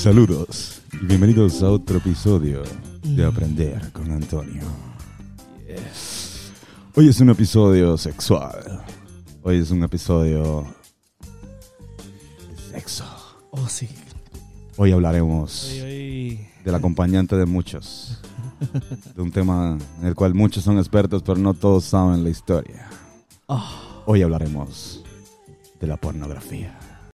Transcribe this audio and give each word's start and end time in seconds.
Saludos 0.00 0.80
y 0.94 1.04
bienvenidos 1.04 1.62
a 1.62 1.68
otro 1.70 1.98
episodio 1.98 2.62
de 3.02 3.22
Aprender 3.22 3.92
con 3.92 4.10
Antonio. 4.10 4.62
Hoy 6.94 7.10
es 7.10 7.20
un 7.20 7.28
episodio 7.28 7.98
sexual. 7.98 8.82
Hoy 9.42 9.58
es 9.58 9.70
un 9.70 9.82
episodio 9.82 10.64
de 12.48 12.72
sexo. 12.72 13.04
Oh, 13.50 13.68
sí. 13.68 13.90
Hoy 14.78 14.92
hablaremos 14.92 15.70
Hoy, 15.70 15.80
hoy. 15.82 16.48
del 16.64 16.74
acompañante 16.74 17.36
de 17.36 17.44
muchos. 17.44 18.22
De 19.14 19.20
un 19.20 19.30
tema 19.30 19.76
en 20.00 20.06
el 20.06 20.14
cual 20.14 20.32
muchos 20.32 20.64
son 20.64 20.78
expertos, 20.78 21.22
pero 21.22 21.36
no 21.38 21.52
todos 21.52 21.84
saben 21.84 22.24
la 22.24 22.30
historia. 22.30 22.88
Ah, 23.50 24.02
Hoy 24.06 24.22
hablaremos 24.22 25.04
de 25.78 25.86
la 25.86 25.98
pornografía. 25.98 26.78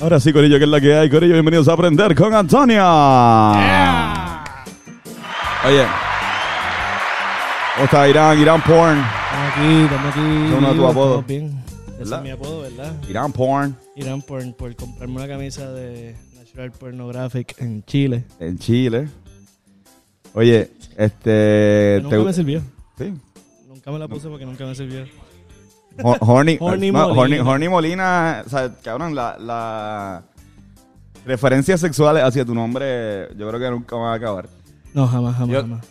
Ahora 0.00 0.20
sí, 0.20 0.32
Corillo, 0.32 0.58
que 0.58 0.64
es 0.64 0.70
la 0.70 0.80
que 0.80 0.94
hay, 0.94 1.10
Corillo. 1.10 1.34
Bienvenidos 1.34 1.66
a 1.68 1.72
Aprender 1.72 2.14
con 2.14 2.32
Antonio. 2.34 2.82
Oye. 5.66 5.84
¿Cómo 7.74 7.84
está 7.84 8.08
Irán? 8.08 8.38
Irán 8.40 8.62
Porn. 8.62 8.98
estamos 8.98 9.52
aquí, 9.52 9.82
estamos 9.84 10.12
aquí. 10.12 10.20
Es 10.20 10.58
uno 10.58 10.68
de 10.68 10.74
tus 10.76 10.84
apodos. 10.90 11.20
Estamos 11.20 11.26
bien. 11.26 11.64
Ese 11.88 11.98
¿Verdad? 11.98 12.18
es 12.18 12.22
mi 12.24 12.30
apodo, 12.30 12.60
¿verdad? 12.62 12.92
Irán 13.08 13.32
Porn 13.32 13.76
Irán 13.96 14.22
por, 14.22 14.54
por 14.56 14.76
comprarme 14.76 15.16
una 15.16 15.26
camisa 15.26 15.68
de 15.72 16.14
Natural 16.36 16.70
Pornographic 16.72 17.60
en 17.60 17.82
Chile. 17.84 18.24
en 18.38 18.56
Chile. 18.58 19.08
Oye, 20.34 20.70
este. 20.96 21.98
nunca 22.02 22.16
te- 22.18 22.22
me 22.22 22.32
sirvió. 22.32 22.62
sí. 22.98 23.12
Nunca 23.66 23.90
me 23.90 23.98
la 23.98 24.06
puse 24.08 24.28
porque 24.28 24.46
nunca 24.46 24.64
me 24.64 24.74
sirvió. 24.76 25.04
Ho- 26.02 26.16
Horny, 26.20 26.56
Horny 26.60 26.90
no, 26.92 27.08
Molina. 27.14 27.38
Horny- 27.42 27.48
Horny 27.48 27.68
Molina, 27.68 28.42
o 28.46 28.48
sea, 28.48 28.72
cabrón, 28.82 29.14
la, 29.14 29.36
la 29.38 30.22
referencias 31.26 31.80
sexuales 31.80 32.22
hacia 32.22 32.44
tu 32.44 32.54
nombre, 32.54 33.28
yo 33.36 33.48
creo 33.48 33.60
que 33.60 33.70
nunca 33.70 33.96
van 33.96 34.12
a 34.12 34.14
acabar. 34.14 34.48
No, 34.94 35.06
jamás, 35.06 35.34
jamás, 35.36 35.54
Yo- 35.54 35.60
jamás. 35.62 35.86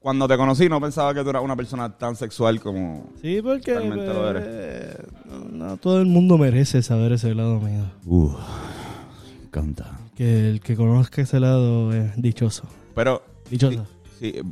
Cuando 0.00 0.26
te 0.26 0.34
conocí, 0.38 0.66
no 0.66 0.80
pensaba 0.80 1.12
que 1.12 1.22
tú 1.22 1.28
eras 1.28 1.42
una 1.42 1.54
persona 1.54 1.90
tan 1.90 2.16
sexual 2.16 2.58
como. 2.58 3.10
Sí, 3.20 3.42
porque 3.42 3.74
Realmente 3.74 4.06
lo 4.06 4.32
eh, 4.38 4.96
no, 5.26 5.66
no 5.66 5.76
todo 5.76 6.00
el 6.00 6.06
mundo 6.06 6.38
merece 6.38 6.82
saber 6.82 7.12
ese 7.12 7.34
lado 7.34 7.60
mío. 7.60 7.84
Uh, 8.06 8.30
canta. 9.50 9.98
Que 10.16 10.48
el 10.48 10.60
que 10.62 10.74
conozca 10.74 11.20
ese 11.20 11.38
lado 11.38 11.92
es 11.92 12.16
dichoso. 12.16 12.64
Pero, 12.94 13.22
Dichoso. 13.50 13.86
sí. 14.18 14.32
eh, 14.36 14.42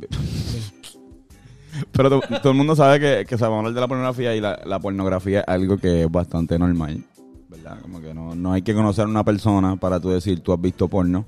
Pero 1.91 2.09
to- 2.09 2.21
todo 2.41 2.51
el 2.51 2.57
mundo 2.57 2.75
sabe 2.75 2.99
que, 2.99 3.25
que 3.25 3.37
sabemos 3.37 3.59
hablar 3.59 3.73
de 3.73 3.81
la 3.81 3.87
pornografía 3.87 4.35
y 4.35 4.41
la, 4.41 4.59
la 4.65 4.79
pornografía 4.79 5.41
es 5.41 5.47
algo 5.47 5.77
que 5.77 6.03
es 6.03 6.11
bastante 6.11 6.57
normal. 6.57 7.03
¿Verdad? 7.49 7.79
Como 7.81 7.99
que 8.01 8.13
no, 8.13 8.35
no 8.35 8.53
hay 8.53 8.61
que 8.61 8.73
conocer 8.73 9.05
a 9.05 9.07
una 9.07 9.23
persona 9.23 9.75
para 9.75 9.99
tú 9.99 10.09
decir 10.09 10.39
tú 10.41 10.53
has 10.53 10.61
visto 10.61 10.87
porno. 10.87 11.25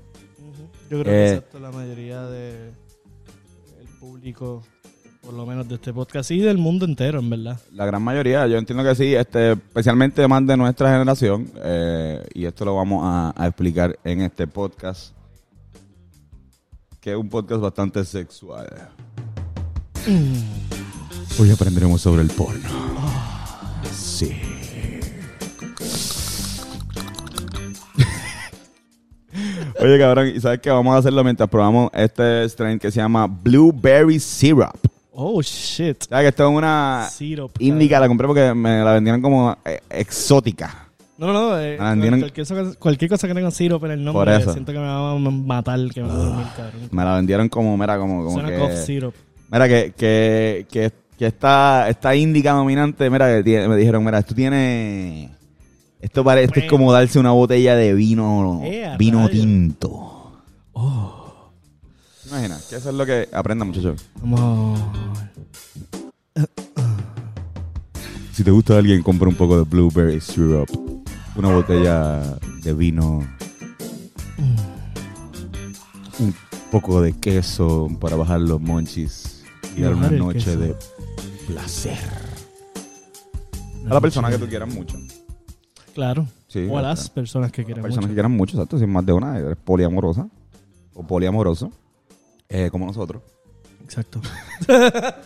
Yo 0.90 1.00
creo 1.00 1.00
Eh, 1.00 1.04
que 1.04 1.28
excepto 1.34 1.58
la 1.60 1.70
mayoría 1.70 2.22
de 2.26 2.68
el 3.80 3.88
público, 3.98 4.62
por 5.22 5.34
lo 5.34 5.46
menos 5.46 5.68
de 5.68 5.76
este 5.76 5.92
podcast 5.92 6.30
y 6.32 6.40
del 6.40 6.58
mundo 6.58 6.84
entero, 6.84 7.18
en 7.20 7.30
verdad. 7.30 7.58
La 7.72 7.86
gran 7.86 8.02
mayoría, 8.02 8.46
yo 8.46 8.58
entiendo 8.58 8.84
que 8.84 8.94
sí, 8.94 9.14
este, 9.14 9.52
especialmente 9.52 10.26
más 10.28 10.46
de 10.46 10.56
nuestra 10.56 10.92
generación, 10.92 11.50
eh, 11.62 12.24
y 12.34 12.44
esto 12.44 12.64
lo 12.64 12.76
vamos 12.76 13.00
a, 13.04 13.32
a 13.36 13.46
explicar 13.46 13.98
en 14.04 14.20
este 14.22 14.46
podcast, 14.46 15.14
que 17.00 17.10
es 17.12 17.16
un 17.16 17.28
podcast 17.28 17.60
bastante 17.62 18.04
sexual. 18.04 18.66
Hoy 21.38 21.50
aprenderemos 21.50 22.00
sobre 22.00 22.22
el 22.22 22.28
porno. 22.30 22.68
Sí. 23.94 24.32
Oye, 29.80 29.98
cabrón, 29.98 30.28
¿y 30.34 30.40
sabes 30.40 30.60
qué? 30.60 30.70
Vamos 30.70 30.94
a 30.94 30.98
hacerlo 30.98 31.24
mientras 31.24 31.48
probamos 31.48 31.90
este 31.94 32.48
strain 32.48 32.78
que 32.78 32.90
se 32.90 32.98
llama 33.00 33.26
Blueberry 33.26 34.20
Syrup. 34.20 34.76
Oh, 35.12 35.40
shit. 35.42 36.04
¿Sabes 36.08 36.24
que 36.24 36.28
esto 36.28 36.48
es 36.48 36.56
una 36.56 37.08
Syrup. 37.10 37.52
Indica 37.58 37.98
la 38.00 38.08
compré 38.08 38.26
porque 38.26 38.54
me 38.54 38.82
la 38.82 38.92
vendieron 38.94 39.20
como 39.22 39.56
eh, 39.64 39.80
exótica. 39.90 40.88
No, 41.18 41.26
no, 41.32 41.32
no. 41.50 41.60
eh, 41.60 41.76
Ah, 41.80 41.94
cualquier, 41.96 42.32
cosa, 42.46 42.74
cualquier 42.78 43.10
cosa 43.10 43.28
que 43.28 43.34
tenga 43.34 43.50
syrup 43.50 43.84
en 43.84 43.90
el 43.92 44.04
nombre, 44.04 44.36
eso. 44.36 44.52
siento 44.52 44.72
que 44.72 44.78
me 44.78 44.84
va 44.86 45.12
a 45.12 45.18
matar, 45.18 45.78
que 45.92 46.02
me 46.02 46.08
va 46.08 46.14
a 46.14 46.16
dormir, 46.16 46.46
cabrón. 46.56 46.88
Me 46.90 47.04
la 47.04 47.14
vendieron 47.16 47.48
como, 47.48 47.76
mira, 47.76 47.96
como, 47.98 48.24
como 48.24 48.40
Suena 48.40 48.58
cough 48.58 48.70
que... 48.70 48.76
syrup. 48.78 49.14
Mira, 49.52 49.68
que, 49.68 49.92
que, 49.96 50.66
que, 50.70 50.90
que 51.18 51.26
esta, 51.26 51.88
esta 51.88 52.16
índica 52.16 52.52
dominante, 52.52 53.08
mira, 53.10 53.28
que 53.36 53.44
tiene- 53.44 53.68
me 53.68 53.76
dijeron, 53.76 54.02
mira, 54.04 54.18
esto 54.18 54.34
tiene... 54.34 55.30
Esto 56.00 56.24
parece, 56.24 56.46
esto 56.46 56.60
es 56.60 56.66
como 56.68 56.90
darse 56.92 57.18
una 57.20 57.30
botella 57.30 57.76
de 57.76 57.94
vino, 57.94 58.60
Eh, 58.64 58.96
vino 58.98 59.28
tinto. 59.28 60.32
¿Te 62.24 62.28
imaginas? 62.30 62.64
Que 62.68 62.76
eso 62.76 62.88
es 62.90 62.94
lo 62.96 63.06
que 63.06 63.28
aprendan, 63.32 63.68
muchachos. 63.68 64.04
Si 68.32 68.42
te 68.42 68.50
gusta 68.50 68.78
alguien, 68.78 69.02
compra 69.02 69.28
un 69.28 69.34
poco 69.34 69.58
de 69.58 69.62
blueberry 69.64 70.20
syrup. 70.20 70.68
Una 71.36 71.52
botella 71.54 72.20
de 72.62 72.72
vino. 72.74 73.22
Un 76.18 76.34
poco 76.70 77.00
de 77.02 77.12
queso 77.12 77.88
para 78.00 78.16
bajar 78.16 78.40
los 78.40 78.60
monchis. 78.60 79.31
Y 79.76 79.80
dar 79.82 79.94
una 79.94 80.10
noche 80.10 80.56
de 80.56 80.76
placer. 81.46 81.98
A 83.88 83.94
la 83.94 84.00
persona 84.00 84.30
que 84.30 84.38
tú 84.38 84.46
quieras 84.46 84.72
mucho. 84.72 84.96
Claro. 85.94 86.26
Sí, 86.48 86.68
o 86.70 86.78
a 86.78 86.82
las 86.82 87.08
personas 87.10 87.50
que 87.50 87.64
quieran 87.64 87.82
Personas 87.82 88.08
que 88.08 88.14
quieran 88.14 88.32
mucho, 88.32 88.56
exacto. 88.56 88.76
Si 88.78 88.84
es 88.84 88.88
más 88.90 89.04
de 89.04 89.12
una, 89.12 89.38
eres 89.38 89.56
poliamorosa. 89.56 90.28
O 90.94 91.06
poliamoroso. 91.06 91.70
eh, 92.48 92.68
como 92.70 92.86
nosotros. 92.86 93.22
Exacto. 93.84 94.20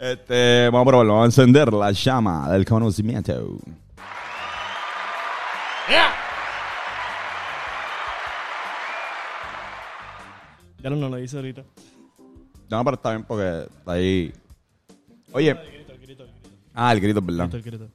Este, 0.00 0.64
vamos 0.72 0.86
a 0.86 0.88
probarlo. 0.88 1.12
Vamos 1.12 1.38
a 1.38 1.42
encender 1.42 1.70
la 1.74 1.92
llama 1.92 2.50
del 2.50 2.64
conocimiento. 2.64 3.58
Ya 10.82 10.88
no, 10.90 10.96
no 10.96 11.08
lo 11.08 11.18
hice 11.18 11.36
ahorita. 11.36 11.62
No, 12.70 12.84
pero 12.84 12.94
está 12.94 13.10
bien 13.10 13.24
porque 13.24 13.66
está 13.78 13.92
ahí. 13.92 14.32
Oye. 15.32 15.56
Ah, 16.72 16.92
el 16.92 17.00
grito, 17.00 17.18
es 17.18 17.26
¿verdad? 17.26 17.50
Grito, 17.50 17.56
el 17.56 17.62
grito. 17.62 17.88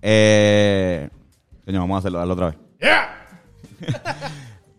Eh. 0.00 1.08
Coño, 1.66 1.80
vamos 1.80 1.96
a 1.96 1.98
hacerlo, 1.98 2.18
darlo 2.18 2.34
otra 2.34 2.46
vez. 2.46 2.56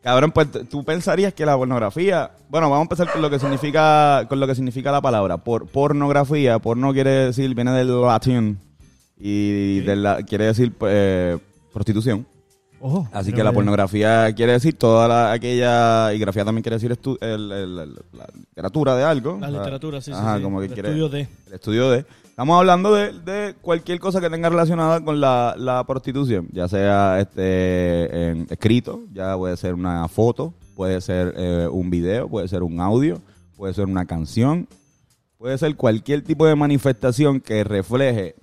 Cabrón, 0.02 0.32
pues 0.32 0.48
tú 0.70 0.84
pensarías 0.84 1.34
que 1.34 1.46
la 1.46 1.56
pornografía. 1.56 2.32
Bueno, 2.50 2.68
vamos 2.70 2.80
a 2.80 2.82
empezar 2.84 3.12
con 3.12 3.22
lo 3.22 3.30
que 3.30 3.38
significa, 3.38 4.26
con 4.28 4.40
lo 4.40 4.48
que 4.48 4.56
significa 4.56 4.92
la 4.92 5.02
palabra. 5.02 5.38
Por, 5.38 5.68
pornografía, 5.68 6.58
porno 6.58 6.92
quiere 6.92 7.12
decir, 7.28 7.54
viene 7.54 7.72
del 7.74 8.02
latín. 8.02 8.60
Y 9.18 9.82
de 9.82 9.96
la, 9.98 10.24
quiere 10.24 10.46
decir 10.46 10.74
eh, 10.82 11.38
prostitución. 11.72 12.26
Ojo. 12.82 13.08
Así 13.12 13.32
que 13.34 13.44
la 13.44 13.52
pornografía 13.52 14.34
quiere 14.34 14.54
decir 14.54 14.76
toda 14.78 15.08
la- 15.08 15.32
aquella. 15.32 16.14
Y 16.14 16.20
grafía 16.20 16.46
también 16.46 16.64
quiere 16.64 16.78
decir 16.78 16.92
estu- 16.92 17.18
el- 17.22 17.52
el- 17.52 17.80
el- 17.80 17.96
la 18.14 18.28
literatura 18.34 18.96
de 18.96 19.04
algo. 19.04 19.38
La 19.40 19.50
sea, 19.50 19.58
literatura, 19.60 20.02
sí, 20.02 20.12
sí, 20.12 20.18
Ajá, 20.18 20.38
sí. 20.38 20.44
como 20.44 20.60
que 20.60 20.66
El 20.68 20.74
quiere. 20.74 20.90
estudio 20.90 21.10
de. 21.10 21.28
El 21.48 21.54
estudio 21.54 21.90
de. 21.90 22.06
Estamos 22.30 22.58
hablando 22.58 22.94
de, 22.94 23.12
de 23.20 23.54
cualquier 23.62 24.00
cosa 24.00 24.22
que 24.22 24.30
tenga 24.30 24.48
relacionada 24.48 25.04
con 25.04 25.20
la, 25.20 25.56
la 25.58 25.84
prostitución, 25.84 26.48
ya 26.54 26.70
sea 26.70 27.20
este 27.20 28.54
escrito, 28.54 29.02
ya 29.14 29.36
puede 29.38 29.58
ser 29.58 29.74
una 29.74 30.08
foto, 30.08 30.54
puede 30.76 31.02
ser 31.02 31.34
eh, 31.38 31.68
un 31.70 31.90
video, 31.90 32.30
puede 32.30 32.48
ser 32.48 32.64
un 32.64 32.80
audio, 32.80 33.22
puede 33.58 33.74
ser 33.74 33.86
una 33.88 34.06
canción, 34.06 34.68
puede 35.38 35.58
ser 35.58 35.76
cualquier 35.76 36.22
tipo 36.24 36.46
de 36.46 36.56
manifestación 36.56 37.42
que 37.42 37.64
refleje 37.66 38.36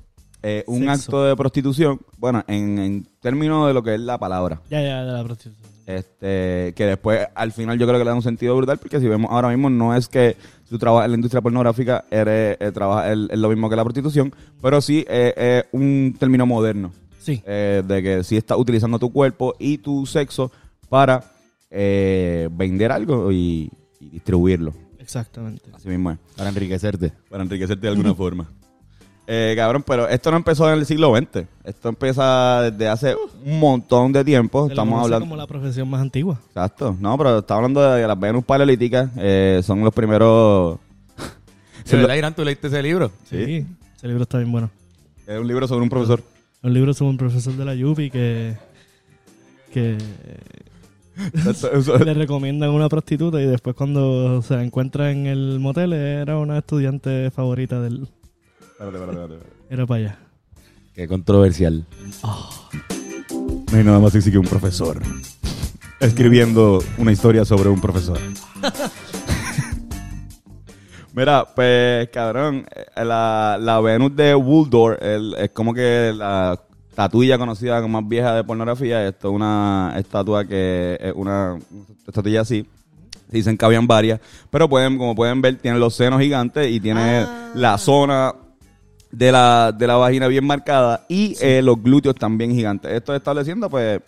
eh, 0.43 0.65
un 0.67 0.81
Sexo. 0.81 0.93
acto 0.93 1.25
de 1.25 1.37
prostitución, 1.37 2.01
bueno, 2.19 2.45
en, 2.47 2.79
en 2.79 3.07
términos 3.21 3.67
de 3.69 3.75
lo 3.75 3.83
que 3.83 3.95
es 3.95 4.01
la 4.01 4.19
palabra. 4.19 4.61
Ya, 4.71 4.81
ya, 4.83 5.05
de 5.05 5.13
la 5.13 5.25
prostitución. 5.25 5.67
Este, 5.87 6.73
que 6.77 6.85
después 6.85 7.27
al 7.37 7.53
final 7.53 7.79
yo 7.79 7.87
creo 7.87 7.99
que 8.01 8.05
le 8.05 8.11
da 8.11 8.17
un 8.17 8.23
sentido 8.23 8.57
brutal 8.57 8.77
porque 8.79 8.99
si 8.99 9.07
vemos 9.07 9.31
ahora 9.31 9.51
mismo 9.51 9.71
no 9.71 9.95
es 9.95 10.09
que 10.09 10.37
tú 10.69 10.79
trabajas 10.79 11.05
en 11.05 11.13
la 11.13 11.15
industria 11.15 11.41
pornográfica 11.41 12.05
eres, 12.11 12.57
eh, 12.59 12.73
el- 13.07 13.29
es 13.31 13.39
lo 13.39 13.49
mismo 13.51 13.71
que 13.71 13.77
la 13.77 13.85
prostitución, 13.85 14.35
pero 14.61 14.81
sí 14.81 15.05
eh, 15.09 15.63
es 15.65 15.65
un 15.73 16.17
término 16.19 16.45
moderno 16.45 16.91
Sí. 17.21 17.41
eh, 17.47 17.85
de 17.87 18.03
que 18.03 18.25
sí 18.25 18.37
estás 18.37 18.59
utilizando 18.59 18.99
tu 18.99 19.13
cuerpo 19.13 19.55
y 19.61 19.79
tu 19.79 20.07
sexo 20.07 20.51
para 20.89 21.23
eh, 21.71 22.49
vender 22.51 22.91
algo 22.91 23.31
y, 23.31 23.71
y 24.01 24.09
distribuirlo. 24.11 24.73
Exactamente. 24.99 25.71
Así 25.73 25.89
mismo 25.89 26.11
es. 26.11 26.19
Para 26.37 26.49
enriquecerte. 26.49 27.13
Para 27.31 27.45
enriquecerte 27.45 27.83
de 27.87 27.89
alguna 27.93 28.13
forma. 28.17 28.49
Eh, 29.29 29.55
cabrón, 29.57 29.83
pero 29.85 30.09
esto 30.09 30.31
no 30.31 30.37
empezó 30.37 30.73
en 30.73 30.79
el 30.79 30.87
siglo 30.87 31.15
XX. 31.17 31.47
Esto 31.65 31.89
empieza 31.89 32.63
desde 32.71 32.89
hace 32.89 33.17
un 33.45 33.59
montón 33.59 34.13
de 34.13 34.25
tiempo. 34.25 34.67
Se 34.67 34.73
Estamos 34.73 35.03
hablando. 35.03 35.25
como 35.27 35.37
la 35.37 35.47
profesión 35.49 35.91
más 35.91 36.01
antigua. 36.01 36.39
Exacto. 36.49 36.97
No, 37.01 37.19
pero 37.19 37.39
estamos 37.39 37.59
hablando 37.65 37.83
de 37.93 38.07
las 38.07 38.21
Venus 38.21 38.45
paleolíticas. 38.45 39.11
eh, 39.17 39.61
son 39.65 39.83
los 39.83 39.93
primeros. 39.93 40.79
¿De 41.91 41.97
verdad, 41.97 42.15
Irán, 42.19 42.35
tú 42.35 42.45
leíste 42.45 42.69
ese 42.69 42.83
libro? 42.83 43.11
Sí. 43.29 43.67
Ese 43.97 44.07
libro 44.07 44.23
está 44.23 44.39
bien 44.39 44.53
bueno. 44.53 44.71
Es 45.27 45.39
un 45.41 45.49
libro 45.49 45.67
sobre 45.67 45.83
un 45.83 45.89
profesor. 45.89 46.23
Un 46.63 46.73
libro 46.73 46.95
sobre 46.95 47.11
un 47.11 47.17
profesor 47.17 47.55
de 47.55 47.65
la 47.65 47.75
Yupi 47.75 48.11
que, 48.11 48.57
que 49.73 49.99
le 52.05 52.15
recomiendan 52.15 52.71
una 52.71 52.89
prostituta 52.89 53.41
y 53.41 53.47
después 53.47 53.75
cuando 53.75 54.41
se 54.43 54.55
la 54.55 54.63
encuentra 54.63 55.11
en 55.11 55.27
el 55.27 55.59
motel 55.61 55.93
era 55.95 56.39
una 56.39 56.59
estudiante 56.59 57.31
favorita 57.31 57.81
del... 57.81 58.07
Espérate, 58.79 58.99
espérate, 58.99 59.35
espérate. 59.35 59.57
Era 59.71 59.87
para 59.87 60.01
allá. 60.01 60.19
Qué 60.95 61.09
controversial. 61.09 61.87
No 62.23 63.79
hay 63.79 63.85
nada 63.85 63.99
más 63.99 64.13
sexy 64.13 64.31
que 64.31 64.37
un 64.37 64.47
profesor. 64.47 65.01
Escribiendo 65.99 66.85
una 66.99 67.11
historia 67.11 67.47
sobre 67.47 67.71
un 67.71 67.81
profesor. 67.81 68.19
Mira, 71.15 71.47
pues, 71.55 72.11
cabrón, 72.11 72.67
eh, 72.71 73.03
la, 73.03 73.57
la 73.59 73.81
Venus 73.81 74.15
de 74.15 74.35
Waldorf 74.35 75.01
es 75.01 75.51
como 75.53 75.73
que 75.73 76.13
la 76.15 76.61
estatuilla 76.91 77.39
conocida 77.39 77.81
como 77.81 78.03
más 78.03 78.09
vieja 78.11 78.35
de 78.35 78.45
pornografía. 78.45 79.09
Esto 79.09 79.31
es 79.31 79.35
una 79.35 79.95
estatua 79.97 80.45
que 80.45 80.99
es 81.01 81.15
una 81.17 81.59
estatuilla 82.07 82.43
así. 82.43 82.69
Dicen 83.29 83.57
que 83.57 83.65
habían 83.65 83.87
varias, 83.87 84.21
pero 84.51 84.69
pueden, 84.69 84.99
como 84.99 85.15
pueden 85.15 85.41
ver, 85.41 85.57
tiene 85.57 85.79
los 85.79 85.95
senos 85.95 86.21
gigantes 86.21 86.71
y 86.71 86.79
tiene 86.79 87.27
la 87.55 87.79
zona 87.79 88.35
de 89.17 89.33
la, 89.33 89.73
de 89.73 89.87
la 89.87 89.97
vagina 89.97 90.27
bien 90.29 90.45
marcada 90.47 91.07
y 91.09 91.37
eh, 91.41 91.63
los 91.63 91.83
glúteos 91.83 92.15
también 92.17 92.53
gigantes. 92.53 92.93
Esto 92.93 93.15
estableciendo, 93.15 93.71
pues, 93.71 94.01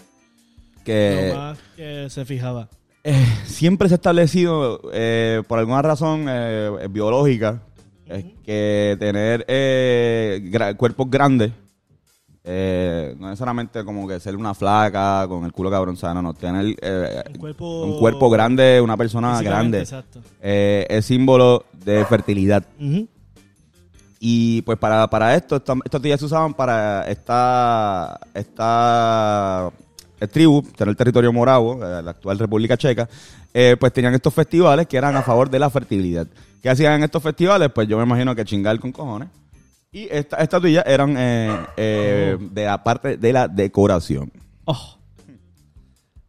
que 0.84 1.28
Lo 1.32 1.38
más 1.38 1.58
que 1.76 2.10
se 2.10 2.24
fijaba. 2.26 2.68
eh, 3.04 3.24
siempre 3.46 3.88
se 3.88 3.94
ha 3.94 3.96
establecido, 3.96 4.80
eh, 4.92 5.42
por 5.48 5.58
alguna 5.58 5.80
razón 5.80 6.26
eh, 6.28 6.88
biológica, 6.90 7.62
es 8.06 8.24
que 8.44 8.96
tener 8.98 9.44
eh, 9.48 10.40
gra- 10.52 10.76
cuerpos 10.76 11.08
grandes, 11.10 11.52
eh, 12.44 13.14
no 13.18 13.28
necesariamente 13.28 13.84
como 13.84 14.06
que 14.08 14.18
ser 14.20 14.34
una 14.36 14.54
flaca 14.54 15.26
con 15.28 15.44
el 15.44 15.52
culo 15.52 15.70
cabrón 15.70 15.96
sano, 15.96 16.20
no, 16.22 16.32
tener 16.34 16.74
eh, 16.80 17.22
Un 17.28 17.34
cuerpo... 17.38 17.82
un 17.82 17.98
cuerpo 17.98 18.28
grande, 18.30 18.80
una 18.80 18.96
persona 18.96 19.40
grande, 19.42 19.80
Exacto. 19.80 20.20
eh, 20.42 20.86
es 20.88 21.04
símbolo 21.06 21.64
de 21.84 22.04
fertilidad. 22.06 22.64
Y 24.20 24.62
pues 24.62 24.78
para, 24.78 25.08
para 25.08 25.34
esto, 25.36 25.56
esta- 25.56 25.74
estos 25.84 26.02
se 26.02 26.24
usaban 26.24 26.52
para 26.54 27.08
esta, 27.08 28.18
esta 28.34 29.70
eh, 30.20 30.26
tribu, 30.26 30.62
tener 30.62 30.90
el 30.90 30.96
territorio 30.96 31.32
moravo, 31.32 31.74
eh, 31.74 32.02
la 32.02 32.10
actual 32.10 32.38
República 32.38 32.76
Checa, 32.76 33.08
eh, 33.54 33.76
pues 33.78 33.92
tenían 33.92 34.14
estos 34.14 34.34
festivales 34.34 34.86
que 34.88 34.96
eran 34.96 35.14
a 35.14 35.22
favor 35.22 35.48
de 35.48 35.58
la 35.60 35.70
fertilidad. 35.70 36.26
¿Qué 36.60 36.68
hacían 36.68 36.94
en 36.94 37.04
estos 37.04 37.22
festivales? 37.22 37.70
Pues 37.72 37.86
yo 37.86 37.96
me 37.96 38.02
imagino 38.02 38.34
que 38.34 38.44
chingar 38.44 38.78
con 38.80 38.90
cojones. 38.90 39.28
Y 39.92 40.08
estas 40.10 40.40
estatuillas 40.40 40.84
eran 40.86 41.14
de 41.14 42.38
la 42.56 42.82
parte 42.82 43.16
de 43.16 43.32
la 43.32 43.46
decoración. 43.46 44.30
Oh. 44.64 44.96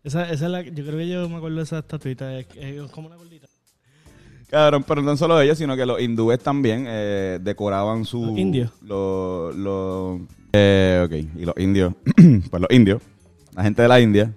Esa, 0.02 0.30
esa 0.32 0.46
es 0.46 0.52
la... 0.52 0.62
Yo 0.62 0.86
creo 0.86 0.98
que 0.98 1.08
yo 1.10 1.28
me 1.28 1.36
acuerdo 1.38 1.58
de 1.58 1.64
esa 1.64 1.80
estatuita. 1.80 2.34
Es, 2.40 2.48
es 2.56 2.90
como 2.92 3.08
una 3.08 3.18
gordita. 3.18 3.48
Cabrón, 4.50 4.84
pero 4.88 5.02
no 5.02 5.16
solo 5.16 5.40
ellos, 5.42 5.58
sino 5.58 5.76
que 5.76 5.86
los 5.86 6.02
hindúes 6.02 6.40
también 6.40 6.86
eh, 6.88 7.40
decoraban 7.42 8.06
su... 8.06 8.26
Los 8.26 8.38
indios. 8.38 8.72
Los... 8.82 9.56
los- 9.56 10.20
eh, 10.54 11.04
ok, 11.06 11.40
y 11.42 11.46
los 11.46 11.56
indios. 11.58 11.94
pues 12.50 12.62
los 12.62 12.72
indios, 12.72 13.02
la 13.56 13.64
gente 13.64 13.84
de 13.84 13.88
la 13.88 14.00
India. 14.00 14.34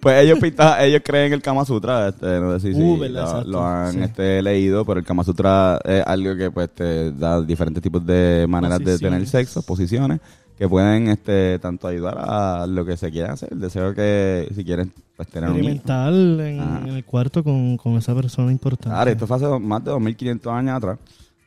Pues 0.00 0.24
ellos 0.24 0.38
pintan, 0.38 0.80
ellos 0.84 1.02
creen 1.04 1.34
el 1.34 1.42
Kama 1.42 1.66
Sutra, 1.66 2.08
este, 2.08 2.40
no 2.40 2.58
sé 2.58 2.72
si, 2.72 2.80
Uh, 2.80 3.02
si 3.02 3.08
lo, 3.10 3.44
lo 3.44 3.62
han 3.66 3.92
sí. 3.92 4.00
este, 4.00 4.40
leído, 4.40 4.86
pero 4.86 5.00
el 5.00 5.04
Kama 5.04 5.24
Sutra 5.24 5.78
es 5.84 6.02
algo 6.06 6.34
que 6.36 6.50
pues 6.50 6.70
te 6.70 7.12
da 7.12 7.42
diferentes 7.42 7.82
tipos 7.82 8.04
de 8.06 8.46
maneras 8.48 8.78
de 8.78 8.98
tener 8.98 9.26
sexo, 9.26 9.60
posiciones, 9.60 10.20
que 10.60 10.68
pueden 10.68 11.08
este 11.08 11.58
tanto 11.58 11.88
ayudar 11.88 12.18
a 12.18 12.66
lo 12.66 12.84
que 12.84 12.94
se 12.98 13.10
quiera 13.10 13.32
hacer. 13.32 13.48
Deseo 13.48 13.94
que 13.94 14.46
si 14.54 14.62
quieren 14.62 14.92
pues 15.16 15.26
tener 15.28 15.48
un 15.48 15.56
hijo. 15.64 15.70
En, 15.70 15.80
Ah. 15.88 16.82
en 16.84 16.88
el 16.96 17.02
cuarto 17.06 17.42
con, 17.42 17.78
con 17.78 17.94
esa 17.94 18.14
persona 18.14 18.52
importante. 18.52 18.90
Claro, 18.90 19.10
esto 19.10 19.26
fue 19.26 19.36
hace 19.38 19.58
más 19.58 19.82
de 19.82 19.90
2500 19.90 20.52
años 20.52 20.76
atrás. 20.76 20.98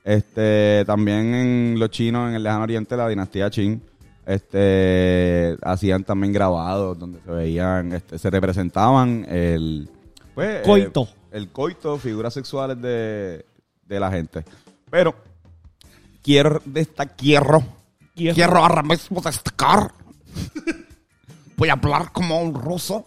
Este, 0.04 0.84
también 0.88 1.36
en 1.36 1.76
los 1.80 1.92
chinos, 1.92 2.28
en 2.30 2.34
el 2.38 2.42
lejano 2.42 2.64
oriente, 2.64 2.98
la 2.98 3.08
dinastía 3.08 3.52
Qin, 3.52 3.84
este, 4.26 5.58
hacían 5.62 6.04
también 6.04 6.34
grabados 6.34 6.98
donde 6.98 7.20
se 7.22 7.30
veían, 7.30 7.94
este, 7.94 8.18
se 8.18 8.32
representaban 8.32 9.28
el 9.30 9.90
pues, 10.34 10.56
eh, 10.56 10.62
Coito. 10.66 11.08
el 11.32 11.50
coito, 11.50 12.00
figuras 12.00 12.34
sexuales 12.34 12.82
de, 12.82 13.46
de 13.88 14.00
la 14.00 14.10
gente. 14.12 14.44
Pero 14.90 15.14
quiero 16.24 16.60
destacar, 16.66 17.62
quiero, 18.16 18.36
Quiero- 18.36 18.58
ahora 18.58 18.84
mismo 18.84 19.22
destacar. 19.22 19.94
Voy 21.58 21.70
a 21.70 21.74
hablar 21.74 22.12
como 22.12 22.42
un 22.42 22.54
ruso 22.56 23.06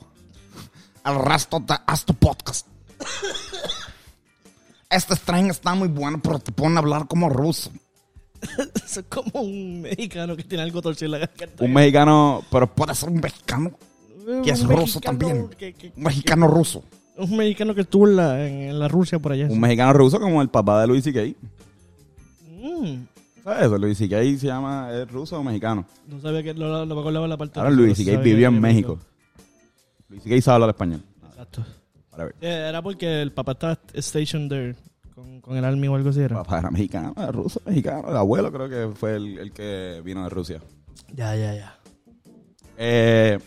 el 1.05 1.17
resto 1.25 1.61
de 1.61 1.75
este 1.93 2.12
podcast. 2.14 2.67
Este 4.88 5.17
stream 5.17 5.50
está 5.50 5.75
muy 5.75 5.88
bueno, 5.88 6.20
pero 6.23 6.38
te 6.38 6.53
ponen 6.53 6.76
a 6.76 6.81
hablar 6.81 7.06
como 7.08 7.29
ruso. 7.29 7.70
Eso 8.85 9.00
es 9.00 9.06
como 9.08 9.41
un 9.43 9.82
mexicano 9.82 10.37
que 10.37 10.44
tiene 10.44 10.62
algo 10.62 10.81
torcido 10.81 11.06
en 11.06 11.20
la 11.20 11.26
garganta. 11.26 11.64
Un 11.64 11.73
mexicano, 11.73 12.43
pero 12.50 12.73
puede 12.73 12.94
ser 12.94 13.08
un 13.08 13.20
mexicano. 13.20 13.73
Que 14.44 14.50
es 14.50 14.64
ruso 14.64 15.00
también. 15.00 15.49
que- 15.50 15.73
que- 15.75 15.93
Un 15.97 16.03
mexicano 16.05 16.47
ruso. 16.49 16.82
un 17.17 17.37
mexicano 17.37 17.75
que 17.75 17.81
estuvo 17.82 18.06
en 18.08 18.17
la, 18.17 18.47
en, 18.47 18.55
en 18.70 18.79
la 18.79 18.88
Rusia 18.88 19.19
por 19.19 19.32
allá. 19.32 19.47
Un 19.47 19.58
mexicano 19.61 19.93
ruso 19.93 20.20
como 20.20 20.43
el 20.43 20.49
papá 20.49 20.81
de 20.81 20.87
Luis 20.87 21.03
C.K. 21.05 21.20
Mm, 22.49 23.05
¿Sabes 23.46 23.66
eso? 23.66 23.78
Luis 23.78 23.96
C.K. 23.96 24.16
se 24.40 24.46
llama, 24.48 24.88
¿es 24.93 25.08
ruso 25.08 25.38
o 25.38 25.44
mexicano? 25.44 25.87
no 26.08 26.20
sabía 26.20 26.43
que 26.43 26.52
no 26.52 26.84
me 26.84 27.00
acordaba 27.00 27.28
la 27.28 27.37
parte 27.37 27.60
Ahora 27.60 27.70
Luis 27.70 27.96
C.K. 27.96 28.19
vivió 28.20 28.48
en 28.48 28.60
México. 28.60 28.98
Luis 30.08 30.20
C.K. 30.25 30.40
sabe 30.43 30.55
hablar 30.56 30.70
español. 30.70 31.00
Exacto. 31.29 31.65
Para 32.10 32.24
ver. 32.24 32.34
Eh, 32.41 32.67
Era 32.69 32.82
porque 32.82 33.22
el 33.22 33.31
papá 33.31 33.53
estaba 33.53 33.79
stationed 33.96 34.48
there 34.48 34.74
con, 35.15 35.41
con 35.41 35.56
el 35.56 35.65
army 35.65 35.86
o 35.86 35.94
algo 35.94 36.08
así. 36.10 36.22
Era. 36.22 36.43
Papá 36.43 36.58
era 36.58 36.72
mexicano, 36.72 37.15
era 37.17 37.31
ruso, 37.31 37.60
mexicano. 37.65 38.10
El 38.10 38.17
abuelo 38.17 38.50
creo 38.50 38.69
que 38.69 38.96
fue 38.96 39.15
el, 39.15 39.38
el 39.38 39.53
que 39.53 40.03
vino 40.05 40.24
de 40.24 40.29
Rusia. 40.29 40.60
Ya, 41.15 41.36
ya, 41.36 41.55
ya. 41.55 41.79
Eh, 42.76 43.38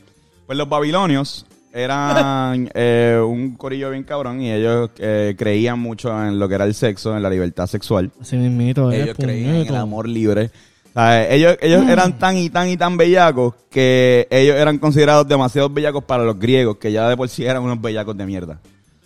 pues 0.46 0.58
los 0.58 0.70
babilonios 0.70 1.46
eran 1.74 2.70
eh, 2.74 3.22
un 3.24 3.56
corillo 3.56 3.92
bien 3.92 4.04
cabrón 4.04 4.42
y 4.42 4.52
ellos 4.52 4.90
eh, 4.98 5.36
creían 5.38 5.80
mucho 5.80 6.10
en 6.26 6.40
lo 6.40 6.48
que 6.48 6.56
era 6.56 6.66
el 6.66 6.74
sexo, 6.74 7.16
en 7.16 7.24
la 7.24 7.30
libertad 7.30 7.68
sexual. 7.68 8.12
Así 8.20 8.38
mismito, 8.38 8.92
eh, 8.92 9.04
Ellos 9.04 9.18
creían 9.18 9.56
en 9.56 9.68
el 9.68 9.76
amor 9.76 10.08
libre. 10.08 10.52
Ellos 10.96 11.58
ellos 11.62 11.88
eran 11.88 12.20
tan 12.20 12.36
y 12.36 12.50
tan 12.50 12.68
y 12.68 12.76
tan 12.76 12.98
bellacos 12.98 13.54
que 13.70 14.28
ellos 14.30 14.58
eran 14.58 14.80
considerados 14.80 15.26
demasiado 15.28 15.70
bellacos 15.70 16.04
para 16.04 16.24
los 16.24 16.38
griegos, 16.38 16.78
que 16.78 16.92
ya 16.92 17.08
de 17.08 17.16
por 17.16 17.30
sí 17.30 17.46
eran 17.46 17.64
unos 17.64 17.80
bellacos 17.80 18.18
de 18.18 18.26
mierda. 18.26 18.60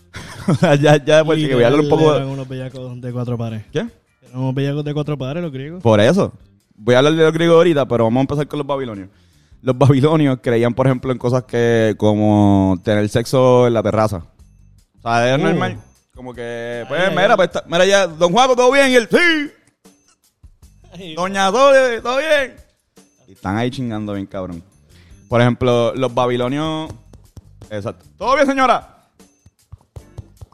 o 0.48 0.56
sea, 0.56 0.76
ya, 0.76 1.04
ya 1.04 1.18
de 1.18 1.26
por 1.26 1.36
sí, 1.36 1.48
que 1.48 1.54
voy 1.54 1.64
a 1.64 1.68
hablar 1.68 1.82
un 1.82 1.90
poco... 1.90 2.16
Eran 2.16 2.30
unos 2.30 2.48
bellacos 2.48 3.00
de 3.00 3.12
cuatro 3.12 3.38
pares. 3.38 3.64
¿Qué? 3.72 3.80
Eran 3.80 4.40
unos 4.40 4.56
bellacos 4.56 4.84
de 4.86 4.94
cuatro 4.94 5.18
pares 5.18 5.44
los 5.44 5.52
griegos. 5.52 5.84
Por 5.84 6.00
eso. 6.00 6.34
Voy 6.76 6.96
a 6.96 7.00
hablar 7.00 7.14
de 7.14 7.24
los 7.24 7.34
griegos 7.34 7.58
ahorita, 7.58 7.88
pero 7.88 8.06
vamos 8.06 8.22
a 8.22 8.22
empezar 8.22 8.48
con 8.48 8.58
los 8.58 8.66
babilonios. 8.66 9.10
Los 9.64 9.78
babilonios 9.78 10.40
creían, 10.44 10.74
por 10.74 10.86
ejemplo, 10.88 11.12
en 11.12 11.18
cosas 11.18 11.44
que 11.46 11.96
como 11.98 12.78
tener 12.84 13.08
sexo 13.10 13.66
en 13.66 13.74
la 13.74 13.82
terraza. 13.82 14.26
O 15.00 15.02
sea, 15.02 15.26
era 15.28 15.36
Oh. 15.36 15.48
normal. 15.48 15.80
Como 16.14 16.34
que, 16.34 16.86
pues, 16.88 17.02
Ay, 17.10 17.16
mira, 17.16 17.36
pues, 17.36 17.48
está- 17.48 17.64
mira 17.68 17.86
ya, 17.86 18.06
don 18.06 18.32
Juaco, 18.32 18.56
¿todo 18.56 18.72
bien? 18.72 18.92
Y 18.92 18.96
él, 18.96 19.08
sí. 19.10 19.52
Doña 21.16 21.50
Dole, 21.50 22.02
¿todo 22.02 22.18
bien? 22.18 22.56
Y 23.28 23.32
están 23.32 23.58
ahí 23.58 23.72
chingando 23.72 24.14
bien, 24.14 24.28
cabrón. 24.28 24.62
Por 25.28 25.42
ejemplo, 25.42 25.94
los 25.96 26.14
babilonios... 26.14 26.92
Exacto. 27.70 28.06
¿Todo 28.18 28.36
bien, 28.36 28.46
señora? 28.46 28.98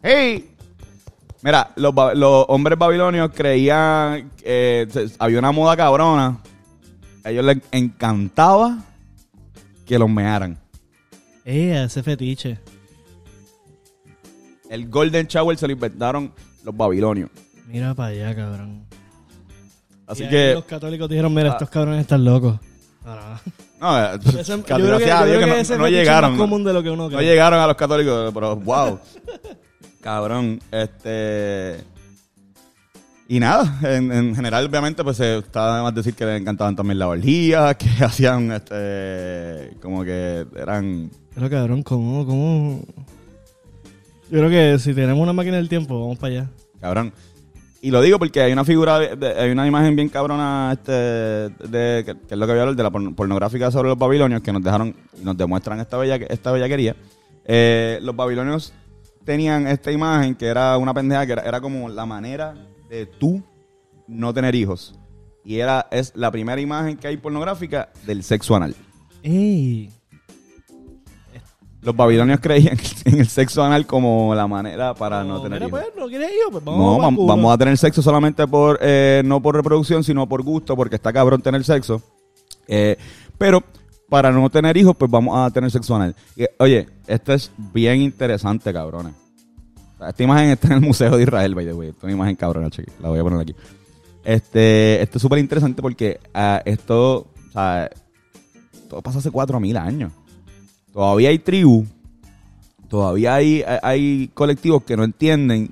¡Hey! 0.01 0.55
Mira, 1.41 1.71
los, 1.75 1.93
ba- 1.93 2.13
los 2.13 2.45
hombres 2.47 2.77
babilonios 2.77 3.31
creían 3.33 4.29
que 4.37 4.87
se- 4.89 5.09
había 5.19 5.39
una 5.39 5.51
moda 5.51 5.75
cabrona. 5.75 6.37
A 7.23 7.31
ellos 7.31 7.43
les 7.43 7.57
encantaba 7.71 8.77
que 9.89 9.97
los 9.97 10.07
mearan. 10.07 10.55
Eh, 11.43 11.83
ese 11.83 12.03
fetiche. 12.03 12.59
El 14.69 14.87
Golden 14.87 15.25
Shower 15.25 15.57
se 15.57 15.65
lo 15.65 15.73
inventaron 15.73 16.31
los 16.63 16.77
babilonios. 16.77 17.31
Mira 17.67 17.95
para 17.95 18.09
allá, 18.09 18.35
cabrón. 18.35 18.85
Así 20.05 20.25
Y 20.25 20.29
que, 20.29 20.53
Los 20.53 20.65
católicos 20.65 21.09
dijeron, 21.09 21.33
mira, 21.33 21.49
Ah. 21.49 21.53
estos 21.53 21.71
cabrones 21.71 22.01
están 22.01 22.23
locos. 22.23 22.59
No, 23.03 23.15
no. 23.15 23.39
No, 23.81 24.05
eh, 24.13 24.19
Ese- 24.25 24.57
gracias 24.67 25.21
a 25.21 25.25
Dios 25.25 25.39
que 25.43 25.63
que 25.73 25.77
no, 25.79 25.87
llegaron. 25.87 26.31
más 26.33 26.39
común 26.39 26.63
de 26.63 26.73
lo 26.73 26.83
que 26.83 26.91
uno 26.91 27.09
No 27.09 27.21
llegaron 27.21 27.59
a 27.59 27.65
los 27.65 27.75
católicos, 27.75 28.31
pero 28.31 28.55
wow. 28.57 28.99
Cabrón, 30.01 30.59
este. 30.71 31.77
Y 33.31 33.39
nada, 33.39 33.77
en, 33.83 34.11
en 34.11 34.35
general, 34.35 34.65
obviamente, 34.65 35.03
pues 35.03 35.19
está 35.19 35.77
de 35.77 35.83
más 35.83 35.93
decir 35.93 36.15
que 36.15 36.25
le 36.25 36.35
encantaban 36.37 36.75
también 36.75 36.97
la 36.97 37.07
orgía, 37.07 37.73
que 37.77 37.87
hacían, 38.03 38.51
este. 38.51 39.77
Como 39.81 40.03
que 40.03 40.47
eran. 40.57 41.11
Pero 41.35 41.47
cabrón, 41.49 41.83
¿cómo, 41.83 42.25
cómo? 42.25 42.81
Yo 44.31 44.39
creo 44.39 44.49
que 44.49 44.79
si 44.79 44.95
tenemos 44.95 45.21
una 45.21 45.31
máquina 45.33 45.57
del 45.57 45.69
tiempo, 45.69 45.99
vamos 45.99 46.17
para 46.17 46.33
allá. 46.33 46.49
Cabrón. 46.81 47.13
Y 47.81 47.91
lo 47.91 48.01
digo 48.01 48.17
porque 48.19 48.41
hay 48.41 48.51
una 48.51 48.65
figura, 48.65 48.97
de- 48.99 49.15
de- 49.15 49.39
hay 49.39 49.51
una 49.51 49.65
imagen 49.67 49.95
bien 49.95 50.09
cabrona, 50.09 50.71
este, 50.73 50.91
de, 50.91 52.03
que, 52.05 52.15
que 52.27 52.33
es 52.33 52.37
lo 52.37 52.45
que 52.47 52.51
voy 52.51 52.59
a 52.59 52.61
hablar, 52.63 52.75
de 52.75 52.83
la 52.83 52.89
porn- 52.91 53.15
pornográfica 53.15 53.69
sobre 53.71 53.89
los 53.89 53.97
babilonios, 53.97 54.41
que 54.41 54.51
nos 54.51 54.63
dejaron, 54.63 54.93
nos 55.23 55.37
demuestran 55.37 55.79
esta, 55.79 55.97
bella, 55.97 56.15
esta 56.15 56.51
bellaquería. 56.51 56.95
Eh, 57.45 57.99
los 58.01 58.15
babilonios 58.15 58.73
tenían 59.23 59.67
esta 59.67 59.91
imagen 59.91 60.33
que 60.35 60.47
era 60.47 60.77
una 60.77 60.93
pendeja, 60.95 61.25
que 61.25 61.31
era, 61.33 61.43
era 61.43 61.61
como 61.61 61.87
la 61.87 62.05
manera 62.05 62.53
de 62.89 63.05
tú 63.05 63.43
no 64.07 64.33
tener 64.33 64.55
hijos. 64.55 64.95
Y 65.45 65.59
era, 65.59 65.87
es 65.91 66.11
la 66.15 66.31
primera 66.31 66.59
imagen 66.59 66.97
que 66.97 67.07
hay 67.07 67.17
pornográfica 67.17 67.89
del 68.05 68.23
sexo 68.23 68.55
anal. 68.55 68.75
¡Ey! 69.23 69.89
Los 71.81 71.95
babilonios 71.95 72.39
creían 72.41 72.77
en 73.05 73.19
el 73.19 73.27
sexo 73.27 73.63
anal 73.63 73.85
como 73.85 74.35
la 74.35 74.47
manera 74.47 74.93
para 74.93 75.23
no, 75.23 75.41
tener 75.41 75.59
mira, 75.61 75.67
hijos. 75.67 75.79
pues, 75.81 75.93
¿no 75.97 76.07
quieres 76.09 76.29
hijos? 76.31 76.51
Pues 76.51 76.65
vamos 76.65 77.37
No, 77.37 77.51
a 77.51 77.57
tener 77.57 77.77
sexo 77.77 78.01
solamente 78.01 78.45
por, 78.47 78.77
eh, 78.81 79.21
no 79.23 79.41
por 79.41 79.55
reproducción, 79.55 80.03
sino 80.03 80.27
por 80.27 80.43
gusto, 80.43 80.75
porque 80.75 80.95
está 80.95 81.13
cabrón 81.13 81.41
tener 81.41 81.63
sexo. 81.63 82.01
Eh, 82.67 82.97
pero 83.37 83.63
para 84.09 84.31
no 84.31 84.49
tener 84.49 84.75
hijos, 84.75 84.95
pues 84.97 85.09
vamos 85.09 85.37
a 85.37 85.49
tener 85.51 85.71
sexo 85.71 85.95
anal. 85.95 86.15
Y, 86.35 86.43
oye, 86.59 86.89
esto 87.07 87.31
es 87.33 87.49
bien 87.57 88.01
interesante, 88.01 88.73
cabrones. 88.73 89.13
Esta 90.07 90.23
imagen 90.23 90.49
está 90.49 90.67
en 90.67 90.73
el 90.73 90.81
Museo 90.81 91.15
de 91.17 91.23
Israel, 91.23 91.55
by 91.55 91.65
the 91.65 91.73
way. 91.73 91.89
Esta 91.89 91.99
es 91.99 92.03
una 92.05 92.13
imagen 92.13 92.35
cabrona, 92.35 92.69
cheque. 92.69 92.91
La 93.01 93.09
voy 93.09 93.19
a 93.19 93.23
poner 93.23 93.39
aquí. 93.39 93.53
Este, 94.23 95.01
esto 95.01 95.17
es 95.17 95.21
súper 95.21 95.39
interesante 95.39 95.81
porque 95.81 96.19
ah, 96.33 96.61
esto, 96.65 97.27
o 97.47 97.51
sea, 97.51 97.89
todo 98.89 99.01
pasa 99.01 99.19
hace 99.19 99.31
4.000 99.31 99.77
años. 99.77 100.11
Todavía 100.93 101.29
hay 101.29 101.39
tribus, 101.39 101.87
todavía 102.87 103.35
hay, 103.35 103.63
hay- 103.81 104.29
colectivos 104.33 104.83
que 104.83 104.97
no 104.97 105.03
entienden 105.03 105.71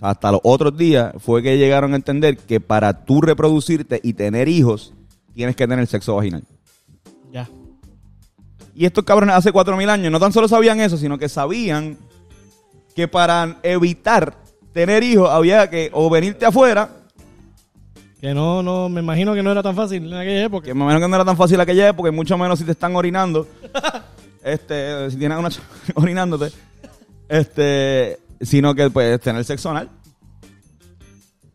hasta 0.00 0.32
los 0.32 0.40
otros 0.42 0.76
días 0.76 1.14
fue 1.18 1.42
que 1.42 1.56
llegaron 1.56 1.92
a 1.92 1.96
entender 1.96 2.36
que 2.36 2.58
para 2.60 3.04
tú 3.04 3.20
reproducirte 3.20 4.00
y 4.02 4.14
tener 4.14 4.48
hijos, 4.48 4.92
tienes 5.32 5.54
que 5.54 5.68
tener 5.68 5.86
sexo 5.86 6.16
vaginal. 6.16 6.42
Ya. 7.32 7.48
Y 8.74 8.84
estos 8.84 9.04
cabrones 9.04 9.36
hace 9.36 9.52
4.000 9.52 9.88
años 9.90 10.10
no 10.10 10.18
tan 10.18 10.32
solo 10.32 10.48
sabían 10.48 10.80
eso, 10.80 10.96
sino 10.96 11.18
que 11.18 11.28
sabían 11.28 11.96
que 12.94 13.08
para 13.08 13.58
evitar 13.62 14.34
tener 14.72 15.02
hijos 15.02 15.28
había 15.30 15.68
que 15.70 15.90
o 15.92 16.08
venirte 16.10 16.46
afuera, 16.46 16.88
Que 18.20 18.32
no, 18.34 18.62
no, 18.62 18.88
me 18.88 19.00
imagino 19.00 19.34
que 19.34 19.42
no 19.42 19.50
era 19.50 19.62
tan 19.62 19.74
fácil 19.74 20.06
en 20.06 20.14
aquella 20.18 20.44
época. 20.44 20.66
que 20.66 20.74
me 20.74 20.82
imagino 20.82 21.00
que 21.00 21.08
no 21.08 21.16
era 21.16 21.24
tan 21.24 21.36
fácil 21.36 21.60
aquella 21.60 21.88
época, 21.88 22.08
y 22.08 22.12
mucho 22.12 22.36
menos 22.38 22.58
si 22.58 22.64
te 22.64 22.72
están 22.72 22.94
orinando, 22.96 23.46
este, 24.44 25.10
si 25.10 25.16
tienes 25.16 25.38
una 25.38 25.48
orinándote, 25.94 26.52
este, 27.28 28.18
sino 28.40 28.74
que 28.74 28.90
pues 28.90 29.20
tener 29.20 29.44
sexo 29.44 29.70
anal. 29.70 29.88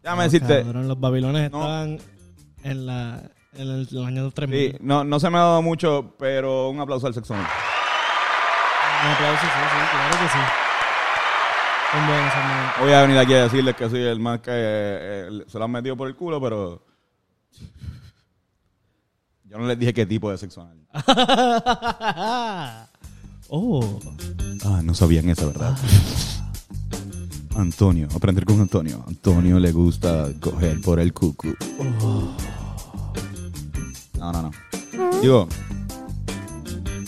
Déjame 0.03 0.23
No, 0.25 0.31
decirte, 0.31 0.63
cabrón, 0.63 0.87
los 0.87 0.99
babilones 0.99 1.51
No. 1.51 1.57
estaban 1.59 1.99
en, 2.63 2.85
la, 2.85 3.21
en 3.53 3.61
el, 3.67 3.87
los 3.91 4.05
años 4.05 4.33
3000. 4.33 4.71
Sí, 4.71 4.77
no, 4.81 5.03
no 5.03 5.19
se 5.19 5.29
me 5.29 5.37
ha 5.37 5.41
dado 5.41 5.61
mucho, 5.61 6.15
pero 6.19 6.69
un 6.69 6.79
aplauso 6.79 7.07
al 7.07 7.13
sexo 7.13 7.33
anal. 7.33 7.47
Un 9.05 9.11
aplauso, 9.11 9.41
sí, 9.41 9.47
sí, 9.47 9.87
claro 9.91 10.11
que 10.25 10.31
sí. 10.31 10.39
Son 11.91 12.05
buenos, 12.07 12.33
son 12.33 12.41
buenos. 12.43 12.73
Voy 12.79 12.91
a 12.91 13.01
venir 13.01 13.17
aquí 13.17 13.33
a 13.33 13.43
decirles 13.43 13.75
que 13.75 13.89
soy 13.89 14.01
el 14.01 14.19
más 14.19 14.39
que 14.41 14.51
eh, 14.53 15.43
se 15.47 15.57
lo 15.57 15.65
han 15.65 15.71
metido 15.71 15.95
por 15.95 16.07
el 16.07 16.15
culo, 16.15 16.41
pero 16.41 16.85
yo 19.45 19.57
no 19.57 19.65
les 19.67 19.79
dije 19.79 19.93
qué 19.93 20.05
tipo 20.05 20.29
de 20.29 20.37
sexo 20.37 20.61
anal. 20.61 20.77
oh, 23.49 23.99
Ah, 24.65 24.81
no 24.83 24.93
sabían 24.93 25.29
eso, 25.29 25.47
¿verdad? 25.47 25.77
Antonio, 27.55 28.07
aprender 28.13 28.43
con 28.43 28.59
Antonio. 28.59 29.03
Antonio 29.07 29.59
le 29.59 29.71
gusta 29.71 30.27
coger 30.41 30.81
por 30.81 30.99
el 30.99 31.13
cucu. 31.13 31.55
No, 34.19 34.31
no, 34.33 34.41
no. 34.41 34.51
Digo, 35.21 35.47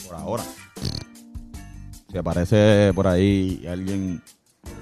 por 0.07 0.15
ahora. 0.15 0.43
Si 2.09 2.17
aparece 2.17 2.91
por 2.95 3.07
ahí 3.07 3.65
alguien, 3.69 4.23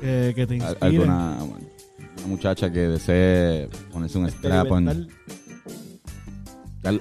que, 0.01 0.33
que 0.35 0.47
te 0.47 0.53
al- 0.55 0.61
inspire. 0.61 0.85
alguna 0.97 1.37
una 1.43 2.27
muchacha 2.27 2.71
que 2.71 2.79
desee 2.79 3.69
ponerse 3.91 4.17
un 4.17 4.29
strap 4.29 4.71
on. 4.71 5.07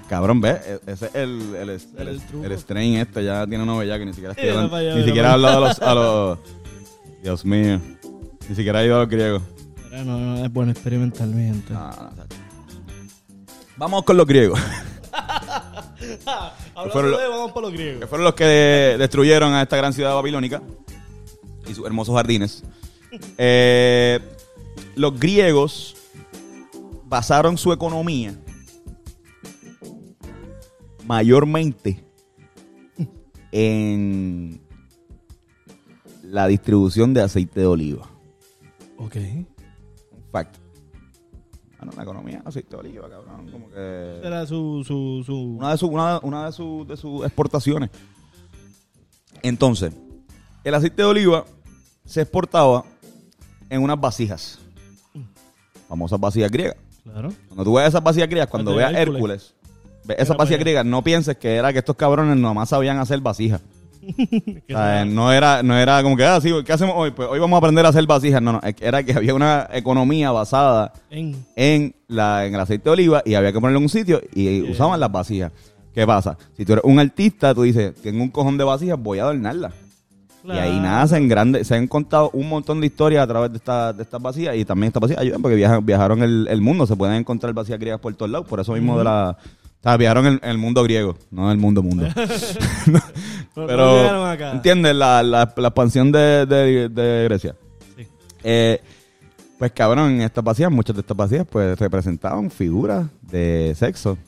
Cabrón, 0.08 0.40
ve, 0.40 0.50
E- 0.66 0.80
ese 0.86 1.06
es 1.06 1.14
el, 1.14 1.54
el, 1.54 1.70
el, 1.70 1.80
El 1.98 2.08
el, 2.08 2.20
truco. 2.22 2.52
strain 2.58 2.96
este, 2.96 3.24
ya 3.24 3.46
tiene 3.46 3.64
novia 3.64 3.86
ya 3.94 3.98
que 3.98 4.06
ni 4.06 4.12
siquiera 4.12 4.34
para 4.34 4.76
allá, 4.78 4.94
ni 4.96 5.04
siquiera 5.04 5.30
ha 5.30 5.32
hablado 5.34 5.64
a 5.64 5.68
los, 5.68 5.78
a 5.80 5.94
los- 5.94 6.38
Dios 7.22 7.44
mío. 7.44 7.80
Ni 8.48 8.54
siquiera 8.56 8.80
ha 8.80 8.84
ido 8.84 8.96
a 8.96 9.00
los 9.00 9.08
griegos. 9.08 9.42
Pero 9.90 10.04
no, 10.04 10.18
no, 10.18 10.44
es 10.44 10.52
bueno 10.52 10.72
experimentar, 10.72 11.26
mi 11.28 11.44
gente. 11.44 11.72
No, 11.72 11.88
no. 11.90 12.10
Vamos 13.76 14.02
con 14.04 14.16
los 14.16 14.26
griegos. 14.26 14.58
Fueron 16.92 17.10
de, 17.12 17.28
vamos 17.28 17.52
por 17.52 17.62
los 17.62 17.70
que 17.72 17.76
griegos. 17.78 18.08
fueron 18.08 18.24
los 18.24 18.34
que 18.34 18.44
destruyeron 18.98 19.54
a 19.54 19.62
esta 19.62 19.76
gran 19.76 19.92
ciudad 19.92 20.14
babilónica 20.14 20.62
y 21.68 21.74
sus 21.74 21.86
hermosos 21.86 22.14
jardines. 22.14 22.62
Eh, 23.38 24.20
los 24.94 25.18
griegos 25.18 25.96
basaron 27.04 27.56
su 27.56 27.73
economía 27.73 28.35
mayormente 31.06 32.04
en 33.52 34.61
la 36.23 36.46
distribución 36.49 37.14
de 37.14 37.23
aceite 37.23 37.61
de 37.61 37.66
oliva. 37.66 38.11
Ok. 38.99 39.16
Fact. 40.32 40.56
Bueno, 41.78 41.92
la 41.96 42.02
economía, 42.02 42.42
aceite 42.44 42.70
de 42.70 42.76
oliva, 42.76 43.08
cabrón. 43.08 43.49
Como 43.50 43.70
que... 43.70 44.20
Era 44.25 44.44
su, 44.46 44.82
su, 44.85 45.23
su... 45.25 45.56
Una 45.58 45.70
de 45.70 45.78
sus 45.78 45.88
una, 45.88 46.18
una 46.23 46.46
de 46.46 46.52
sus 46.52 46.88
de 46.88 46.96
sus 46.96 47.25
exportaciones. 47.25 47.90
Entonces, 49.42 49.92
el 50.64 50.75
aceite 50.75 51.02
de 51.02 51.08
oliva 51.08 51.44
se 52.04 52.23
exportaba 52.23 52.85
en 53.70 53.82
unas 53.82 54.00
vasijas. 54.00 54.58
Famosas 55.88 56.18
vasijas 56.18 56.50
griegas. 56.50 56.76
Claro. 57.04 57.32
Cuando 57.49 57.64
tú 57.64 57.75
veas 57.75 57.88
esas 57.88 58.02
vasijas 58.02 58.28
griegas, 58.28 58.49
cuando 58.49 58.75
veas 58.75 58.92
Hércules. 58.94 59.54
Era 60.08 60.23
esas 60.23 60.37
vasijas 60.37 60.61
griegas, 60.61 60.85
no 60.85 61.02
pienses 61.02 61.37
que 61.37 61.54
era 61.56 61.73
que 61.73 61.80
estos 61.80 61.96
cabrones 61.96 62.37
nomás 62.37 62.68
sabían 62.68 62.99
hacer 62.99 63.20
vasijas. 63.20 63.61
O 64.68 64.73
sea, 64.73 65.04
no 65.04 65.32
era, 65.32 65.64
no 65.64 65.76
era 65.76 66.00
como 66.02 66.16
que, 66.16 66.25
ah, 66.25 66.40
sí, 66.40 66.52
¿qué 66.64 66.73
hacemos 66.73 66.94
hoy? 66.96 67.11
Pues 67.11 67.28
hoy 67.28 67.40
vamos 67.40 67.56
a 67.56 67.58
aprender 67.58 67.85
a 67.85 67.88
hacer 67.88 68.06
vasijas. 68.06 68.40
No, 68.40 68.52
no, 68.52 68.61
era 68.80 69.02
que 69.02 69.12
había 69.12 69.35
una 69.35 69.68
economía 69.73 70.30
basada 70.30 70.92
en... 71.11 71.44
en, 71.56 71.94
la, 72.06 72.46
en 72.46 72.54
el 72.54 72.61
aceite 72.61 72.85
de 72.85 72.90
oliva 72.90 73.23
y 73.25 73.35
había 73.35 73.52
que 73.52 73.61
ponerlo 73.61 73.78
en 73.78 73.85
un 73.85 73.88
sitio 73.88 74.20
y 74.32 74.61
Yeah. 74.61 74.70
usaban 74.70 75.00
las 75.00 75.11
vasijas. 75.11 75.50
¿Qué 75.92 76.06
pasa? 76.06 76.37
Si 76.56 76.64
tú 76.64 76.75
eres 76.75 76.85
un 76.85 77.00
artista, 77.00 77.52
tú 77.54 77.62
dices, 77.62 77.94
tengo 78.02 78.23
un 78.23 78.28
cojón 78.30 78.56
de 78.58 78.64
vasijas, 78.64 78.96
voy 79.00 79.18
a 79.18 79.25
Y 80.46 80.58
ahí 80.58 80.78
nacen 80.80 81.28
grandes, 81.28 81.66
se 81.66 81.74
han 81.74 81.86
contado 81.88 82.30
un 82.32 82.48
montón 82.48 82.80
de 82.80 82.86
historias 82.86 83.24
a 83.24 83.26
través 83.26 83.50
de, 83.50 83.58
esta, 83.58 83.92
de 83.92 84.02
estas 84.02 84.20
vasijas 84.22 84.56
y 84.56 84.64
también 84.64 84.88
estas 84.88 85.00
vasijas 85.00 85.22
ayudan 85.22 85.42
porque 85.42 85.56
viajan, 85.56 85.84
viajaron 85.84 86.22
el, 86.22 86.46
el 86.48 86.60
mundo, 86.60 86.86
se 86.86 86.94
pueden 86.96 87.16
encontrar 87.16 87.52
vasijas 87.52 87.80
griegas 87.80 88.00
por 88.00 88.14
todos 88.14 88.30
lados, 88.30 88.46
por 88.46 88.60
eso 88.60 88.72
mismo 88.72 88.96
de 88.98 89.04
la... 89.04 89.36
O 89.40 89.82
sea, 89.88 89.96
viajaron 89.96 90.26
el, 90.26 90.40
el 90.42 90.58
mundo 90.58 90.82
griego, 90.82 91.16
no 91.30 91.50
el 91.52 91.58
mundo 91.58 91.82
mundo. 91.82 92.08
No- 92.86 93.00
Pero, 93.66 94.26
acá. 94.26 94.52
¿entiendes? 94.52 94.94
La, 94.94 95.22
la, 95.22 95.52
la 95.56 95.68
expansión 95.68 96.10
de, 96.12 96.44
de, 96.46 96.88
de 96.88 97.24
Grecia. 97.24 97.54
Sí. 97.96 98.06
Eh, 98.42 98.80
pues 99.58 99.72
cabrón, 99.72 100.10
en 100.12 100.20
estas 100.22 100.44
vacías, 100.44 100.70
muchas 100.70 100.94
de 100.96 101.00
estas 101.00 101.16
vacías, 101.16 101.46
pues 101.50 101.78
representaban 101.78 102.50
figuras 102.50 103.06
de 103.22 103.74
sexo. 103.76 104.18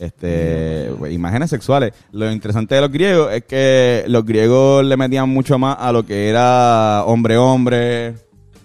Este, 0.00 0.90
imágenes 1.10 1.50
sexuales. 1.50 1.92
Lo 2.12 2.32
interesante 2.32 2.74
de 2.74 2.80
los 2.80 2.90
griegos 2.90 3.34
es 3.34 3.44
que 3.44 4.04
los 4.08 4.24
griegos 4.24 4.82
le 4.82 4.96
metían 4.96 5.28
mucho 5.28 5.58
más 5.58 5.76
a 5.78 5.92
lo 5.92 6.06
que 6.06 6.30
era 6.30 7.04
hombre-hombre, 7.04 8.14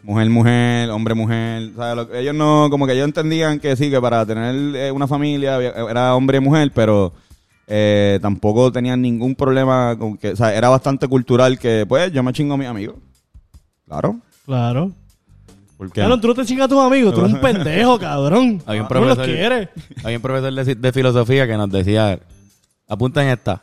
mujer-mujer, 0.03 0.89
hombre-mujer. 0.89 1.71
O 1.77 2.13
ellos 2.15 2.33
no, 2.33 2.69
como 2.69 2.87
que 2.87 2.93
ellos 2.93 3.03
entendían 3.03 3.59
que 3.59 3.75
sí, 3.75 3.89
que 3.89 3.99
para 3.99 4.25
tener 4.25 4.75
eh, 4.77 4.91
una 4.91 5.07
familia 5.07 5.57
era 5.57 6.15
hombre-mujer, 6.15 6.71
pero 6.73 7.11
eh, 7.67 8.17
tampoco 8.21 8.71
tenían 8.71 9.01
ningún 9.01 9.35
problema 9.35 9.97
con 9.97 10.17
que, 10.17 10.29
o 10.29 10.35
sea, 10.37 10.55
era 10.55 10.69
bastante 10.69 11.07
cultural 11.09 11.59
que, 11.59 11.85
pues, 11.85 12.13
yo 12.13 12.23
me 12.23 12.31
chingo 12.31 12.53
a 12.53 12.57
mis 12.57 12.67
amigos. 12.67 12.95
Claro. 13.85 14.21
Claro. 14.45 14.93
Cabrón, 15.94 16.22
tú 16.22 16.27
no 16.29 16.34
te 16.36 16.46
chingas 16.46 16.65
a 16.65 16.70
tus 16.70 16.79
amigos. 16.79 17.13
Tú 17.13 17.22
eres 17.22 17.34
un 17.34 17.41
pendejo, 17.41 18.00
cabrón. 18.00 18.62
Había 18.65 18.82
un 18.84 18.88
no 18.89 19.00
los 19.05 19.15
profesor, 19.17 19.25
quieres. 19.25 19.70
había 20.03 20.17
un 20.17 20.22
profesor 20.22 20.53
de, 20.53 20.75
de 20.75 20.91
filosofía 20.94 21.46
que 21.48 21.58
nos 21.58 21.70
decía 21.70 22.20
Apunta 22.88 23.24
en 23.24 23.29
esta. 23.29 23.62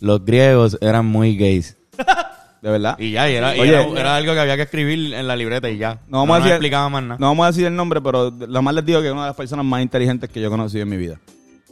Los 0.00 0.24
griegos 0.24 0.78
eran 0.80 1.06
muy 1.06 1.36
gays. 1.36 1.76
De 2.62 2.70
verdad. 2.72 2.96
Y 2.98 3.12
ya, 3.12 3.30
y 3.30 3.34
era, 3.34 3.56
y 3.56 3.60
Oye, 3.60 3.70
era, 3.72 4.00
era 4.00 4.16
algo 4.16 4.32
que 4.32 4.40
había 4.40 4.56
que 4.56 4.62
escribir 4.62 5.14
en 5.14 5.28
la 5.28 5.36
libreta 5.36 5.70
y 5.70 5.78
ya. 5.78 6.00
No 6.08 6.18
vamos 6.18 6.36
a 6.36 6.40
decir- 6.40 6.52
explicaba 6.52 6.88
más 6.88 7.02
nada. 7.04 7.16
No 7.20 7.26
vamos 7.28 7.44
a 7.44 7.48
decir 7.50 7.66
el 7.66 7.76
nombre, 7.76 8.00
pero 8.00 8.30
lo 8.30 8.62
más 8.62 8.74
les 8.74 8.84
digo 8.84 9.00
que 9.00 9.06
es 9.06 9.12
una 9.12 9.22
de 9.22 9.28
las 9.28 9.36
personas 9.36 9.64
más 9.64 9.80
inteligentes 9.80 10.28
que 10.28 10.40
yo 10.40 10.48
he 10.48 10.50
conocido 10.50 10.82
en 10.82 10.88
mi 10.88 10.96
vida. 10.96 11.20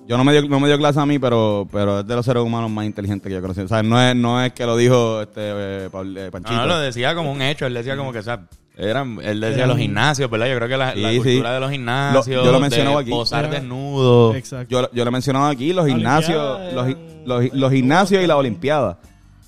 Yo 0.06 0.16
no 0.16 0.22
me 0.22 0.30
dio, 0.32 0.42
no 0.48 0.60
me 0.60 0.68
dio 0.68 0.78
clase 0.78 1.00
a 1.00 1.06
mí, 1.06 1.18
pero, 1.18 1.66
pero 1.72 2.00
es 2.00 2.06
de 2.06 2.14
los 2.14 2.24
seres 2.24 2.40
humanos 2.44 2.70
más 2.70 2.86
inteligentes 2.86 3.26
que 3.28 3.32
yo 3.32 3.38
he 3.38 3.42
conocido. 3.42 3.64
O 3.66 3.68
sea, 3.68 3.82
no 3.82 4.00
es, 4.00 4.14
no 4.14 4.40
es 4.40 4.52
que 4.52 4.64
lo 4.64 4.76
dijo 4.76 5.22
este 5.22 5.40
eh, 5.40 5.84
eh, 5.86 5.90
No, 5.92 6.30
Panchito. 6.30 6.56
no, 6.56 6.66
lo 6.66 6.78
decía 6.78 7.16
como 7.16 7.32
un 7.32 7.42
hecho. 7.42 7.66
Él 7.66 7.74
decía 7.74 7.96
como 7.96 8.12
que, 8.12 8.20
o 8.20 8.22
sea, 8.22 8.46
eran, 8.76 9.18
él 9.22 9.40
decía 9.40 9.56
Eran- 9.56 9.68
los 9.70 9.78
gimnasios, 9.78 10.30
¿verdad? 10.30 10.46
Yo 10.48 10.56
creo 10.56 10.68
que 10.68 10.76
la, 10.76 10.94
la 10.94 11.08
Sí, 11.10 11.14
sí. 11.16 11.22
cultura 11.22 11.54
de 11.54 11.60
los 11.60 11.70
gimnasios, 11.70 12.26
Lo- 12.28 12.32
yo 12.44 12.44
lo 12.44 12.52
de 12.52 12.60
mencionaba 12.60 13.00
aquí. 13.00 13.10
posar 13.10 13.44
Era- 13.46 13.54
desnudo. 13.54 14.34
Exacto. 14.34 14.68
Yo, 14.70 14.90
yo 14.92 15.04
lo 15.04 15.08
he 15.08 15.12
mencionado 15.12 15.46
aquí, 15.46 15.72
los 15.72 15.86
La 15.86 15.94
gimnasios, 15.94 16.74
los, 16.74 16.86
los, 17.24 17.54
los 17.54 17.72
gimnasios 17.72 18.22
y 18.22 18.26
las 18.26 18.36
olimpiadas. 18.36 18.96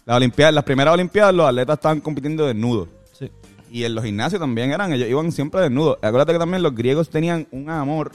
Las 0.06 0.16
olimpiadas, 0.16 0.54
las 0.54 0.64
primeras 0.64 0.94
olimpiadas, 0.94 1.34
los 1.34 1.46
atletas 1.46 1.74
estaban 1.74 2.00
compitiendo 2.00 2.46
desnudos. 2.46 2.88
Sí. 3.12 3.30
Y 3.70 3.84
en 3.84 3.94
los 3.94 4.02
gimnasios 4.02 4.40
también 4.40 4.72
eran, 4.72 4.92
ellos 4.94 5.08
iban 5.08 5.30
siempre 5.32 5.60
desnudos. 5.60 5.98
Acuérdate 6.00 6.32
que 6.32 6.38
también 6.38 6.62
los 6.62 6.74
griegos 6.74 7.10
tenían 7.10 7.46
un 7.50 7.68
amor 7.68 8.10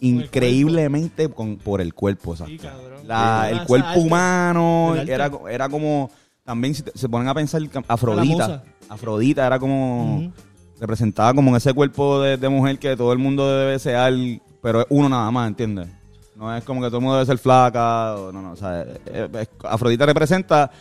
increíblemente 0.00 1.28
con, 1.28 1.56
por 1.56 1.80
el 1.80 1.94
cuerpo. 1.94 2.36
Sí. 2.36 2.58
La- 3.06 3.48
el 3.50 3.64
cuerpo 3.64 3.98
humano 4.00 4.94
El 4.96 5.08
era, 5.08 5.30
era 5.50 5.68
como, 5.68 6.10
también 6.44 6.74
si 6.74 6.82
te- 6.82 6.92
se 6.96 7.08
ponen 7.08 7.28
a 7.28 7.34
pensar, 7.34 7.60
Afrodita. 7.88 8.62
Afrodita 8.88 9.46
era 9.46 9.58
como, 9.58 10.32
Representaba 10.82 11.32
como 11.32 11.56
ese 11.56 11.72
cuerpo 11.72 12.20
de, 12.20 12.36
de 12.36 12.48
mujer 12.48 12.76
que 12.80 12.96
todo 12.96 13.12
el 13.12 13.18
mundo 13.20 13.48
debe 13.56 13.70
desear, 13.72 14.12
pero 14.60 14.80
es 14.80 14.86
uno 14.90 15.08
nada 15.08 15.30
más, 15.30 15.46
¿entiendes? 15.46 15.88
No 16.34 16.52
es 16.56 16.64
como 16.64 16.80
que 16.80 16.88
todo 16.88 16.96
el 16.96 17.02
mundo 17.04 17.14
debe 17.18 17.26
ser 17.26 17.38
flaca, 17.38 18.16
o 18.16 18.32
no, 18.32 18.42
no, 18.42 18.50
o 18.50 18.56
sea, 18.56 18.82
es- 18.82 19.48
Afrodita 19.62 20.06
representa 20.06 20.72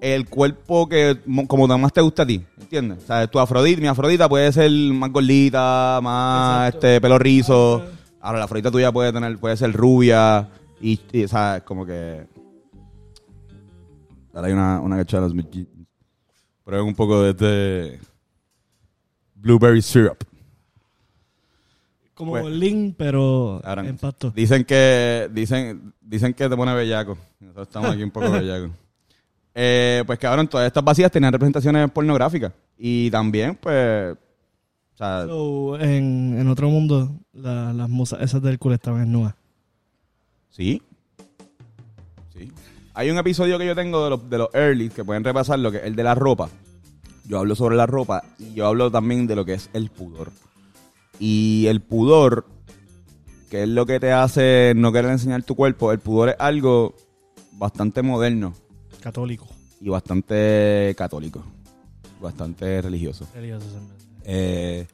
el 0.00 0.28
cuerpo 0.28 0.88
que 0.88 1.18
mo- 1.26 1.48
como 1.48 1.66
más 1.78 1.92
te 1.92 2.00
gusta 2.00 2.22
a 2.22 2.26
ti, 2.26 2.44
¿entiendes? 2.60 3.02
O 3.02 3.06
sea, 3.08 3.26
tu 3.26 3.40
Afrodita, 3.40 3.80
mi 3.80 3.88
Afrodita 3.88 4.28
puede 4.28 4.52
ser 4.52 4.70
más 4.70 5.10
gordita, 5.10 5.98
más 6.00 6.68
Exacto. 6.68 6.86
este 6.86 7.00
pelo 7.00 7.18
rizo. 7.18 7.78
Ajá. 7.78 7.86
Ahora 8.20 8.38
la 8.38 8.44
Afrodita 8.44 8.70
tuya 8.70 8.92
puede 8.92 9.12
tener 9.12 9.36
puede 9.38 9.56
ser 9.56 9.72
rubia 9.72 10.48
y, 10.80 11.00
y, 11.12 11.24
o 11.24 11.28
sea, 11.28 11.56
es 11.56 11.62
como 11.64 11.84
que 11.84 12.24
ahora 14.32 14.46
hay 14.46 14.52
una 14.52 14.80
una 14.80 14.96
cachada 14.96 15.28
Mickey. 15.28 15.66
Prueben 16.64 16.86
un 16.86 16.94
poco 16.94 17.20
de 17.22 17.30
este 17.30 18.11
blueberry 19.42 19.82
syrup. 19.82 20.22
Como 22.14 22.32
Pues- 22.32 22.54
Link, 22.54 22.94
pero 22.96 23.60
Ahora, 23.64 23.86
en 23.86 23.96
pasto. 23.96 24.30
Dicen 24.30 24.64
que 24.64 25.28
dicen 25.32 25.92
dicen 26.00 26.34
que 26.34 26.48
te 26.48 26.56
pone 26.56 26.74
bellaco. 26.74 27.16
Nosotros 27.40 27.66
estamos 27.68 27.90
aquí 27.90 28.02
un 28.02 28.10
poco 28.10 28.30
bellacos. 28.32 28.70
Eh, 29.54 30.02
pues 30.06 30.18
cabrón, 30.18 30.46
todas 30.48 30.66
estas 30.66 30.84
vacías 30.84 31.10
tenían 31.10 31.32
representaciones 31.32 31.90
pornográficas. 31.90 32.52
Y 32.78 33.10
también, 33.10 33.56
pues. 33.56 34.14
O 34.14 34.96
sea, 34.96 35.24
So, 35.26 35.78
en, 35.80 36.36
en 36.38 36.48
otro 36.48 36.68
mundo, 36.68 37.10
la- 37.32 37.72
las 37.72 37.88
musas 37.88 38.20
esas 38.22 38.42
del 38.42 38.58
culo 38.58 38.74
estaban 38.74 39.00
desnudas. 39.00 39.34
sí. 40.50 40.80
Sí. 42.34 42.50
Hay 42.94 43.10
un 43.10 43.18
episodio 43.18 43.58
que 43.58 43.66
yo 43.66 43.74
tengo 43.74 44.04
de 44.04 44.10
los, 44.10 44.30
de 44.30 44.38
los 44.38 44.48
early 44.54 44.88
que 44.90 45.04
pueden 45.04 45.22
repasar 45.24 45.58
lo 45.58 45.70
que 45.70 45.78
es 45.78 45.84
el 45.84 45.94
de 45.96 46.02
la 46.02 46.14
ropa. 46.14 46.48
Yo 47.24 47.38
hablo 47.38 47.54
sobre 47.54 47.76
la 47.76 47.86
ropa 47.86 48.24
y 48.38 48.52
yo 48.54 48.66
hablo 48.66 48.90
también 48.90 49.26
de 49.26 49.36
lo 49.36 49.44
que 49.44 49.54
es 49.54 49.70
el 49.72 49.90
pudor. 49.90 50.30
Y 51.18 51.66
el 51.68 51.80
pudor, 51.80 52.46
que 53.50 53.62
es 53.62 53.68
lo 53.68 53.86
que 53.86 54.00
te 54.00 54.12
hace 54.12 54.72
no 54.74 54.92
querer 54.92 55.10
enseñar 55.12 55.42
tu 55.44 55.54
cuerpo, 55.54 55.92
el 55.92 55.98
pudor 56.00 56.30
es 56.30 56.36
algo 56.38 56.94
bastante 57.52 58.02
moderno. 58.02 58.54
Católico. 59.00 59.46
y 59.80 59.88
bastante 59.88 60.94
católico, 60.96 61.42
bastante 62.20 62.80
religioso. 62.82 63.26
De- 63.34 63.40
Eh, 64.24 64.86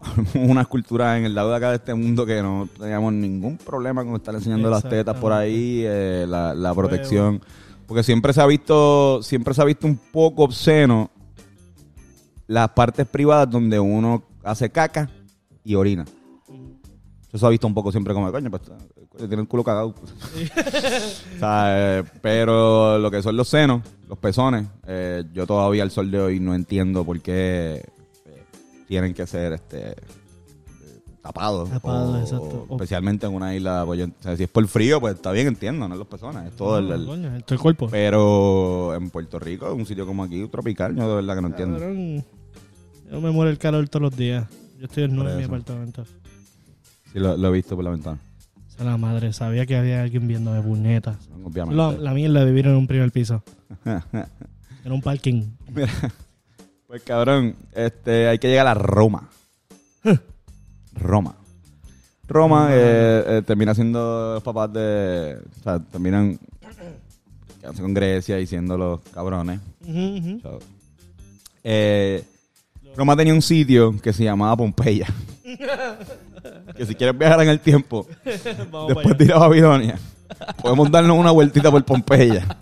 una 0.34 0.64
cultura 0.64 1.18
en 1.18 1.24
el 1.24 1.34
lado 1.34 1.50
de 1.50 1.56
acá 1.56 1.70
de 1.70 1.76
este 1.76 1.92
mundo 1.94 2.24
que 2.24 2.40
no 2.40 2.68
teníamos 2.78 3.12
ningún 3.12 3.56
problema 3.58 4.04
con 4.04 4.14
estar 4.14 4.32
enseñando 4.34 4.70
las 4.70 4.82
tetas 4.90 5.16
por 5.16 5.32
ahí, 5.32 5.82
eh, 5.84 6.24
la, 6.28 6.54
la 6.54 6.72
protección, 6.74 7.40
porque 7.88 8.02
siempre 8.02 8.34
se 8.34 8.40
ha 8.42 8.46
visto, 8.46 9.22
siempre 9.22 9.54
se 9.54 9.62
ha 9.62 9.64
visto 9.64 9.86
un 9.86 9.96
poco 9.96 10.44
obsceno 10.44 11.10
las 12.46 12.68
partes 12.70 13.06
privadas 13.06 13.50
donde 13.50 13.80
uno 13.80 14.22
hace 14.44 14.68
caca 14.68 15.10
y 15.64 15.74
orina. 15.74 16.04
Eso 17.28 17.38
se 17.38 17.46
ha 17.46 17.48
visto 17.48 17.66
un 17.66 17.72
poco 17.72 17.90
siempre 17.90 18.12
como, 18.12 18.30
coño, 18.30 18.50
pues 18.50 18.62
tiene 19.16 19.42
el 19.42 19.48
culo 19.48 19.64
cagado. 19.64 19.94
O 21.36 21.38
sea, 21.38 21.98
eh, 22.00 22.04
pero 22.20 22.98
lo 22.98 23.10
que 23.10 23.22
son 23.22 23.36
los 23.36 23.48
senos, 23.48 23.82
los 24.06 24.18
pezones, 24.18 24.66
eh, 24.86 25.24
yo 25.32 25.46
todavía 25.46 25.82
al 25.82 25.90
sol 25.90 26.10
de 26.10 26.20
hoy 26.20 26.40
no 26.40 26.54
entiendo 26.54 27.04
por 27.04 27.20
qué 27.20 27.84
eh, 28.26 28.44
tienen 28.86 29.14
que 29.14 29.26
ser 29.26 29.54
este 29.54 29.96
tapados. 31.28 31.70
Tapados, 31.70 32.14
o- 32.14 32.18
exacto. 32.20 32.66
o 32.68 32.74
especialmente 32.76 33.26
en 33.26 33.34
una 33.34 33.54
isla. 33.54 33.82
pues, 33.86 33.98
yo- 34.00 34.06
o 34.06 34.22
sea, 34.22 34.36
si 34.36 34.44
es 34.44 34.48
por 34.48 34.66
frío, 34.66 35.00
pues 35.00 35.14
está 35.14 35.30
bien, 35.32 35.46
entiendo, 35.48 35.86
no 35.88 35.94
es 35.94 35.98
los 35.98 36.08
pezones, 36.08 36.46
es 36.46 36.56
todo 36.56 36.78
el, 36.78 36.88
No, 36.88 36.94
el- 36.94 37.06
coño, 37.06 37.36
el 37.36 37.58
cuerpo. 37.58 37.88
Pero 37.90 38.94
en 38.94 39.10
Puerto 39.10 39.38
Rico, 39.38 39.72
un 39.74 39.86
sitio 39.86 40.06
como 40.06 40.24
aquí, 40.24 40.46
tropical, 40.48 40.94
yo 40.96 41.08
de 41.08 41.14
verdad 41.16 41.34
que 41.36 41.40
no 41.42 41.48
entiendo. 41.48 41.78
Cabrón, 41.78 42.24
yo 43.10 43.20
me 43.20 43.30
muero 43.30 43.50
el 43.50 43.58
calor 43.58 43.88
todos 43.88 44.02
los 44.02 44.16
días. 44.16 44.46
Yo 44.78 44.84
estoy 44.86 45.08
Por 45.08 45.28
en 45.28 45.36
mi 45.38 45.42
apartamento. 45.44 46.04
Sí, 47.12 47.18
lo, 47.18 47.36
lo 47.36 47.48
he 47.48 47.52
visto 47.52 47.74
por 47.74 47.84
la 47.84 47.90
ventana, 47.90 48.18
O 48.66 48.70
sea, 48.70 48.84
la 48.84 48.96
madre, 48.96 49.32
sabía 49.32 49.66
que 49.66 49.76
había 49.76 50.02
alguien 50.02 50.28
viéndome 50.28 50.60
puñetas. 50.62 51.16
obviamente. 51.44 51.74
La, 51.76 51.92
la 51.92 52.12
mierda 52.14 52.40
de 52.40 52.46
vivir 52.46 52.66
en 52.66 52.76
un 52.76 52.86
primer 52.86 53.10
piso. 53.12 53.42
En 54.84 54.92
un 54.92 55.02
parking. 55.02 55.42
Mira, 55.74 55.88
pues 56.86 57.02
cabrón, 57.02 57.56
este, 57.74 58.28
hay 58.28 58.38
que 58.38 58.48
llegar 58.48 58.66
a 58.68 58.74
Roma. 58.74 59.28
Roma. 60.98 61.36
Roma 62.28 62.68
eh, 62.72 63.24
eh, 63.26 63.42
termina 63.46 63.74
siendo 63.74 64.34
los 64.34 64.42
papás 64.42 64.72
de. 64.72 65.38
O 65.60 65.62
sea, 65.62 65.78
terminan 65.78 66.38
quedándose 67.58 67.82
con 67.82 67.94
Grecia 67.94 68.38
y 68.38 68.46
siendo 68.46 68.76
los 68.76 69.00
cabrones. 69.12 69.60
Eh, 71.64 72.22
Roma 72.96 73.16
tenía 73.16 73.32
un 73.32 73.42
sitio 73.42 73.98
que 74.00 74.12
se 74.12 74.24
llamaba 74.24 74.56
Pompeya. 74.56 75.06
que 76.76 76.86
si 76.86 76.94
quieres 76.94 77.18
viajar 77.18 77.42
en 77.42 77.48
el 77.48 77.60
tiempo, 77.60 78.06
Vamos 78.70 78.94
después 78.94 79.16
de 79.16 79.24
ir 79.24 79.32
a 79.32 79.38
Babilonia, 79.38 79.98
podemos 80.60 80.90
darnos 80.90 81.18
una 81.18 81.30
vueltita 81.30 81.70
por 81.70 81.84
Pompeya. 81.84 82.58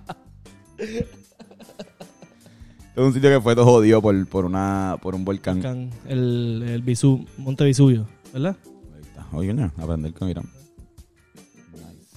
Es 0.79 3.03
un 3.03 3.13
sitio 3.13 3.31
que 3.31 3.41
fue 3.41 3.55
todo 3.55 3.67
jodido 3.67 4.01
por, 4.01 4.27
por, 4.29 4.45
una, 4.45 4.97
por 5.03 5.15
un 5.15 5.25
volcán. 5.25 5.91
El, 6.09 6.65
el 6.67 6.83
Visu, 6.83 7.27
Monte 7.37 7.65
Vesubio, 7.65 8.07
¿verdad? 8.37 8.57
Ahí 8.95 9.03
está. 9.03 9.27
Oye, 9.33 9.71
aprender 9.79 10.13
con 10.13 10.29
Irán. 10.29 10.45
Nice. 11.73 12.17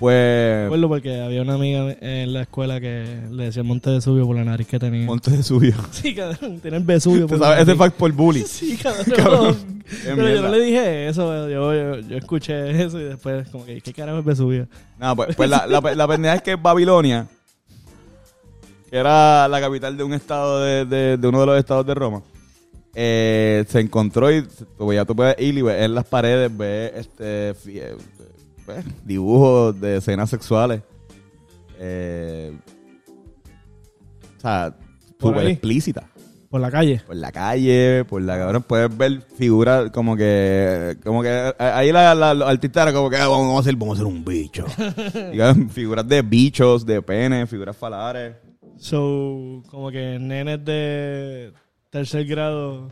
Pues, 0.00 0.64
Recuerdo 0.64 0.88
porque 0.88 1.20
había 1.20 1.42
una 1.42 1.54
amiga 1.54 1.96
en 2.00 2.32
la 2.32 2.42
escuela 2.42 2.80
que 2.80 3.20
le 3.30 3.44
decía 3.44 3.62
el 3.62 3.68
Monte 3.68 3.90
Vesubio 3.90 4.26
por 4.26 4.34
la 4.34 4.44
nariz 4.44 4.66
que 4.66 4.80
tenía. 4.80 5.06
Monte 5.06 5.30
de 5.30 5.42
Subio. 5.44 5.74
Sí, 5.92 6.14
cabrón, 6.14 6.58
tiene 6.60 6.78
el 6.78 6.82
Vesubio 6.82 7.22
¿Tú 7.22 7.28
por 7.28 7.38
la 7.38 7.46
sabes? 7.48 7.62
Ese 7.62 7.76
fact 7.76 7.96
por 7.96 8.12
bully. 8.12 8.42
Sí, 8.46 8.76
cabrón. 8.76 9.04
Cabrón, 9.16 9.84
Pero 10.04 10.28
yo 10.28 10.42
no 10.42 10.48
le 10.48 10.60
dije 10.60 11.08
eso, 11.08 11.48
yo, 11.48 11.72
yo, 11.72 12.00
yo 12.00 12.16
escuché 12.18 12.82
eso 12.82 13.00
y 13.00 13.04
después 13.04 13.48
como 13.48 13.64
que, 13.64 13.80
¿qué 13.80 13.94
carajo 13.94 14.18
es 14.18 14.24
Vesubio? 14.24 14.68
No, 14.98 15.16
pues, 15.16 15.34
pues 15.34 15.48
la, 15.48 15.66
la, 15.66 15.80
la 15.80 16.08
pendeja 16.08 16.34
es 16.34 16.42
que 16.42 16.56
Babilonia, 16.56 17.26
que 18.90 18.96
era 18.98 19.48
la 19.48 19.60
capital 19.60 19.96
de 19.96 20.04
un 20.04 20.12
estado 20.12 20.60
de, 20.60 20.84
de, 20.84 21.16
de 21.16 21.28
uno 21.28 21.40
de 21.40 21.46
los 21.46 21.58
estados 21.58 21.86
de 21.86 21.94
Roma, 21.94 22.22
eh, 23.00 23.64
se 23.68 23.78
encontró 23.78 24.28
y 24.32 24.42
pues, 24.76 24.96
ya 24.96 25.04
tú 25.04 25.14
puedes 25.14 25.38
ir 25.38 25.56
y 25.56 25.62
ver 25.62 25.84
en 25.84 25.94
las 25.94 26.04
paredes, 26.04 26.54
ver 26.56 26.94
este, 26.96 27.54
pues, 28.66 28.84
dibujos 29.04 29.80
de 29.80 29.98
escenas 29.98 30.28
sexuales. 30.28 30.82
Eh, 31.78 32.52
o 34.36 34.40
sea, 34.40 34.74
súper 35.20 35.46
ahí. 35.46 35.52
explícitas. 35.52 36.06
Por 36.50 36.60
la 36.60 36.72
calle. 36.72 37.00
Por 37.06 37.14
la 37.16 37.30
calle, 37.30 38.04
por 38.04 38.20
la 38.22 38.36
cabrón, 38.36 38.64
puedes 38.66 38.96
ver 38.96 39.20
figuras 39.36 39.90
como 39.92 40.16
que, 40.16 40.96
como 41.04 41.22
que 41.22 41.28
eh, 41.30 41.52
ahí 41.58 41.92
la, 41.92 42.16
la, 42.16 42.34
los 42.34 42.48
artistas 42.48 42.82
eran 42.82 42.94
como 42.94 43.10
que 43.10 43.16
"Ah, 43.16 43.28
vamos 43.28 43.54
a 43.56 43.60
hacer, 43.60 43.76
vamos 43.76 43.96
a 43.98 44.02
hacer 44.02 44.12
un 44.12 44.24
bicho. 44.24 44.64
Digan, 45.30 45.70
figuras 45.70 46.08
de 46.08 46.22
bichos, 46.22 46.84
de 46.84 47.00
penes, 47.00 47.48
figuras 47.48 47.76
falares. 47.76 48.34
So, 48.78 49.62
como 49.70 49.90
que 49.92 50.18
nenes 50.18 50.64
de 50.64 51.52
tercer 51.90 52.26
grado 52.26 52.90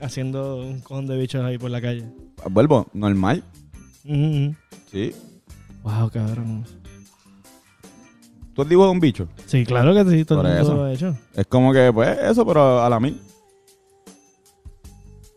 haciendo 0.00 0.56
un 0.56 0.80
cojón 0.80 1.06
de 1.06 1.16
bichos 1.16 1.44
ahí 1.44 1.58
por 1.58 1.70
la 1.70 1.80
calle. 1.80 2.04
Vuelvo, 2.50 2.86
normal, 2.92 3.42
ujú. 4.04 4.54
sí. 4.90 5.14
Wow, 5.82 6.10
cabrón. 6.10 6.64
¿Tú 8.54 8.62
has 8.62 8.68
dibujado 8.68 8.92
un 8.92 9.00
bicho? 9.00 9.28
Sí, 9.46 9.64
claro 9.64 9.94
que 9.94 10.10
sí, 10.10 10.24
todo 10.24 10.42
Por 10.42 10.50
el 10.50 10.58
mundo 10.58 10.74
lo 10.74 10.84
ha 10.84 10.92
hecho. 10.92 11.16
Es 11.34 11.46
como 11.46 11.72
que, 11.72 11.90
pues, 11.92 12.18
eso, 12.22 12.46
pero 12.46 12.82
a 12.82 12.88
la 12.88 12.98
mil. 12.98 13.20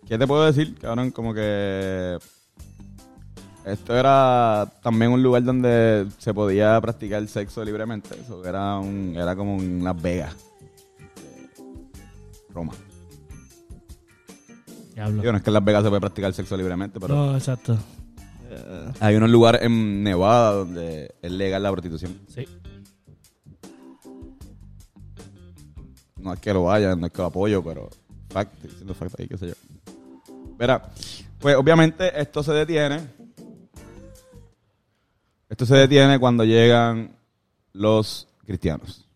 ¿Qué 0.07 0.17
te 0.17 0.25
puedo 0.25 0.45
decir, 0.45 0.73
cabrón? 0.79 1.11
Como 1.11 1.33
que... 1.33 2.17
esto 3.65 3.95
era 3.95 4.71
también 4.81 5.11
un 5.11 5.21
lugar 5.21 5.43
donde 5.43 6.07
se 6.17 6.33
podía 6.33 6.79
practicar 6.81 7.27
sexo 7.27 7.63
libremente. 7.63 8.15
Eso 8.19 8.43
era 8.43 8.79
un, 8.79 9.13
era 9.15 9.35
como 9.35 9.61
en 9.61 9.83
Las 9.83 10.01
Vegas, 10.01 10.35
Roma. 12.49 12.73
Diablo. 14.93 15.21
Digo, 15.21 15.31
no 15.31 15.37
es 15.37 15.43
que 15.43 15.49
en 15.49 15.53
Las 15.53 15.63
Vegas 15.63 15.83
se 15.83 15.89
puede 15.89 16.01
practicar 16.01 16.33
sexo 16.33 16.57
libremente, 16.57 16.99
pero 16.99 17.15
No, 17.15 17.35
exacto. 17.35 17.77
hay 18.99 19.15
unos 19.15 19.29
lugares 19.29 19.61
en 19.61 20.03
Nevada 20.03 20.51
donde 20.53 21.15
es 21.21 21.31
legal 21.31 21.63
la 21.63 21.71
prostitución. 21.71 22.19
Sí. 22.27 22.45
No 26.17 26.33
es 26.33 26.39
que 26.39 26.53
lo 26.53 26.63
vayan, 26.63 26.99
no 26.99 27.05
es 27.07 27.11
que 27.13 27.17
lo 27.19 27.25
apoyo, 27.27 27.63
pero 27.63 27.89
fact, 28.29 28.53
estoy 28.55 28.69
diciendo 28.71 28.93
fact 28.93 29.19
ahí, 29.19 29.27
qué 29.27 29.37
sé 29.37 29.47
yo. 29.47 29.53
Verá, 30.57 30.89
pues 31.39 31.55
obviamente 31.55 32.19
esto 32.19 32.43
se 32.43 32.51
detiene. 32.51 32.99
Esto 35.47 35.65
se 35.65 35.75
detiene 35.75 36.19
cuando 36.19 36.43
llegan 36.43 37.15
los 37.73 38.27
cristianos. 38.45 39.08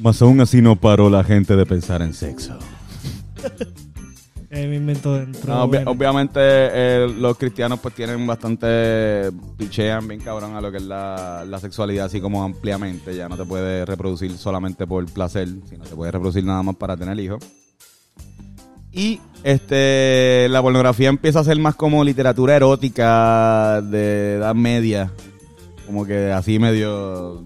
Mas 0.00 0.20
aún 0.22 0.40
así 0.40 0.62
no 0.62 0.76
paró 0.76 1.10
la 1.10 1.22
gente 1.24 1.56
de 1.56 1.66
pensar 1.66 2.02
en 2.02 2.14
sexo. 2.14 2.58
Me 4.50 4.74
invento 4.76 5.14
dentro. 5.14 5.54
No, 5.54 5.62
obvia- 5.62 5.84
bueno. 5.84 5.90
obviamente 5.92 6.40
eh, 6.42 7.14
los 7.18 7.38
cristianos 7.38 7.78
pues 7.78 7.94
tienen 7.94 8.26
bastante 8.26 9.30
pichean 9.56 10.08
bien 10.08 10.20
cabrón 10.20 10.56
a 10.56 10.60
lo 10.60 10.72
que 10.72 10.78
es 10.78 10.82
la, 10.82 11.44
la 11.46 11.58
sexualidad 11.60 12.06
así 12.06 12.20
como 12.20 12.42
ampliamente. 12.42 13.14
Ya 13.14 13.28
no 13.28 13.36
te 13.36 13.44
puedes 13.44 13.86
reproducir 13.86 14.36
solamente 14.36 14.86
por 14.88 15.04
placer, 15.06 15.48
sino 15.68 15.84
te 15.84 15.94
puedes 15.94 16.12
reproducir 16.12 16.44
nada 16.44 16.62
más 16.64 16.74
para 16.76 16.96
tener 16.96 17.18
hijos. 17.20 17.44
Y 18.92 19.20
este 19.44 20.48
la 20.50 20.60
pornografía 20.62 21.10
empieza 21.10 21.38
a 21.40 21.44
ser 21.44 21.58
más 21.60 21.76
como 21.76 22.02
literatura 22.02 22.56
erótica 22.56 23.80
de 23.82 24.34
edad 24.34 24.54
media. 24.56 25.12
Como 25.86 26.04
que 26.04 26.32
así 26.32 26.58
medio 26.58 27.44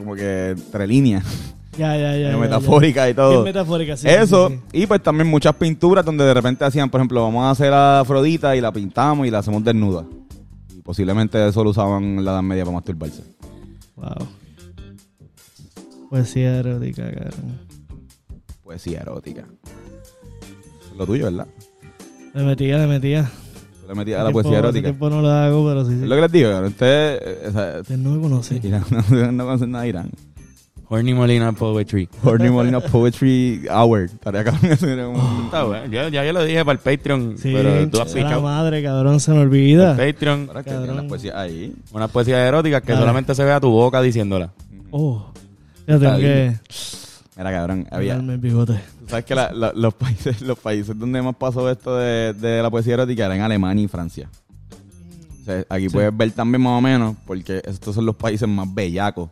como 0.00 0.14
que 0.14 0.50
entre 0.50 0.86
líneas, 0.86 1.24
Ya, 1.78 1.96
ya, 1.96 2.16
ya. 2.16 2.30
ya, 2.32 2.36
metafórica 2.36 3.08
y 3.08 3.14
todo. 3.14 3.30
Bien 3.30 3.44
metafórica, 3.44 3.96
sí. 3.96 4.08
Eso, 4.08 4.48
sí, 4.48 4.60
sí. 4.72 4.82
y 4.82 4.86
pues 4.86 5.02
también 5.02 5.28
muchas 5.28 5.54
pinturas 5.54 6.04
donde 6.04 6.24
de 6.24 6.34
repente 6.34 6.64
hacían, 6.64 6.90
por 6.90 7.00
ejemplo, 7.00 7.22
vamos 7.22 7.44
a 7.44 7.50
hacer 7.50 7.72
a 7.72 8.00
Afrodita 8.00 8.56
y 8.56 8.60
la 8.60 8.72
pintamos 8.72 9.26
y 9.26 9.30
la 9.30 9.38
hacemos 9.38 9.62
desnuda. 9.64 10.04
Y 10.76 10.82
posiblemente 10.82 11.46
eso 11.48 11.62
lo 11.64 11.70
usaban 11.70 12.02
en 12.18 12.24
la 12.24 12.32
Edad 12.32 12.42
Media 12.42 12.64
para 12.64 12.74
masturbarse. 12.74 13.22
Wow. 13.96 14.26
Poesía 16.10 16.56
erótica, 16.58 17.04
cabrón. 17.10 17.58
Poesía 18.64 19.00
erótica. 19.00 19.44
Lo 20.98 21.06
tuyo, 21.06 21.24
¿verdad? 21.26 21.46
Le 22.34 22.42
metía, 22.44 22.78
le 22.78 22.86
metía. 22.86 23.30
Le 23.94 24.14
a 24.16 24.24
la 24.24 24.30
poesía 24.30 24.58
erótica. 24.58 24.84
tiempo 24.88 25.10
no 25.10 25.20
lo 25.22 25.30
hago, 25.30 25.66
pero 25.68 25.84
sí. 25.84 25.92
Es 25.94 26.00
sí. 26.00 26.06
lo 26.06 26.14
que 26.14 26.20
les 26.22 26.32
digo, 26.32 26.50
cabrón. 26.50 26.70
Ustedes, 26.70 27.20
eh, 27.24 27.48
o 27.48 27.52
sea, 27.52 27.80
Usted 27.80 27.96
no 27.96 28.10
me 28.10 28.22
conoce. 28.22 28.60
Irán, 28.62 28.84
no, 28.90 29.32
no 29.32 29.44
conocen 29.44 29.70
nada 29.70 29.82
de 29.84 29.88
Irán. 29.90 30.10
Horny 30.92 31.14
Molina 31.14 31.52
Poetry. 31.52 32.08
Horny 32.24 32.50
Molina 32.50 32.80
Poetry 32.80 33.62
Hour. 33.70 34.06
Estaría 34.06 34.42
cabrón 34.42 34.72
eso 34.72 34.88
era 34.88 35.06
un- 35.06 35.44
Está 35.44 35.62
bueno. 35.62 35.86
Yo, 35.86 36.08
ya 36.08 36.24
yo 36.24 36.32
lo 36.32 36.42
dije 36.42 36.64
para 36.64 36.72
el 36.72 36.78
Patreon, 36.80 37.38
Sí, 37.38 37.52
pero 37.54 37.88
tú 37.88 38.00
has 38.00 38.12
la 38.12 38.40
madre, 38.40 38.82
cabrón, 38.82 39.20
se 39.20 39.30
me 39.30 39.38
olvida. 39.38 39.92
El 39.92 40.12
Patreon, 40.14 40.46
Ahora 40.48 40.62
que 40.64 40.70
tienen 40.70 40.86
Cabrón. 40.86 40.96
las 41.04 41.06
poesías 41.06 41.36
ahí. 41.36 41.72
una 41.92 42.08
poesía 42.08 42.44
erótica 42.44 42.80
que 42.80 42.94
solamente 42.96 43.34
se 43.36 43.44
vea 43.44 43.60
tu 43.60 43.70
boca 43.70 44.02
diciéndola. 44.02 44.50
Oh. 44.90 45.30
Ya 45.86 45.96
tengo 45.98 46.16
que 46.18 46.56
Mira, 47.36 47.52
cabrón, 47.52 47.86
había... 47.92 48.14
darme 48.16 48.32
el 48.34 48.40
bigote. 48.40 48.80
Sabes 49.10 49.24
que 49.24 49.34
la- 49.34 49.52
la- 49.52 49.72
los, 49.74 49.92
países, 49.94 50.40
los 50.40 50.58
países 50.58 50.98
donde 50.98 51.20
más 51.20 51.34
pasó 51.36 51.68
esto 51.70 51.96
de, 51.96 52.32
de 52.32 52.62
la 52.62 52.70
poesía 52.70 52.94
erótica 52.94 53.26
eran 53.26 53.40
Alemania 53.40 53.84
y 53.84 53.88
Francia. 53.88 54.28
O 55.40 55.44
sea, 55.44 55.64
aquí 55.68 55.88
puedes 55.88 56.16
ver 56.16 56.30
también 56.32 56.62
más 56.62 56.78
o 56.78 56.80
menos, 56.80 57.16
porque 57.26 57.60
estos 57.64 57.94
son 57.94 58.06
los 58.06 58.14
países 58.16 58.48
más 58.48 58.72
bellacos 58.72 59.30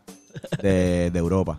de, 0.62 1.10
de 1.12 1.18
Europa. 1.18 1.58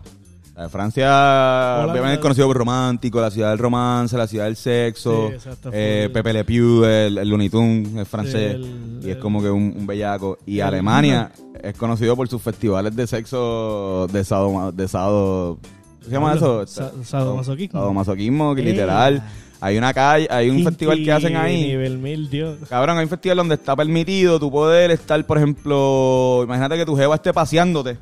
La 0.56 0.64
de 0.64 0.68
Francia, 0.68 1.86
obviamente, 1.88 2.14
es 2.14 2.18
conocido 2.18 2.46
por 2.48 2.56
romántico, 2.58 3.20
la 3.20 3.30
ciudad 3.30 3.48
del 3.50 3.58
romance, 3.58 4.14
la 4.18 4.26
ciudad 4.26 4.44
del 4.44 4.56
sexo. 4.56 5.28
Sí, 5.28 5.34
exacto, 5.34 5.70
eh. 5.72 6.10
Pepe 6.12 6.32
Le 6.34 6.44
Pew, 6.44 6.84
el, 6.84 7.16
el 7.16 7.28
Looney 7.28 7.48
Tunes, 7.48 7.94
es 7.96 8.08
francés. 8.08 8.56
el- 8.56 8.98
y 9.02 9.08
es 9.10 9.16
el- 9.16 9.18
como 9.20 9.40
que 9.40 9.48
un, 9.48 9.74
un 9.78 9.86
bellaco. 9.86 10.36
Y 10.44 10.56
el- 10.58 10.62
Alemania 10.66 11.32
es 11.62 11.74
conocido 11.76 12.14
por 12.16 12.28
sus 12.28 12.42
festivales 12.42 12.94
de 12.94 13.06
sexo 13.06 14.06
de 14.12 14.22
sado. 14.24 14.72
De 14.72 14.84
¿Qué 14.84 14.88
se 16.04 16.10
llama 16.10 16.34
eso? 16.34 16.66
Sa- 16.66 16.92
sadomasoquismo. 17.04 17.80
Sadomasoquismo, 17.80 18.54
que 18.54 18.62
Eh. 18.62 18.64
literal. 18.64 19.22
Hay 19.62 19.76
una 19.76 19.92
calle, 19.92 20.26
hay 20.30 20.48
un 20.48 20.64
festival 20.64 21.04
que 21.04 21.12
hacen 21.12 21.36
ahí. 21.36 21.62
Nivel 21.64 21.98
mil, 21.98 22.30
Dios. 22.30 22.56
Cabrón, 22.68 22.96
hay 22.96 23.04
un 23.04 23.10
festival 23.10 23.36
donde 23.36 23.56
está 23.56 23.76
permitido 23.76 24.40
tu 24.40 24.50
poder 24.50 24.90
estar, 24.90 25.22
por 25.26 25.36
ejemplo, 25.36 26.40
imagínate 26.44 26.76
que 26.78 26.86
tu 26.86 26.96
jeva 26.96 27.16
esté 27.16 27.32
paseándote. 27.34 27.98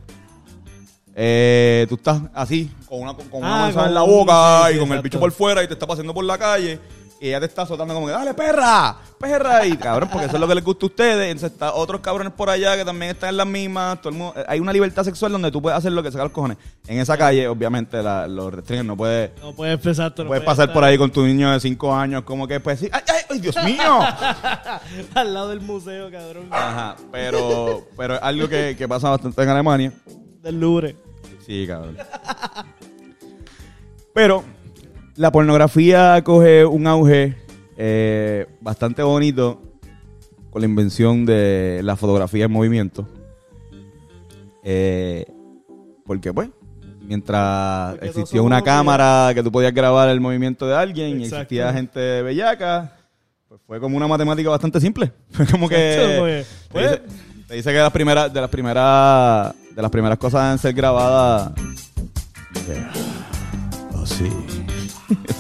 Eh, 1.21 1.87
tú 1.89 1.97
estás 1.97 2.23
así, 2.33 2.71
con 2.89 3.01
una, 3.01 3.13
con 3.15 3.27
una 3.41 3.57
Ah, 3.57 3.61
manzana 3.63 3.83
con 3.83 3.89
en 3.89 3.95
la 3.95 4.03
un- 4.05 4.11
boca 4.11 4.69
sí, 4.69 4.77
y 4.77 4.79
con 4.79 4.93
el 4.93 5.03
bicho 5.03 5.19
por 5.19 5.33
fuera 5.33 5.65
y 5.65 5.67
te 5.67 5.73
está 5.73 5.85
paseando 5.87 6.15
por 6.15 6.25
la 6.25 6.39
calle. 6.39 6.79
Y 7.21 7.29
ella 7.29 7.41
te 7.41 7.47
está 7.47 7.63
azotando 7.63 7.95
como 7.95 8.07
que, 8.07 8.13
dale, 8.13 8.33
perra, 8.33 8.97
perra. 9.19 9.67
Y 9.67 9.77
cabrón, 9.77 10.09
porque 10.11 10.27
eso 10.27 10.37
es 10.37 10.41
lo 10.41 10.47
que 10.47 10.55
les 10.55 10.63
gusta 10.63 10.87
a 10.87 10.89
ustedes. 10.89 11.27
Entonces 11.33 11.53
está 11.53 11.75
otros 11.75 12.01
cabrones 12.01 12.33
por 12.33 12.49
allá 12.49 12.77
que 12.77 12.85
también 12.85 13.11
están 13.11 13.31
en 13.31 13.39
las 13.39 13.47
mismas. 13.47 14.01
Todo 14.01 14.11
el 14.11 14.19
mundo, 14.19 14.35
eh, 14.37 14.45
hay 14.47 14.61
una 14.61 14.73
libertad 14.73 15.03
sexual 15.03 15.33
donde 15.33 15.51
tú 15.51 15.61
puedes 15.61 15.77
hacer 15.77 15.91
lo 15.91 16.03
que 16.03 16.13
saca 16.13 16.25
los 16.25 16.33
cojones. 16.33 16.59
En 16.87 16.99
esa 17.01 17.19
calle, 17.19 17.49
obviamente, 17.49 18.01
la, 18.03 18.29
los 18.29 18.55
restringen. 18.55 18.87
No 18.87 18.97
puedes, 18.97 19.33
No 19.43 19.53
puedes 19.53 19.75
empezar, 19.75 20.15
no 20.17 20.27
puedes 20.27 20.45
pasar 20.45 20.67
estar 20.67 20.75
por 20.75 20.85
ahí 20.85 20.97
con 20.97 21.11
tu 21.11 21.25
niño 21.25 21.51
de 21.51 21.59
5 21.59 21.95
años, 21.95 22.23
como 22.23 22.47
que, 22.47 22.61
pues 22.61 22.79
sí, 22.79 22.89
¡ay, 22.93 23.03
ay, 23.09 23.23
ay, 23.31 23.39
Dios 23.41 23.57
mío! 23.65 24.01
al 25.15 25.35
lado 25.35 25.49
del 25.49 25.61
museo, 25.61 26.11
cabrón. 26.13 26.47
Ajá, 26.51 26.97
pero, 27.11 27.89
pero 27.97 28.15
es 28.15 28.23
algo 28.23 28.49
que, 28.49 28.77
que 28.79 28.87
pasa 28.87 29.11
bastante 29.11 29.43
en 29.43 29.49
Alemania. 29.49 29.93
Del 30.41 30.61
Louvre. 30.61 30.97
Sí, 31.45 31.67
cabrón. 31.67 31.97
Pero 34.15 34.45
la 35.19 35.33
pornografía 35.33 36.23
coge 36.23 36.65
un 36.65 36.87
auge 36.87 37.35
eh, 37.77 38.47
bastante 38.61 39.03
bonito 39.03 39.61
con 40.51 40.63
la 40.63 40.69
invención 40.69 41.27
de 41.27 41.81
la 41.83 41.97
fotografía 41.97 42.45
en 42.45 42.53
movimiento. 42.53 43.07
Eh, 44.63 45.27
porque, 46.07 46.33
pues, 46.33 46.51
mientras 47.03 47.93
Porque 47.93 48.07
existía 48.07 48.43
una 48.43 48.63
cámara 48.63 49.33
que 49.35 49.43
tú 49.43 49.51
podías 49.51 49.75
grabar 49.75 50.09
el 50.09 50.21
movimiento 50.21 50.67
de 50.69 50.77
alguien 50.77 51.21
y 51.21 51.25
existía 51.25 51.73
gente 51.73 52.23
bellaca, 52.23 52.97
pues 53.49 53.61
fue 53.67 53.81
como 53.81 53.97
una 53.97 54.07
matemática 54.07 54.51
bastante 54.51 54.81
simple. 54.81 55.13
Fue 55.31 55.47
como 55.47 55.69
que... 55.69 56.17
pues, 56.19 56.47
Te 56.47 56.69
pues, 56.71 56.91
dice, 56.91 57.03
te 57.49 57.55
dice 57.55 57.73
que 57.73 57.79
las 57.79 57.93
primeras, 57.93 58.33
de 58.33 58.41
las 58.41 58.51
primeras, 58.51 59.55
de 59.75 59.83
las 59.83 59.91
primeras 59.91 60.19
cosas 60.19 60.53
en 60.53 60.59
ser 60.59 60.75
grabadas. 60.75 61.53
Oh, 63.95 64.07
sí. 64.07 64.29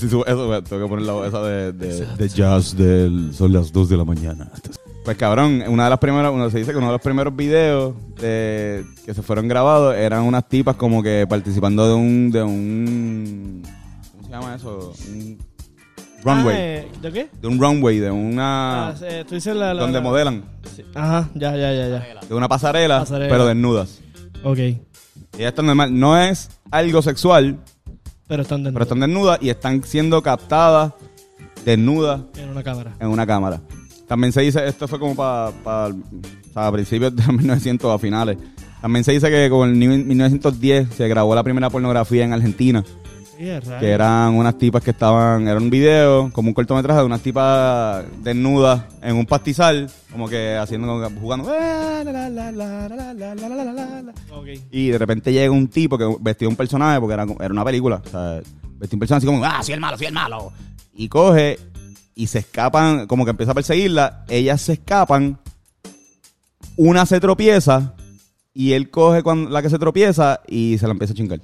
Si 0.00 0.08
subo 0.08 0.26
eso, 0.26 0.46
pues, 0.48 0.64
tengo 0.64 0.82
que 0.82 0.88
poner 0.88 1.06
la 1.06 1.12
voz 1.12 1.28
esa 1.28 1.40
de, 1.42 1.72
de, 1.72 2.06
de 2.16 2.28
jazz 2.28 2.76
del 2.76 3.32
son 3.32 3.52
las 3.52 3.72
2 3.72 3.88
de 3.88 3.96
la 3.96 4.04
mañana. 4.04 4.50
Pues 5.04 5.16
cabrón, 5.16 5.62
una 5.68 5.84
de 5.84 5.90
las 5.90 5.98
primeras, 6.00 6.32
uno 6.32 6.50
se 6.50 6.58
dice 6.58 6.72
que 6.72 6.78
uno 6.78 6.88
de 6.88 6.92
los 6.94 7.00
primeros 7.00 7.34
videos 7.36 7.94
de, 8.20 8.84
que 9.06 9.14
se 9.14 9.22
fueron 9.22 9.46
grabados 9.46 9.94
eran 9.94 10.22
unas 10.24 10.48
tipas 10.48 10.74
como 10.76 11.02
que 11.04 11.24
participando 11.28 11.86
de 11.86 11.94
un, 11.94 12.30
de 12.32 12.42
un, 12.42 13.62
¿cómo 14.12 14.24
se 14.24 14.30
llama 14.30 14.54
eso? 14.56 14.92
Un 15.12 15.38
runway. 16.24 16.56
ah, 16.56 16.60
eh, 16.60 16.88
¿De 17.02 17.12
qué? 17.12 17.28
De 17.40 17.46
un 17.48 17.58
runway, 17.60 17.98
de 18.00 18.10
una... 18.10 18.88
Ah, 18.88 18.94
tú 19.28 19.34
dices 19.36 19.54
la, 19.54 19.72
la- 19.72 19.82
donde 19.82 19.98
la- 19.98 20.04
modelan. 20.04 20.44
Sí. 20.74 20.82
Ajá, 20.94 21.28
ya, 21.34 21.54
ya, 21.56 21.72
ya, 21.72 21.88
ya. 21.88 22.20
De 22.28 22.34
una 22.34 22.48
pasarela, 22.48 23.00
Pasarela. 23.00 23.30
pero 23.30 23.46
desnudas. 23.46 24.00
Ok. 24.42 24.58
Y 25.38 25.42
esto 25.42 25.62
es 25.62 25.66
normal. 25.66 25.98
No 25.98 26.18
es 26.18 26.48
algo 26.70 27.02
sexual, 27.02 27.58
Pero 28.28 28.42
están 28.42 28.62
desnudos 28.62 28.74
pero 28.74 28.82
están 28.84 29.00
desnudas 29.00 29.38
y 29.42 29.48
están 29.50 29.82
siendo 29.84 30.22
captadas 30.22 30.92
desnudas 31.64 32.20
en 32.36 32.48
una 32.50 32.62
cámara. 32.62 32.92
en 33.00 33.08
una 33.08 33.26
cámara. 33.26 33.60
También 34.06 34.32
se 34.32 34.42
dice, 34.42 34.66
esto 34.66 34.86
fue 34.86 34.98
como 34.98 35.14
para 35.14 35.52
a 36.54 36.72
principios 36.72 37.14
de 37.16 37.22
1900 37.32 37.90
a 37.94 37.98
finales. 37.98 38.36
También 38.80 39.02
se 39.02 39.12
dice 39.12 39.30
que 39.30 39.48
con 39.48 39.70
el 39.70 39.78
ni- 39.78 39.88
1910 40.04 40.88
se 40.94 41.08
grabó 41.08 41.34
la 41.34 41.42
primera 41.42 41.70
pornografía 41.70 42.24
en 42.24 42.32
Argentina, 42.34 42.84
que 43.80 43.90
eran 43.90 44.34
unas 44.34 44.56
tipas 44.58 44.82
que 44.82 44.90
estaban, 44.90 45.48
era 45.48 45.58
un 45.58 45.70
video, 45.70 46.30
como 46.32 46.48
un 46.48 46.54
cortometraje 46.54 47.00
de 47.00 47.06
unas 47.06 47.20
tipas 47.20 48.04
desnudas 48.22 48.84
en 49.02 49.16
un 49.16 49.26
pastizal, 49.26 49.90
como 50.12 50.28
que 50.28 50.56
haciendo, 50.56 51.10
jugando. 51.20 51.50
Y 54.70 54.88
de 54.88 54.98
repente 54.98 55.32
llega 55.32 55.50
un 55.50 55.68
tipo 55.68 55.98
que 55.98 56.16
vestía 56.20 56.48
un 56.48 56.56
personaje, 56.56 57.00
porque 57.00 57.14
era, 57.14 57.26
era 57.40 57.52
una 57.52 57.64
película, 57.64 58.02
o 58.04 58.08
sea, 58.08 58.40
vestía 58.78 58.96
un 58.96 59.00
personaje 59.00 59.26
así 59.26 59.26
como, 59.26 59.44
ah, 59.44 59.62
soy 59.62 59.74
el 59.74 59.80
malo, 59.80 59.98
soy 59.98 60.06
el 60.06 60.14
malo. 60.14 60.52
Y 60.94 61.08
coge 61.08 61.58
y 62.14 62.28
se 62.28 62.38
escapan, 62.40 63.06
como 63.06 63.24
que 63.24 63.32
empieza 63.32 63.52
a 63.52 63.54
perseguirla, 63.54 64.24
ellas 64.28 64.60
se 64.60 64.74
escapan, 64.74 65.38
una 66.76 67.06
se 67.06 67.20
tropieza 67.20 67.94
y 68.52 68.72
él 68.72 68.90
coge 68.90 69.22
cuando, 69.22 69.50
la 69.50 69.62
que 69.62 69.70
se 69.70 69.78
tropieza 69.78 70.40
y 70.46 70.78
se 70.78 70.86
la 70.86 70.92
empieza 70.92 71.12
a 71.12 71.16
chingar. 71.16 71.40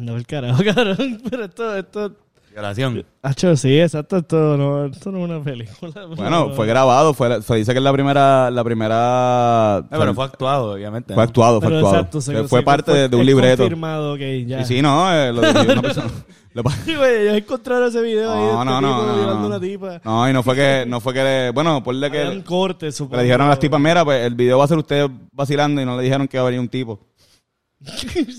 Anda 0.00 0.14
el 0.16 0.26
carajo, 0.26 0.62
cabrón. 0.64 1.20
Pero 1.28 1.44
esto, 1.44 1.76
esto. 1.76 2.12
Violación. 2.52 3.04
Hacho, 3.22 3.54
sí, 3.56 3.78
exacto. 3.80 4.16
Esto 4.16 4.56
no, 4.56 4.86
esto 4.86 5.12
no 5.12 5.18
es 5.18 5.24
una 5.30 5.40
película. 5.44 5.92
Bueno, 6.16 6.30
No, 6.30 6.50
fue 6.54 6.66
grabado, 6.66 7.14
fue, 7.14 7.40
se 7.42 7.54
dice 7.54 7.70
que 7.72 7.78
es 7.78 7.84
la 7.84 7.92
primera, 7.92 8.50
la 8.50 8.64
primera... 8.64 9.78
Eh, 9.84 9.96
pero 9.96 10.14
fue 10.14 10.24
actuado, 10.24 10.72
obviamente. 10.72 11.14
fue 11.14 11.22
¿no? 11.22 11.28
actuado, 11.28 11.60
fue 11.60 11.68
Pero 11.68 11.78
actuado. 11.78 11.96
exacto, 11.96 12.20
se- 12.20 12.32
fue 12.32 12.42
se- 12.42 12.48
fue 12.48 12.62
parte 12.64 12.90
de, 12.92 13.08
de 13.08 13.16
un 13.16 13.24
libreto. 13.24 13.62
confirmado, 13.62 14.14
ok, 14.14 14.20
ya. 14.48 14.64
Sí, 14.64 14.74
sí, 14.76 14.82
no, 14.82 15.14
eh, 15.14 15.32
lo 15.32 15.42
dirigió 15.42 15.72
una 15.74 15.82
persona. 15.82 16.10
Lo 16.52 16.64
pa- 16.64 16.72
Sí, 16.72 16.96
güey, 16.96 17.22
ellos 17.22 17.36
encontraron 17.36 17.88
ese 17.88 18.02
video 18.02 18.32
ahí 18.32 18.40
de 18.44 18.52
No, 18.52 18.58
este 18.62 18.64
no, 18.64 18.80
no, 18.80 18.88
tipo 18.96 19.06
no, 19.28 19.34
no. 19.40 19.46
una 19.46 19.60
tipa. 19.60 20.00
No, 20.02 20.28
y 20.28 20.32
no 20.32 20.42
fue 20.42 20.56
que, 20.56 20.84
no 20.88 21.00
fue 21.00 21.14
que, 21.14 21.22
le- 21.22 21.50
bueno, 21.52 21.80
por 21.84 21.94
le 21.94 22.10
que 22.10 22.24
un 22.24 22.42
corte, 22.42 22.86
que 22.86 22.92
supongo. 22.92 23.18
le 23.18 23.22
dijeron 23.22 23.46
a 23.46 23.50
las 23.50 23.60
tipas, 23.60 23.80
mira, 23.80 24.04
pues 24.04 24.26
el 24.26 24.34
video 24.34 24.58
va 24.58 24.64
a 24.64 24.68
ser 24.68 24.78
usted 24.78 25.08
vacilando 25.30 25.80
y 25.80 25.84
no 25.84 25.96
le 25.96 26.02
dijeron 26.02 26.26
que 26.26 26.36
iba 26.36 26.42
a 26.42 26.46
venir 26.46 26.58
un 26.60 26.68
tipo. 26.68 26.98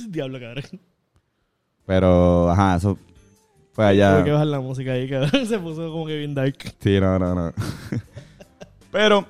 Diablo, 0.10 0.38
cabrón. 0.42 0.64
Pero, 1.86 2.50
ajá, 2.50 2.76
eso 2.78 2.98
fue 3.74 3.86
Tuve 3.86 3.96
que 3.96 4.04
allá. 4.04 4.32
bajar 4.34 4.48
la 4.48 4.60
música 4.60 4.92
ahí, 4.94 5.10
cabrón. 5.10 5.46
Se 5.48 5.60
puso 5.60 5.92
como 5.92 6.06
que 6.06 6.18
bien 6.18 6.34
dark. 6.36 6.56
Sí, 6.80 7.00
no, 7.00 7.18
no, 7.20 7.34
no. 7.36 7.54
Pero, 8.92 9.26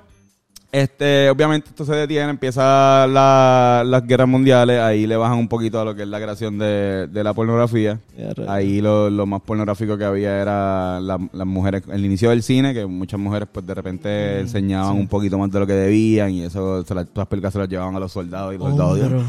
este, 0.71 1.29
obviamente 1.29 1.69
esto 1.69 1.83
se 1.85 1.93
detiene, 1.93 2.29
empieza 2.29 3.05
la- 3.07 3.83
las 3.85 4.07
guerras 4.07 4.27
mundiales, 4.27 4.79
ahí 4.79 5.05
le 5.05 5.17
bajan 5.17 5.37
un 5.37 5.47
poquito 5.47 5.79
a 5.81 5.85
lo 5.85 5.93
que 5.93 6.01
es 6.03 6.07
la 6.07 6.19
creación 6.19 6.57
de, 6.57 7.07
de 7.07 7.23
la 7.23 7.33
pornografía. 7.33 7.99
Ahí 8.47 8.81
lo, 8.81 9.09
lo 9.09 9.25
más 9.25 9.41
pornográfico 9.41 9.97
que 9.97 10.05
había 10.05 10.41
era 10.41 10.99
la- 11.01 11.19
las 11.33 11.45
mujeres, 11.47 11.83
el 11.91 12.03
inicio 12.05 12.29
del 12.31 12.41
cine, 12.41 12.73
que 12.73 12.85
muchas 12.85 13.19
mujeres 13.19 13.49
pues 13.51 13.65
de 13.67 13.73
repente 13.75 14.35
Mm, 14.37 14.39
enseñaban 14.39 14.95
un 14.97 15.07
poquito 15.07 15.37
más 15.37 15.51
de 15.51 15.59
lo 15.59 15.67
que 15.67 15.73
debían 15.73 16.31
y 16.31 16.43
eso, 16.43 16.83
se 16.85 16.95
las, 16.95 17.05
todas 17.05 17.17
las 17.17 17.27
películas 17.27 17.53
se 17.53 17.59
las 17.59 17.69
llevaban 17.69 17.95
a 17.95 17.99
los 17.99 18.11
soldados 18.11 18.55
y 18.55 18.57
los 18.57 18.69
soldados. 18.75 19.23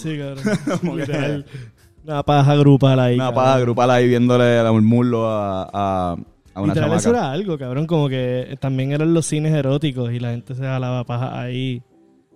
Sí, 0.00 0.16
cabrón. 0.18 1.44
Una 2.08 2.22
paja 2.22 2.54
grupal 2.56 2.98
ahí. 3.00 3.14
una 3.16 3.26
cabrón. 3.26 3.44
paja 3.44 3.58
grupal 3.60 3.90
ahí 3.90 4.08
viéndole 4.08 4.58
el 4.60 4.82
muslo 4.82 5.28
a, 5.28 5.62
a, 5.70 6.16
a 6.54 6.60
una 6.62 6.72
Literal, 6.72 6.96
eso 6.96 7.10
era 7.10 7.30
algo, 7.30 7.58
cabrón. 7.58 7.86
Como 7.86 8.08
que 8.08 8.56
también 8.60 8.92
eran 8.92 9.12
los 9.12 9.26
cines 9.26 9.52
eróticos 9.52 10.10
y 10.12 10.18
la 10.18 10.30
gente 10.30 10.54
se 10.54 10.62
jalaba 10.62 11.04
paja 11.04 11.38
ahí. 11.38 11.82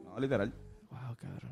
No, 0.04 0.20
literal. 0.20 0.52
Wow, 0.90 1.16
cabrón. 1.18 1.50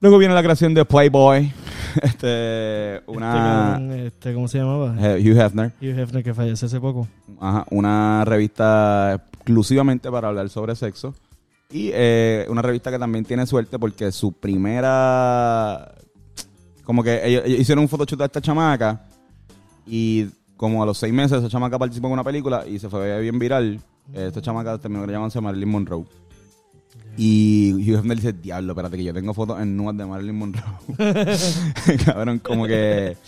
Luego 0.00 0.18
viene 0.18 0.34
la 0.34 0.42
creación 0.42 0.74
de 0.74 0.84
Playboy, 0.84 1.52
este, 2.02 3.02
una 3.06 3.28
Este, 3.28 3.38
cabrón, 3.38 3.92
este, 3.92 4.34
¿Cómo 4.34 4.48
se 4.48 4.58
llamaba? 4.58 4.90
Hugh 4.94 5.38
Hefner, 5.40 5.72
Hugh 5.80 5.96
Hefner, 5.98 6.24
que 6.24 6.34
falleció 6.34 6.66
hace 6.66 6.80
poco. 6.80 7.06
ajá, 7.40 7.66
una 7.70 8.24
revista 8.24 9.14
exclusivamente 9.32 10.10
para 10.10 10.26
hablar 10.26 10.48
sobre 10.48 10.74
sexo 10.74 11.14
y 11.70 11.90
eh, 11.92 12.46
una 12.48 12.62
revista 12.62 12.90
que 12.90 12.98
también 12.98 13.24
tiene 13.24 13.46
suerte 13.46 13.78
porque 13.78 14.10
su 14.10 14.32
primera, 14.32 15.94
como 16.88 17.02
que 17.02 17.20
ellos, 17.22 17.42
ellos 17.44 17.60
hicieron 17.60 17.82
un 17.82 17.88
photoshoot 17.90 18.22
a 18.22 18.24
esta 18.24 18.40
chamaca 18.40 19.04
y 19.86 20.24
como 20.56 20.82
a 20.82 20.86
los 20.86 20.96
seis 20.96 21.12
meses 21.12 21.36
esa 21.36 21.48
chamaca 21.50 21.78
participó 21.78 22.06
en 22.06 22.14
una 22.14 22.24
película 22.24 22.66
y 22.66 22.78
se 22.78 22.88
fue 22.88 23.20
bien 23.20 23.38
viral. 23.38 23.78
Esta 24.14 24.40
chamaca 24.40 24.78
terminó 24.78 25.04
llamándose 25.04 25.38
Marilyn 25.38 25.68
Monroe. 25.68 26.06
Y 27.18 27.74
Hugh 27.74 27.98
Hefner 27.98 28.16
dice, 28.16 28.32
diablo, 28.32 28.72
espérate 28.72 28.96
que 28.96 29.04
yo 29.04 29.12
tengo 29.12 29.34
fotos 29.34 29.60
en 29.60 29.76
nudas 29.76 29.98
de 29.98 30.06
Marilyn 30.06 30.34
Monroe. 30.38 30.64
Cabrón, 32.06 32.38
como 32.38 32.66
que... 32.66 33.18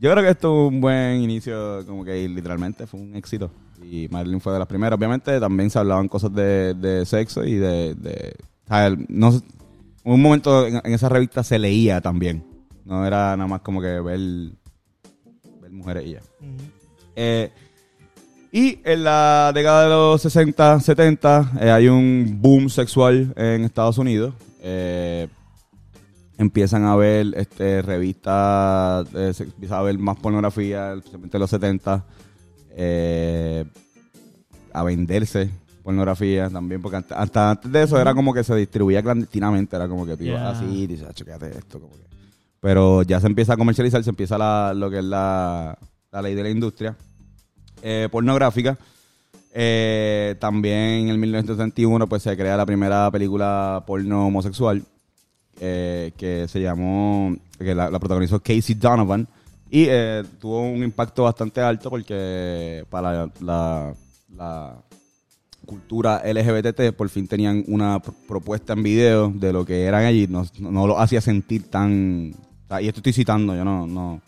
Yo 0.00 0.10
creo 0.10 0.24
que 0.24 0.30
esto 0.30 0.66
es 0.66 0.72
un 0.72 0.80
buen 0.80 1.22
inicio, 1.22 1.86
como 1.86 2.04
que 2.04 2.28
literalmente 2.28 2.88
fue 2.88 2.98
un 2.98 3.14
éxito. 3.14 3.48
Y 3.88 4.08
Marilyn 4.10 4.40
fue 4.40 4.54
de 4.54 4.58
las 4.58 4.66
primeras. 4.66 4.98
Obviamente 4.98 5.38
también 5.38 5.70
se 5.70 5.78
hablaban 5.78 6.08
cosas 6.08 6.34
de, 6.34 6.74
de 6.74 7.06
sexo 7.06 7.44
y 7.44 7.54
de... 7.54 7.94
de 7.94 8.34
o 8.64 8.66
sea, 8.66 8.88
el- 8.88 9.06
no, 9.08 9.40
un 10.02 10.20
momento 10.20 10.66
en, 10.66 10.80
en 10.82 10.92
esa 10.94 11.08
revista 11.08 11.44
se 11.44 11.60
leía 11.60 12.00
también. 12.00 12.50
No 12.84 13.06
era 13.06 13.36
nada 13.36 13.46
más 13.48 13.60
como 13.60 13.80
que 13.80 14.00
ver, 14.00 14.18
ver 15.60 15.70
mujeres 15.70 16.06
y 16.06 16.12
ya. 16.12 16.20
Eh, 17.16 17.50
y 18.50 18.78
en 18.84 19.04
la 19.04 19.50
década 19.54 19.84
de 19.84 19.88
los 19.90 20.20
60, 20.22 20.80
70, 20.80 21.52
eh, 21.60 21.70
hay 21.70 21.88
un 21.88 22.38
boom 22.40 22.68
sexual 22.68 23.32
en 23.36 23.64
Estados 23.64 23.96
Unidos. 23.98 24.34
Eh, 24.60 25.26
empiezan 26.38 26.84
a 26.84 26.96
ver 26.96 27.28
este, 27.36 27.82
revistas, 27.82 29.06
eh, 29.14 29.32
se 29.32 29.44
empieza 29.44 29.78
a 29.78 29.82
ver 29.82 29.98
más 29.98 30.16
pornografía, 30.18 30.92
especialmente 30.94 31.36
en 31.36 31.40
los 31.40 31.50
70. 31.50 32.04
eh, 32.74 33.64
a 34.74 34.82
venderse 34.82 35.50
pornografía 35.82 36.48
también, 36.48 36.80
porque 36.80 36.96
hasta, 36.96 37.16
hasta 37.20 37.50
antes 37.50 37.70
de 37.70 37.82
eso 37.82 38.00
era 38.00 38.14
como 38.14 38.32
que 38.32 38.42
se 38.42 38.54
distribuía 38.54 39.02
clandestinamente, 39.02 39.76
era 39.76 39.86
como 39.88 40.06
que 40.06 40.16
tú 40.16 40.24
ibas 40.24 40.40
Yeah. 40.40 40.50
así 40.50 40.86
dices, 40.86 41.06
"Ah, 41.06 41.46
esto, 41.46 41.80
como 41.80 41.92
que. 41.94 42.02
Pero 42.62 43.02
ya 43.02 43.20
se 43.20 43.26
empieza 43.26 43.54
a 43.54 43.56
comercializar, 43.56 44.02
se 44.04 44.10
empieza 44.10 44.38
la, 44.38 44.72
lo 44.74 44.88
que 44.88 45.00
es 45.00 45.04
la, 45.04 45.76
la 46.12 46.22
ley 46.22 46.34
de 46.36 46.44
la 46.44 46.48
industria 46.48 46.96
eh, 47.82 48.08
pornográfica. 48.10 48.78
Eh, 49.52 50.36
también 50.38 50.78
en 50.78 51.08
el 51.08 51.18
1971 51.18 52.08
pues 52.08 52.22
se 52.22 52.34
crea 52.36 52.56
la 52.56 52.64
primera 52.64 53.10
película 53.10 53.82
porno 53.86 54.28
homosexual 54.28 54.82
eh, 55.60 56.12
que 56.16 56.46
se 56.48 56.62
llamó, 56.62 57.36
que 57.58 57.74
la, 57.74 57.90
protagonizó 57.98 58.40
Casey 58.40 58.76
Donovan 58.76 59.26
y 59.68 59.86
eh, 59.88 60.22
tuvo 60.40 60.62
un 60.62 60.82
impacto 60.84 61.24
bastante 61.24 61.60
alto 61.60 61.90
porque 61.90 62.84
para 62.88 63.28
la, 63.40 63.92
la 64.34 64.74
cultura 65.66 66.22
LGBT 66.24 66.92
por 66.96 67.08
fin 67.08 67.26
tenían 67.26 67.64
una 67.66 68.00
pr- 68.00 68.14
propuesta 68.28 68.72
en 68.72 68.82
video 68.84 69.28
de 69.34 69.52
lo 69.52 69.66
que 69.66 69.82
eran 69.84 70.04
allí, 70.04 70.26
no, 70.28 70.46
no 70.60 70.86
lo 70.86 70.98
hacía 71.00 71.20
sentir 71.20 71.68
tan... 71.68 72.32
Y 72.80 72.88
esto 72.88 73.00
estoy 73.00 73.12
citando, 73.12 73.54
yo 73.54 73.64
no... 73.64 73.86
no 73.86 74.20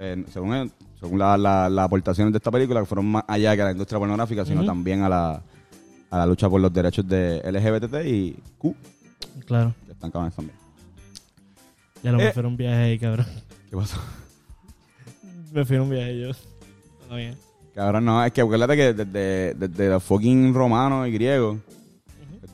eh, 0.00 0.24
según 0.32 0.54
él, 0.54 0.72
según 0.98 1.18
la, 1.18 1.36
la- 1.36 1.68
las 1.68 1.84
aportaciones 1.84 2.32
de 2.32 2.38
esta 2.38 2.50
película, 2.50 2.80
que 2.80 2.86
fueron 2.86 3.06
más 3.06 3.24
allá 3.28 3.54
que 3.54 3.62
a 3.62 3.66
la 3.66 3.70
industria 3.72 3.98
pornográfica, 3.98 4.44
sino 4.44 4.64
también 4.64 5.02
a 5.02 5.08
la, 5.08 5.42
a 6.10 6.18
la 6.18 6.26
lucha 6.26 6.48
por 6.48 6.60
los 6.60 6.72
derechos 6.72 7.06
de 7.06 7.40
LGBT 7.44 8.04
y 8.06 8.36
Q, 8.58 8.74
Claro. 9.46 9.74
que 9.86 9.92
están 9.92 10.10
cabrones 10.10 10.34
también. 10.34 10.56
Ya 12.02 12.12
lo 12.12 12.20
Eh. 12.20 12.24
me 12.24 12.32
fui 12.32 12.42
a 12.42 12.46
un 12.46 12.56
viaje 12.56 12.76
ahí, 12.82 12.98
cabrón. 12.98 13.26
¿Qué 13.70 13.76
pasó? 13.76 13.98
Me 15.52 15.64
fui 15.64 15.76
a 15.76 15.82
un 15.82 15.90
viaje 15.90 16.20
yo. 16.20 16.30
Bien. 17.14 17.36
Cabrón, 17.74 18.04
no, 18.04 18.24
es 18.24 18.32
que 18.32 18.40
acuérdate 18.40 18.76
que 18.76 18.92
desde, 18.94 19.54
desde 19.54 19.88
los 19.90 20.02
fucking 20.02 20.52
romanos 20.54 21.06
y 21.08 21.12
griegos, 21.12 21.58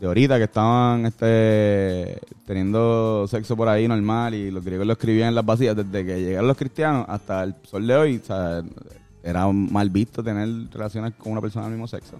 desde 0.00 0.08
ahorita 0.08 0.38
que 0.38 0.44
estaban 0.44 1.04
este 1.04 2.18
teniendo 2.46 3.26
sexo 3.28 3.54
por 3.54 3.68
ahí 3.68 3.86
normal 3.86 4.34
y 4.34 4.50
los 4.50 4.64
griegos 4.64 4.86
lo 4.86 4.94
escribían 4.94 5.28
en 5.28 5.34
las 5.34 5.44
vacías, 5.44 5.76
desde 5.76 6.06
que 6.06 6.22
llegaron 6.22 6.48
los 6.48 6.56
cristianos 6.56 7.04
hasta 7.06 7.44
el 7.44 7.54
sol 7.64 7.86
de 7.86 7.94
hoy, 7.94 8.16
o 8.16 8.26
sea, 8.26 8.62
era 9.22 9.46
mal 9.52 9.90
visto 9.90 10.24
tener 10.24 10.48
relaciones 10.72 11.12
con 11.18 11.32
una 11.32 11.42
persona 11.42 11.66
del 11.66 11.74
mismo 11.74 11.86
sexo. 11.86 12.18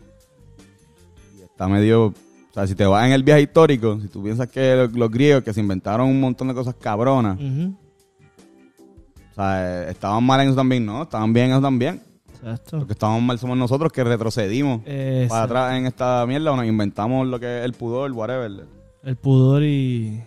Y 1.38 1.43
está 1.43 1.69
medio, 1.69 2.09
o 2.09 2.14
sea, 2.53 2.66
si 2.66 2.75
te 2.75 2.85
vas 2.85 3.07
en 3.07 3.12
el 3.12 3.23
viaje 3.23 3.40
histórico, 3.43 3.99
si 3.99 4.09
tú 4.09 4.23
piensas 4.23 4.51
que 4.51 4.77
los, 4.77 4.93
los 4.93 5.11
griegos 5.11 5.43
que 5.43 5.55
se 5.55 5.61
inventaron 5.61 6.07
un 6.07 6.21
montón 6.21 6.49
de 6.49 6.55
cosas 6.55 6.75
cabronas, 6.75 7.38
o 7.40 9.35
sea, 9.35 9.88
estaban 9.88 10.23
mal 10.23 10.38
en 10.43 10.49
eso 10.49 10.57
también, 10.57 10.85
¿no? 10.85 11.05
Estaban 11.05 11.33
bien 11.33 11.47
en 11.47 11.53
eso 11.53 11.62
también. 11.62 12.03
Exacto. 12.42 12.79
Los 12.79 12.87
que 12.87 12.92
estamos 12.94 13.22
mal 13.22 13.38
somos 13.38 13.57
nosotros 13.57 13.92
que 13.92 14.03
retrocedimos 14.03 14.81
Exacto. 14.87 15.29
para 15.29 15.42
atrás 15.44 15.79
en 15.79 15.87
esta 15.87 16.24
mierda 16.26 16.53
o 16.53 16.57
nos 16.57 16.66
inventamos 16.66 17.26
lo 17.26 17.38
que 17.38 17.59
es 17.61 17.64
el 17.64 17.74
pudor, 17.74 18.11
whatever. 18.12 18.66
El 19.03 19.16
pudor 19.16 19.62
y. 19.62 20.22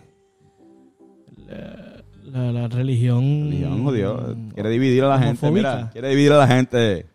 La, 1.46 2.02
la, 2.24 2.52
la 2.52 2.68
religión. 2.68 3.44
Religión, 3.44 3.84
jodido. 3.84 4.36
Quiere 4.54 4.70
dividir 4.70 5.04
a 5.04 5.08
la 5.08 5.18
gente, 5.18 5.50
mira. 5.50 5.90
Quiere 5.92 6.08
dividir 6.10 6.32
a 6.32 6.38
la 6.38 6.46
gente. 6.46 7.06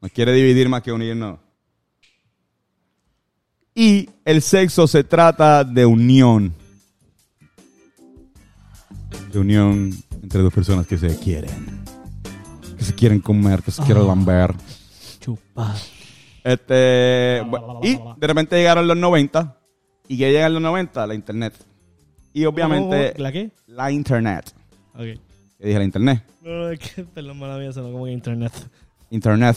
Nos 0.00 0.10
quiere 0.12 0.32
dividir 0.32 0.68
más 0.68 0.82
que 0.82 0.92
unirnos. 0.92 1.38
Y 3.74 4.08
el 4.24 4.42
sexo 4.42 4.86
se 4.86 5.04
trata 5.04 5.64
de 5.64 5.86
unión. 5.86 6.52
De 9.32 9.38
unión 9.38 9.90
entre 10.22 10.42
dos 10.42 10.52
personas 10.52 10.86
que 10.86 10.98
se 10.98 11.18
quieren. 11.18 11.71
Que 12.82 12.86
se 12.86 12.94
quieren 12.96 13.20
comer, 13.20 13.62
que 13.62 13.70
se 13.70 13.80
quieren 13.84 14.02
Ah. 14.02 14.06
lamber. 14.08 14.54
Chupar. 15.20 15.76
Este, 16.42 17.40
y 17.84 17.96
de 18.16 18.26
repente 18.26 18.56
llegaron 18.56 18.88
los 18.88 18.96
90. 18.96 19.56
¿Y 20.08 20.18
qué 20.18 20.32
llega 20.32 20.46
en 20.48 20.54
los 20.54 20.62
90? 20.62 21.06
La 21.06 21.14
internet. 21.14 21.54
Y 22.32 22.44
obviamente 22.44 23.14
¿La 23.18 23.30
qué? 23.30 23.52
la 23.68 23.92
internet. 23.92 24.52
Ok. 24.94 24.98
¿Qué 24.98 25.20
dije? 25.60 25.78
La 25.78 25.84
internet. 25.84 26.24
No, 26.42 26.50
no, 26.50 26.70
es 26.70 26.80
que, 26.80 27.04
perdón, 27.04 27.38
mala 27.38 27.56
mía, 27.56 27.72
sonó 27.72 27.92
como 27.92 28.06
que 28.06 28.10
internet. 28.10 28.52
Internet. 29.10 29.56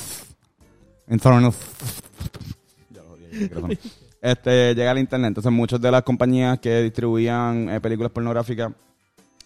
Internet. 1.09 1.53
Ya 2.91 3.01
lo 3.01 3.17
micrófono. 3.41 3.73
Este, 4.21 4.75
llega 4.75 4.91
el 4.91 4.99
internet. 4.99 5.29
Entonces, 5.29 5.51
muchas 5.51 5.81
de 5.81 5.89
las 5.89 6.03
compañías 6.03 6.59
que 6.59 6.83
distribuían 6.83 7.69
eh, 7.71 7.81
películas 7.81 8.11
pornográficas 8.11 8.71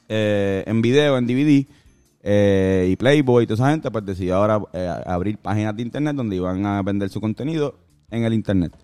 eh, 0.10 0.65
en 0.68 0.82
video, 0.82 1.18
en 1.18 1.26
DVD, 1.26 1.65
eh, 2.21 2.88
y 2.91 2.95
Playboy 2.95 3.43
y 3.43 3.47
toda 3.47 3.55
esa 3.55 3.71
gente, 3.71 3.91
pues 3.91 4.05
decidió 4.05 4.36
ahora 4.36 4.62
eh, 4.73 4.89
abrir 5.05 5.38
páginas 5.38 5.75
de 5.75 5.82
internet 5.84 6.15
donde 6.15 6.36
iban 6.36 6.65
a 6.65 6.82
vender 6.82 7.10
su 7.10 7.21
contenido 7.21 7.75
en 8.12 8.23
el 8.25 8.34
internet. 8.34 8.75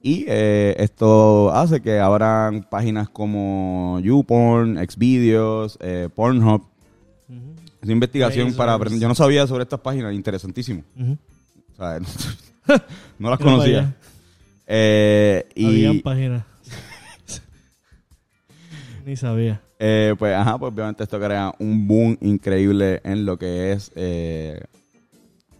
Y 0.00 0.24
eh, 0.26 0.74
esto 0.78 1.52
hace 1.52 1.80
que 1.80 2.00
abran 2.00 2.64
páginas 2.68 3.08
como 3.08 4.00
YouPorn, 4.00 4.76
Xvideos, 4.88 5.78
eh, 5.80 6.08
Pornhub. 6.14 6.62
Ujú. 7.28 7.54
Es 7.80 7.84
una 7.84 7.92
investigación 7.92 8.46
Razors. 8.46 8.56
para 8.56 8.74
aprender. 8.74 9.00
Yo 9.00 9.08
no 9.08 9.14
sabía 9.14 9.46
sobre 9.46 9.62
estas 9.62 9.80
páginas, 9.80 10.12
interesantísimo. 10.12 10.82
Ujú. 10.98 11.16
O 11.72 11.76
sea, 11.76 11.98
no 13.18 13.30
las 13.30 13.38
Mira 13.38 13.38
para 13.38 13.38
conocía. 13.38 13.96
Eh, 14.66 15.46
Habían 15.56 15.94
y 15.96 15.98
páginas. 16.00 16.44
Ni 19.06 19.16
sabía. 19.16 19.60
Eh, 19.84 20.14
pues, 20.16 20.32
ajá, 20.32 20.58
pues 20.58 20.72
obviamente 20.72 21.02
esto 21.02 21.18
crea 21.18 21.52
un 21.58 21.88
boom 21.88 22.16
increíble 22.20 23.00
en 23.02 23.26
lo 23.26 23.36
que 23.36 23.72
es 23.72 23.90
eh, 23.96 24.60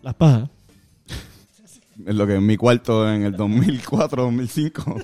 Las 0.01 0.15
pajas. 0.15 0.49
en 2.07 2.17
lo 2.17 2.25
que 2.25 2.37
es 2.37 2.41
mi 2.41 2.57
cuarto 2.57 3.13
en 3.13 3.25
el 3.25 3.33
2004, 3.37 4.23
2005. 4.23 4.97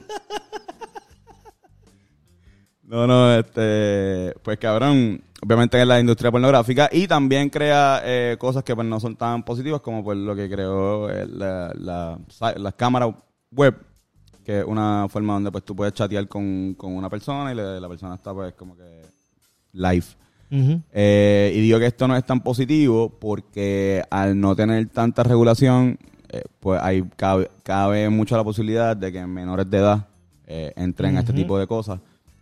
No, 2.84 3.06
no, 3.06 3.34
este, 3.34 4.34
pues 4.42 4.56
cabrón, 4.58 5.20
obviamente 5.42 5.78
en 5.80 5.88
la 5.88 6.00
industria 6.00 6.30
pornográfica 6.30 6.88
y 6.90 7.06
también 7.06 7.50
crea 7.50 8.00
eh, 8.04 8.36
cosas 8.38 8.64
que 8.64 8.74
pues 8.74 8.86
no 8.86 8.98
son 8.98 9.14
tan 9.16 9.42
positivas 9.42 9.80
como 9.82 10.02
pues 10.02 10.16
lo 10.16 10.34
que 10.34 10.48
creó 10.48 11.10
eh, 11.10 11.26
la, 11.26 11.72
la, 11.74 12.18
las 12.56 12.74
cámaras 12.74 13.10
web, 13.50 13.76
que 14.48 14.60
es 14.60 14.64
una 14.64 15.06
forma 15.10 15.34
donde 15.34 15.52
pues 15.52 15.62
tú 15.62 15.76
puedes 15.76 15.92
chatear 15.92 16.26
con, 16.26 16.72
con 16.72 16.96
una 16.96 17.10
persona 17.10 17.52
y 17.52 17.54
le- 17.54 17.78
la 17.78 17.86
persona 17.86 18.14
está 18.14 18.32
pues 18.32 18.54
como 18.54 18.74
que 18.74 19.02
live. 19.74 20.06
Eh, 20.50 21.52
y 21.54 21.60
digo 21.60 21.78
que 21.78 21.84
esto 21.84 22.08
no 22.08 22.16
es 22.16 22.24
tan 22.24 22.40
positivo 22.40 23.10
porque 23.10 24.02
al 24.08 24.40
no 24.40 24.56
tener 24.56 24.86
tanta 24.88 25.22
regulación, 25.22 25.98
eh, 26.30 26.44
pues 26.60 26.80
hay 26.82 27.02
cabe, 27.16 27.50
cabe 27.62 28.08
mucho 28.08 28.38
la 28.38 28.44
posibilidad 28.44 28.96
de 28.96 29.12
que 29.12 29.26
menores 29.26 29.68
de 29.68 29.76
edad 29.76 30.06
eh, 30.46 30.72
entren 30.76 31.18
a 31.18 31.20
este 31.20 31.34
tipo 31.34 31.58
de 31.58 31.66
cosas, 31.66 32.00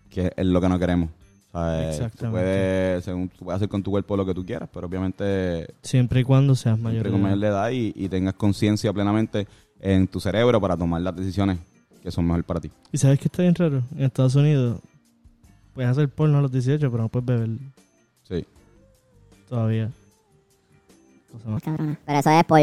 que 0.09 0.33
es 0.37 0.47
lo 0.47 0.61
que 0.61 0.69
no 0.69 0.79
queremos. 0.79 1.11
Eh, 1.59 1.83
tú 1.91 2.05
Exactamente. 2.05 2.31
puedes, 2.31 3.05
según, 3.05 3.29
tú 3.31 3.45
puedes 3.47 3.57
hacer 3.57 3.69
con 3.69 3.83
tu 3.83 3.91
cuerpo 3.91 4.17
lo 4.17 4.25
que 4.25 4.33
tú 4.35 4.47
quieras, 4.47 4.69
pero 4.73 4.87
obviamente 4.87 5.67
Siempre 5.83 6.21
y 6.21 6.23
cuando 6.23 6.55
seas 6.55 6.79
mayor. 6.79 7.03
siempre 7.03 7.11
con 7.11 7.21
mayor 7.23 7.39
edad. 7.39 7.43
de 7.43 7.49
edad 7.49 7.71
y, 7.97 8.05
y 8.05 8.09
tengas 8.09 8.35
conciencia 8.35 8.93
plenamente 8.93 9.49
en 9.81 10.07
tu 10.07 10.21
cerebro 10.21 10.61
para 10.61 10.77
tomar 10.77 11.03
las 11.03 11.17
decisiones 11.17 11.59
que 12.07 12.13
son 12.13 12.25
mejor 12.25 12.45
para 12.45 12.61
ti. 12.61 12.71
¿Y 12.93 12.99
sabes 12.99 13.19
qué 13.19 13.25
está 13.25 13.43
bien 13.43 13.57
raro? 13.57 13.83
En 13.97 14.05
Estados 14.05 14.37
Unidos 14.37 14.79
puedes 15.75 15.91
hacer 15.91 16.09
porno 16.09 16.39
a 16.39 16.41
los 16.41 16.53
18, 16.53 16.89
pero 16.89 17.03
no 17.03 17.09
puedes 17.09 17.27
beber 17.27 17.59
Sí. 18.23 18.47
todavía. 19.49 19.91
Cosa 21.33 21.49
más. 21.49 21.63
Cabrona. 21.65 21.99
Pero 22.07 22.19
eso 22.21 22.31
es 22.31 22.45
por 22.45 22.61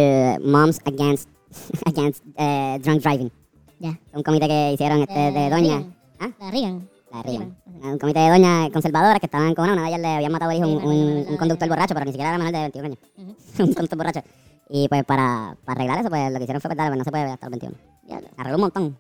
Moms 0.48 0.80
Against, 0.86 1.28
against 1.86 2.24
eh, 2.38 2.80
Drunk 2.82 3.02
Driving. 3.04 3.32
Ya. 3.80 4.00
Un 4.14 4.24
comité 4.24 4.48
que 4.48 4.72
hicieron 4.72 5.02
este, 5.02 5.20
de 5.20 5.50
doña. 5.50 5.80
Reagan. 5.80 5.96
¿Ah? 6.22 6.30
La 6.40 6.50
Reagan. 6.50 6.90
La 7.12 7.22
Reagan. 7.24 7.58
Un 7.84 8.00
comité 8.00 8.20
de 8.22 8.30
doñas 8.30 8.70
conservadoras 8.72 9.20
que 9.20 9.26
estaban 9.26 9.54
con 9.56 9.66
una. 9.66 9.74
Una 9.74 9.82
de 9.82 9.88
ellas 9.90 10.00
le 10.00 10.08
habían 10.08 10.32
matado 10.32 10.52
al 10.52 10.58
hijo 10.58 10.68
Sí, 10.68 11.28
un, 11.28 11.36
conductor 11.36 11.68
borracho, 11.68 11.94
pero 11.94 12.06
ni 12.06 12.14
siquiera 12.14 12.30
era 12.30 12.38
menor 12.38 12.54
de 12.54 12.60
21 12.62 12.86
años. 12.86 13.00
Un 13.60 13.74
conductor 13.74 13.98
borracho. 13.98 14.22
Y 14.70 14.88
pues 14.88 15.04
para, 15.04 15.58
para 15.66 15.82
arreglar 15.82 16.00
eso, 16.00 16.10
pues 16.10 16.32
lo 16.32 16.38
que 16.38 16.44
hicieron 16.46 16.62
fue, 16.62 16.70
pues, 16.70 16.78
dale, 16.78 16.92
pues 16.92 16.98
no 17.00 17.04
se 17.04 17.12
puede 17.12 17.24
beber 17.24 17.34
hasta 17.34 17.50
los 17.50 17.60
21. 17.60 17.78
Ya, 18.08 18.22
arregló 18.38 18.56
un 18.56 18.62
montón. 18.62 18.98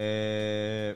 Eh, 0.00 0.94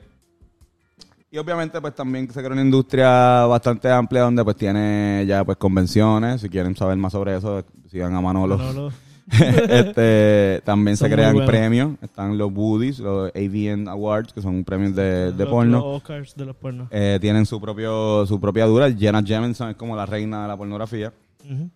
y 1.30 1.38
obviamente 1.38 1.80
pues 1.80 1.94
también 1.94 2.30
se 2.30 2.40
crea 2.40 2.52
una 2.52 2.62
industria 2.62 3.44
bastante 3.46 3.90
amplia 3.90 4.22
donde 4.22 4.44
pues 4.44 4.56
tiene 4.56 5.24
ya 5.26 5.42
pues 5.44 5.56
convenciones, 5.58 6.40
si 6.40 6.48
quieren 6.48 6.76
saber 6.76 6.96
más 6.98 7.10
sobre 7.12 7.36
eso, 7.36 7.64
sigan 7.90 8.14
a 8.14 8.20
Manolo. 8.20 8.56
Manolo. 8.58 8.92
este 9.68 10.60
También 10.64 10.96
Son 10.96 11.08
se 11.08 11.14
crean 11.14 11.44
premios, 11.46 11.92
están 12.02 12.36
los 12.36 12.52
Woodies, 12.52 12.98
los 12.98 13.30
AVN 13.34 13.88
Awards, 13.88 14.32
que 14.32 14.42
son 14.42 14.62
premios 14.62 14.94
de, 14.94 15.32
de 15.32 15.44
Los- 15.44 15.48
porno. 15.48 15.78
Los 15.78 15.96
Oscars 15.96 16.34
de 16.36 16.44
los 16.44 16.56
pornos. 16.56 16.88
Eh, 16.90 17.18
tienen 17.20 17.46
su 17.46 17.60
propio 17.60 18.26
su 18.26 18.38
propia 18.40 18.66
dura. 18.66 18.92
Jenna 18.92 19.22
Jameson 19.24 19.70
es 19.70 19.76
como 19.76 19.96
la 19.96 20.06
reina 20.06 20.42
de 20.42 20.48
la 20.48 20.56
pornografía. 20.56 21.12
Ujú. 21.50 21.70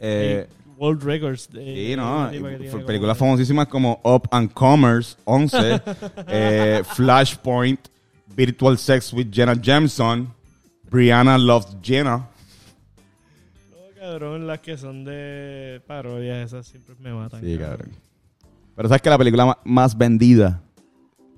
Eh, 0.00 0.48
World 0.78 1.02
Records. 1.02 1.48
de- 1.50 1.74
Sí, 1.90 1.96
no. 1.96 2.30
como- 2.70 2.86
Películas 2.86 3.18
famosísimas 3.18 3.66
como 3.68 4.00
Up 4.04 4.28
and 4.30 4.52
Commerce 4.52 5.16
11, 5.24 5.80
eh, 6.28 6.82
Flashpoint, 6.94 7.80
Virtual 8.34 8.78
Sex 8.78 9.12
with 9.12 9.28
Jenna 9.32 9.54
Jameson, 9.60 10.32
Brianna 10.90 11.36
Loves 11.38 11.76
Jenna. 11.82 12.28
No, 13.70 14.00
cabrón, 14.00 14.46
las 14.46 14.60
que 14.60 14.76
son 14.76 15.04
de 15.04 15.82
parodias, 15.86 16.46
esas 16.46 16.66
siempre 16.66 16.94
me 17.00 17.12
matan. 17.12 17.40
Sí, 17.40 17.58
cabrón. 17.58 17.90
Pero 18.76 18.88
sabes 18.88 19.02
que 19.02 19.10
la 19.10 19.18
película 19.18 19.58
más 19.64 19.98
vendida 19.98 20.62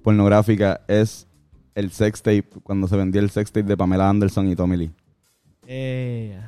pornográfica 0.03 0.83
es 0.87 1.27
el 1.75 1.91
sex 1.91 2.21
tape, 2.21 2.45
cuando 2.63 2.87
se 2.87 2.97
vendía 2.97 3.21
el 3.23 3.31
sex 3.31 3.51
tape 3.51 3.67
de 3.67 3.77
Pamela 3.77 4.09
Anderson 4.09 4.49
y 4.51 4.57
Tommy 4.57 4.77
Lee. 4.77 4.91
Eh, 5.67 6.39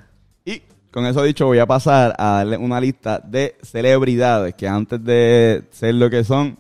Y 0.45 0.63
con 0.93 1.07
eso 1.07 1.23
dicho, 1.23 1.47
voy 1.47 1.59
a 1.59 1.67
pasar 1.67 2.15
a 2.19 2.37
darle 2.39 2.57
una 2.57 2.81
lista 2.81 3.19
de 3.19 3.57
celebridades 3.63 4.55
que 4.55 4.69
antes 4.69 5.03
de 5.03 5.65
ser 5.71 5.95
lo 5.95 6.11
que 6.11 6.23
son, 6.23 6.59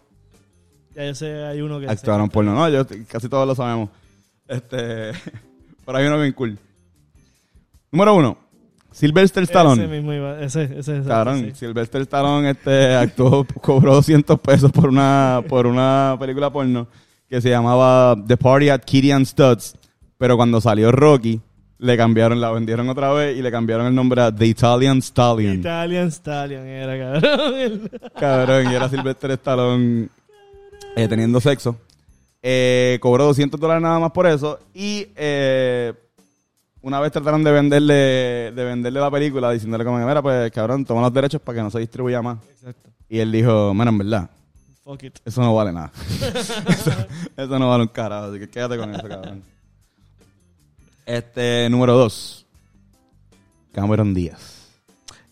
ya 0.94 1.06
yo 1.06 1.14
sé, 1.14 1.44
hay 1.44 1.60
uno 1.60 1.80
que... 1.80 1.86
actuaron 1.86 2.26
sé- 2.26 2.32
porno. 2.32 2.54
No, 2.54 2.68
yo, 2.68 2.84
casi 3.08 3.28
todos 3.28 3.46
lo 3.46 3.54
sabemos. 3.54 3.88
Este, 4.46 5.12
pero 5.86 5.98
hay 5.98 6.06
uno 6.06 6.20
bien 6.20 6.32
cool. 6.32 6.58
Número 7.90 8.14
uno, 8.14 8.38
Sylvester 8.90 9.42
Stallone. 9.44 9.84
Ese 9.84 9.92
mismo 9.92 10.12
iba, 10.12 10.40
ese, 10.40 10.64
ese, 10.64 10.98
ese, 10.98 11.08
Cabrón, 11.08 11.40
sí. 11.40 11.52
Sylvester 11.54 12.02
Stallone 12.02 12.50
este, 12.50 12.94
actuó, 12.96 13.44
cobró 13.60 13.94
200 13.94 14.38
pesos 14.40 14.70
por 14.72 14.88
una, 14.88 15.42
por 15.48 15.66
una 15.66 16.16
película 16.18 16.50
porno 16.52 16.88
que 17.28 17.40
se 17.40 17.48
llamaba 17.48 18.16
The 18.26 18.36
Party 18.36 18.68
at 18.68 18.80
Kitty 18.84 19.10
and 19.12 19.26
Studs. 19.26 19.76
Pero 20.18 20.36
cuando 20.36 20.60
salió 20.60 20.92
Rocky, 20.92 21.40
le 21.82 21.96
cambiaron, 21.96 22.40
la 22.40 22.52
vendieron 22.52 22.88
otra 22.88 23.12
vez 23.12 23.36
y 23.36 23.42
le 23.42 23.50
cambiaron 23.50 23.86
el 23.86 23.94
nombre 23.94 24.22
a 24.22 24.32
The 24.32 24.46
Italian 24.46 25.02
Stallion. 25.02 25.58
Italian 25.58 26.12
Stallion 26.12 26.64
era, 26.64 27.20
cabrón. 27.20 27.90
Cabrón, 28.16 28.70
y 28.70 28.74
era 28.76 28.88
Sylvester 28.88 29.32
Stallone 29.32 30.08
eh, 30.94 31.08
teniendo 31.08 31.40
sexo. 31.40 31.76
Eh, 32.40 32.98
cobró 33.02 33.24
200 33.24 33.58
dólares 33.58 33.82
nada 33.82 33.98
más 33.98 34.12
por 34.12 34.28
eso. 34.28 34.60
Y 34.72 35.08
eh, 35.16 35.92
una 36.82 37.00
vez 37.00 37.10
trataron 37.10 37.42
de 37.42 37.50
venderle, 37.50 37.94
de 38.52 38.64
venderle 38.64 39.00
la 39.00 39.10
película 39.10 39.50
diciéndole 39.50 39.84
como, 39.84 39.98
mira, 39.98 40.22
pues 40.22 40.52
cabrón, 40.52 40.84
toma 40.84 41.00
los 41.00 41.12
derechos 41.12 41.40
para 41.40 41.56
que 41.56 41.62
no 41.64 41.70
se 41.72 41.80
distribuya 41.80 42.22
más. 42.22 42.38
Exacto. 42.48 42.90
Y 43.08 43.18
él 43.18 43.32
dijo, 43.32 43.74
mira, 43.74 43.90
en 43.90 43.98
verdad, 43.98 44.30
Fuck 44.84 45.02
it. 45.02 45.18
eso 45.24 45.42
no 45.42 45.52
vale 45.52 45.72
nada. 45.72 45.90
eso, 46.68 46.92
eso 47.36 47.58
no 47.58 47.68
vale 47.68 47.82
un 47.82 47.88
carajo, 47.88 48.26
así 48.26 48.38
que 48.38 48.48
quédate 48.48 48.78
con 48.78 48.94
eso, 48.94 49.08
cabrón. 49.08 49.42
Este, 51.06 51.68
número 51.70 51.94
dos. 51.94 52.46
Cameron 53.72 54.14
Díaz. 54.14 54.68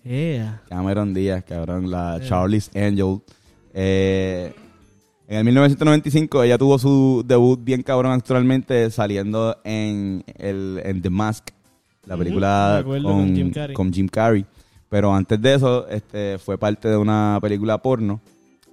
Yeah. 0.02 0.62
Cameron 0.68 1.12
Díaz, 1.14 1.44
cabrón, 1.44 1.90
la. 1.90 2.20
Charlie's 2.26 2.70
Angel. 2.74 3.20
Eh, 3.72 4.52
en 5.28 5.36
el 5.36 5.44
1995 5.44 6.42
ella 6.42 6.58
tuvo 6.58 6.76
su 6.78 7.22
debut 7.24 7.62
bien 7.62 7.84
cabrón 7.84 8.10
actualmente 8.10 8.90
saliendo 8.90 9.56
en, 9.62 10.24
el, 10.36 10.80
en 10.84 11.00
The 11.00 11.10
Mask, 11.10 11.50
la 12.06 12.16
película 12.16 12.82
con, 12.84 13.02
con 13.04 13.36
Jim 13.36 13.52
Carrey. 13.52 13.74
con 13.74 13.92
Jim 13.92 14.08
Carrey. 14.08 14.44
Pero 14.88 15.14
antes 15.14 15.40
de 15.40 15.54
eso 15.54 15.86
este, 15.88 16.38
fue 16.38 16.58
parte 16.58 16.88
de 16.88 16.96
una 16.96 17.38
película 17.40 17.78
porno, 17.78 18.20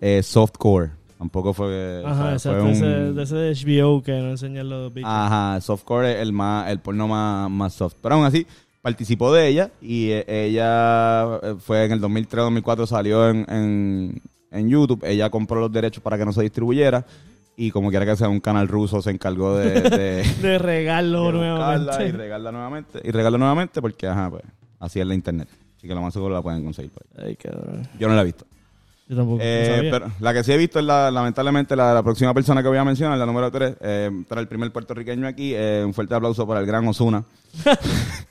eh, 0.01 0.23
Softcore. 0.23 0.96
Tampoco 1.17 1.53
fue... 1.53 2.03
o 2.03 2.08
Ajá, 2.08 2.38
sea, 2.38 2.51
fue 2.53 2.60
exacto. 2.62 2.63
un- 2.65 2.69
Ese, 2.71 2.86
de 3.13 3.23
ese 3.23 3.36
de 3.36 3.53
HBO 3.56 4.03
que 4.03 4.12
no 4.12 4.30
enseñan 4.30 4.69
los 4.69 4.93
bichos. 4.93 5.10
Ajá, 5.12 5.60
softcore 5.62 6.13
es 6.13 6.19
el 6.21 6.32
más, 6.34 6.69
el 6.69 6.80
porno 6.80 7.08
más, 7.08 7.49
más 7.49 7.73
soft. 7.73 7.95
Pero 8.01 8.15
aún 8.15 8.25
así, 8.25 8.45
participó 8.84 9.34
de 9.34 9.47
ella 9.47 9.72
y 9.82 10.11
eh, 10.11 10.26
ella 10.28 11.38
eh, 11.41 11.55
fue 11.59 11.86
en 11.86 11.91
el 11.93 12.01
2003-2004 12.01 12.86
salió 12.86 13.28
en, 13.30 13.45
en, 13.49 14.22
en 14.51 14.70
YouTube. 14.70 15.03
Ella 15.03 15.30
compró 15.32 15.59
los 15.59 15.72
derechos 15.72 16.03
para 16.03 16.18
que 16.18 16.26
no 16.26 16.34
se 16.34 16.43
distribuyera 16.43 17.03
y 17.55 17.72
como 17.72 17.89
quiera 17.89 18.05
que 18.05 18.15
sea 18.15 18.30
un 18.30 18.39
canal 18.39 18.68
ruso 18.68 19.01
se 19.01 19.09
encargó 19.09 19.55
de, 19.57 19.82
de, 19.89 20.24
De 20.43 20.59
de 20.59 20.59
buscarla 20.59 21.32
nuevamente. 21.32 22.07
y 22.07 22.11
regalarla 22.11 22.51
nuevamente 22.51 22.99
y 23.03 23.09
regalarla 23.11 23.38
nuevamente 23.39 23.82
porque 23.82 24.05
ajá, 24.07 24.30
pues 24.30 24.43
así 24.80 24.99
es 24.99 25.07
la 25.07 25.15
internet. 25.15 25.47
Así 25.78 25.88
que 25.88 25.95
lo 25.95 26.01
más 26.01 26.13
seguro 26.13 26.36
la 26.36 26.43
pueden 26.43 26.63
conseguir 26.63 26.91
por 26.91 27.03
ahí. 27.24 27.36
Ay. 27.43 27.89
Yo 27.99 28.07
no 28.07 28.13
la 28.15 28.22
he 28.22 28.26
visto. 28.26 28.45
Yo 29.10 29.16
tampoco. 29.16 29.39
Eh, 29.41 29.74
sabía. 29.76 29.91
pero 29.91 30.12
la 30.20 30.34
que 30.34 30.43
sí 30.43 30.51
he 30.51 30.58
visto 30.58 30.80
es 30.80 30.86
la, 30.86 31.10
lamentablemente 31.12 31.76
la, 31.76 31.93
la 31.93 32.03
próxima 32.03 32.34
persona 32.34 32.62
que 32.62 32.68
voy 32.68 32.78
a 32.78 32.84
mencionar, 32.84 33.18
la 33.18 33.26
número 33.26 33.49
3, 33.51 33.76
eh, 33.80 34.12
para 34.28 34.41
el 34.41 34.47
primer 34.47 34.72
puertorriqueño 34.72 35.28
aquí. 35.28 35.53
eh, 35.55 35.84
un 35.86 35.93
fuerte 35.93 36.14
aplauso 36.16 36.45
para 36.45 36.60
el 36.60 36.66
gran 36.66 36.88
Osuna. 36.88 37.24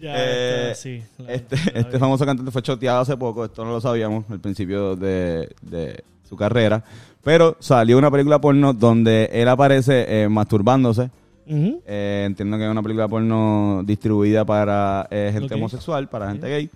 Ya, 0.00 0.12
eh, 0.14 0.70
esta, 0.72 0.74
sí. 0.82 1.02
la- 1.18 1.32
Este, 1.32 1.56
este 1.56 1.92
vi. 1.92 1.98
famoso 1.98 2.26
cantante 2.26 2.50
fue 2.52 2.60
choteado 2.62 3.00
hace 3.00 3.16
poco, 3.16 3.46
esto 3.46 3.64
no 3.64 3.70
lo 3.72 3.80
sabíamos 3.80 4.24
al 4.30 4.40
principio 4.40 4.94
de, 4.94 5.48
de 5.62 6.04
su 6.28 6.36
carrera, 6.36 6.84
pero 7.24 7.56
salió 7.60 7.96
una 7.96 8.10
película 8.10 8.38
porno 8.38 8.74
donde 8.74 9.30
él 9.32 9.48
aparece 9.48 10.04
eh, 10.24 10.28
masturbándose. 10.28 11.10
Eh, 11.48 12.24
entiendo 12.26 12.58
que 12.58 12.64
es 12.64 12.70
una 12.70 12.82
película 12.82 13.08
porno 13.08 13.82
distribuida 13.86 14.44
para 14.44 15.06
eh, 15.10 15.30
gente 15.32 15.54
homosexual, 15.54 16.08
para 16.08 16.28
gente 16.30 16.46
gay. 16.48 16.70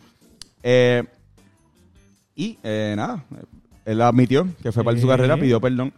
Eh, 0.62 1.04
y 2.40 2.58
eh, 2.62 2.94
nada, 2.96 3.22
él 3.84 4.00
admitió 4.00 4.48
que 4.62 4.72
fue 4.72 4.82
parte 4.82 4.96
de 4.96 5.02
su 5.02 5.08
carrera, 5.08 5.36
pidió 5.36 5.60
perdón. 5.60 5.92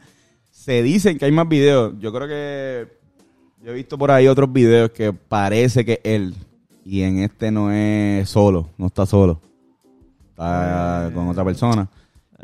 Se 0.51 0.83
dicen 0.83 1.17
que 1.17 1.27
hay 1.27 1.31
más 1.31 1.49
videos. 1.49 1.95
Yo 2.01 2.13
creo 2.13 2.27
que 2.27 2.89
yo 3.63 3.71
he 3.71 3.75
visto 3.75 3.97
por 3.97 4.11
ahí 4.11 4.27
otros 4.27 4.53
videos 4.53 4.91
que 4.91 5.13
parece 5.13 5.85
que 5.85 6.01
él, 6.03 6.35
y 6.85 7.03
en 7.03 7.19
este 7.19 7.53
no 7.53 7.71
es 7.71 8.29
solo, 8.29 8.71
no 8.77 8.87
está 8.87 9.07
solo. 9.07 9.41
Está 10.31 11.13
con 11.15 11.29
otra 11.29 11.45
persona. 11.45 11.89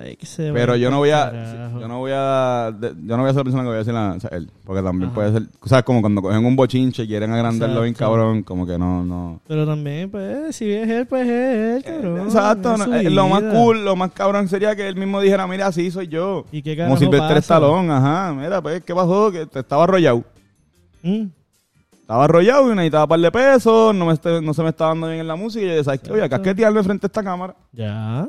Ay, 0.00 0.14
que 0.16 0.26
se 0.26 0.52
Pero 0.52 0.76
yo 0.76 0.92
no 0.92 0.98
voy 0.98 1.10
a, 1.10 1.28
carajo. 1.32 1.80
yo 1.80 1.88
no 1.88 1.98
voy 1.98 2.12
a, 2.14 2.70
de- 2.72 2.94
yo 3.04 3.16
no 3.16 3.24
voy 3.24 3.30
a 3.30 3.32
ser 3.32 3.38
la 3.38 3.42
persona 3.42 3.62
que 3.64 3.66
voy 3.66 3.74
a 3.74 3.78
decir 3.78 3.92
la- 3.92 4.12
o 4.16 4.20
sea, 4.20 4.30
él, 4.32 4.48
porque 4.64 4.80
también 4.80 5.06
Ajá. 5.10 5.14
puede 5.16 5.32
ser, 5.32 5.42
o 5.60 5.68
sea, 5.68 5.82
como 5.82 6.00
cuando 6.00 6.22
cogen 6.22 6.46
un 6.46 6.54
bochinche 6.54 7.02
y 7.02 7.08
quieren 7.08 7.32
agrandarlo 7.32 7.80
bien 7.82 7.94
Exacto. 7.94 8.12
cabrón, 8.14 8.44
como 8.44 8.64
que 8.64 8.78
no, 8.78 9.04
no. 9.04 9.40
Pero 9.48 9.66
también, 9.66 10.08
pues, 10.08 10.54
si 10.54 10.70
es 10.72 10.88
él, 10.88 11.06
pues 11.06 11.26
es 11.26 11.84
él, 11.84 11.84
cabrón. 11.84 12.20
Exacto, 12.26 12.72
es 12.74 12.78
no, 12.78 12.84
su 12.84 12.94
eh, 12.94 13.10
lo 13.10 13.28
más 13.28 13.42
vida. 13.42 13.52
cool, 13.54 13.84
lo 13.84 13.96
más 13.96 14.12
cabrón 14.12 14.46
sería 14.46 14.76
que 14.76 14.86
él 14.86 14.94
mismo 14.94 15.20
dijera, 15.20 15.48
mira, 15.48 15.66
así 15.66 15.90
soy 15.90 16.06
yo. 16.06 16.44
¿Y 16.52 16.62
qué 16.62 16.76
Como 16.76 16.90
carajo 16.90 16.98
Silvestre 17.00 17.28
pasa? 17.34 17.38
Stallone, 17.56 17.92
ajá, 17.92 18.32
mira, 18.34 18.62
pues, 18.62 18.84
¿qué 18.84 18.94
pasó? 18.94 19.32
Que 19.32 19.46
te 19.46 19.58
estaba 19.58 19.82
arrollado. 19.82 20.22
Mm. 21.02 21.24
Estaba 22.02 22.24
arrollado 22.24 22.72
y 22.72 22.76
necesitaba 22.76 23.02
un 23.04 23.08
par 23.08 23.20
de 23.20 23.32
pesos, 23.32 23.94
no, 23.96 24.06
me 24.06 24.12
este- 24.12 24.40
no 24.40 24.54
se 24.54 24.62
me 24.62 24.68
estaba 24.68 24.90
dando 24.92 25.08
bien 25.08 25.18
en 25.20 25.26
la 25.26 25.34
música 25.34 25.64
y 25.66 25.76
yo, 25.76 25.82
¿sabes 25.82 26.00
qué? 26.00 26.12
Oye, 26.12 26.22
acá 26.22 26.36
es 26.36 26.42
que 26.42 26.54
tirarme 26.54 26.82
frente 26.84 27.04
a 27.04 27.08
esta 27.08 27.22
cámara. 27.24 27.56
Ya. 27.72 28.28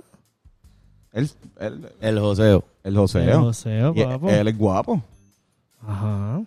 Él, 1.11 1.29
él, 1.59 1.89
El 2.01 2.19
joseo. 2.19 2.63
el 2.83 2.95
joseo. 2.95 3.23
El 3.23 3.39
joseo, 3.39 3.93
Y 3.95 4.03
papo. 4.03 4.29
él 4.29 4.47
es 4.47 4.57
guapo. 4.57 5.03
Ajá. 5.85 6.41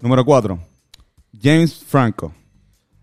Número 0.00 0.24
cuatro. 0.24 0.58
James 1.40 1.74
Franco. 1.84 2.32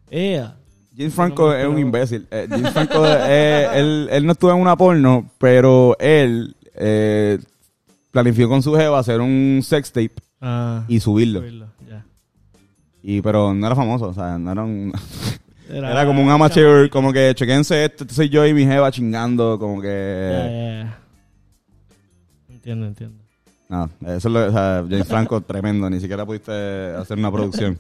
Ea. 0.10 0.56
James 0.96 1.14
Franco 1.14 1.48
No 1.48 1.54
es 1.56 1.68
un 1.68 1.80
imbécil. 1.80 2.28
Eh, 2.32 2.48
James 2.50 2.72
Franco, 2.72 3.04
eh, 3.06 3.68
él, 3.74 4.10
él 4.12 4.26
no 4.26 4.32
estuvo 4.34 4.52
en 4.52 4.58
una 4.60 4.76
porno, 4.76 5.30
pero 5.38 5.96
él 6.00 6.56
eh, 6.76 7.40
planificó 8.12 8.50
con 8.50 8.62
su 8.64 8.74
jeva 8.76 9.00
hacer 9.00 9.22
un 9.22 9.62
sex 9.64 9.92
tape 9.92 10.14
Ah. 10.42 10.86
y 10.88 11.00
subirlo. 11.00 11.40
subirlo, 11.40 11.68
Ya. 11.88 12.04
Y, 13.04 13.22
pero 13.22 13.54
no 13.54 13.66
era 13.68 13.76
famoso, 13.76 14.08
o 14.10 14.14
sea, 14.14 14.38
no 14.40 14.52
era 14.52 14.64
un... 14.64 14.92
Era 15.72 16.06
como 16.06 16.22
un 16.22 16.30
amateur, 16.30 16.90
como 16.90 17.14
que 17.14 17.34
chequense 17.34 17.86
este 17.86 18.14
soy 18.14 18.30
yo 18.30 18.46
y 18.46 18.54
mi 18.54 18.66
jeva 18.66 18.92
chingando, 18.92 19.58
como 19.58 19.82
que... 19.82 20.30
ya, 20.32 20.52
ya. 20.84 21.00
Entiendo, 22.50 22.88
entiendo. 22.88 23.24
Nada, 23.70 23.90
eso 24.02 24.28
es 24.28 24.34
lo, 24.34 24.48
o 24.48 24.52
sea, 24.52 24.86
James 24.90 25.08
Franco, 25.08 25.42
tremendo, 25.48 25.90
ni 25.90 26.00
siquiera 26.00 26.26
pudiste 26.26 26.52
hacer 26.52 27.18
una 27.18 27.32
producción. 27.32 27.80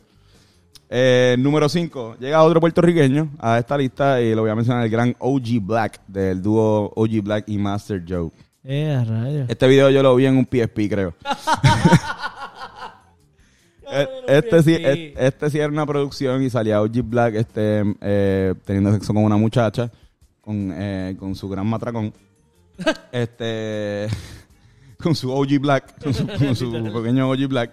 Eh, 0.89 1.35
número 1.37 1.67
5, 1.67 2.17
llega 2.19 2.43
otro 2.43 2.59
puertorriqueño 2.59 3.29
a 3.39 3.59
esta 3.59 3.77
lista 3.77 4.21
y 4.21 4.33
lo 4.33 4.41
voy 4.41 4.51
a 4.51 4.55
mencionar, 4.55 4.83
el 4.83 4.89
gran 4.89 5.15
OG 5.19 5.61
Black, 5.61 6.01
del 6.07 6.41
dúo 6.41 6.91
OG 6.95 7.21
Black 7.23 7.43
y 7.47 7.57
Master 7.57 8.03
Joe. 8.07 8.29
Ea, 8.63 9.03
rayos. 9.03 9.49
Este 9.49 9.67
video 9.67 9.89
yo 9.89 10.01
lo 10.01 10.15
vi 10.15 10.25
en 10.27 10.37
un 10.37 10.45
PSP, 10.45 10.89
creo. 10.89 11.13
Eh, 13.91 14.07
este, 14.27 14.63
sí, 14.63 14.77
este 14.79 15.49
sí 15.49 15.57
era 15.59 15.67
una 15.67 15.85
producción 15.85 16.41
y 16.43 16.49
salía 16.49 16.81
OG 16.81 17.01
Black 17.03 17.35
este, 17.35 17.83
eh, 18.01 18.53
teniendo 18.65 18.91
sexo 18.93 19.13
con 19.13 19.23
una 19.23 19.37
muchacha, 19.37 19.91
con, 20.41 20.71
eh, 20.73 21.15
con 21.19 21.35
su 21.35 21.49
gran 21.49 21.67
matracón. 21.67 22.13
este 23.11 24.07
con 25.01 25.15
su 25.15 25.31
OG 25.31 25.59
Black, 25.59 26.01
con 26.03 26.13
su, 26.13 26.25
con 26.27 26.55
su 26.55 26.71
pequeño 26.93 27.29
OG 27.29 27.47
Black. 27.47 27.71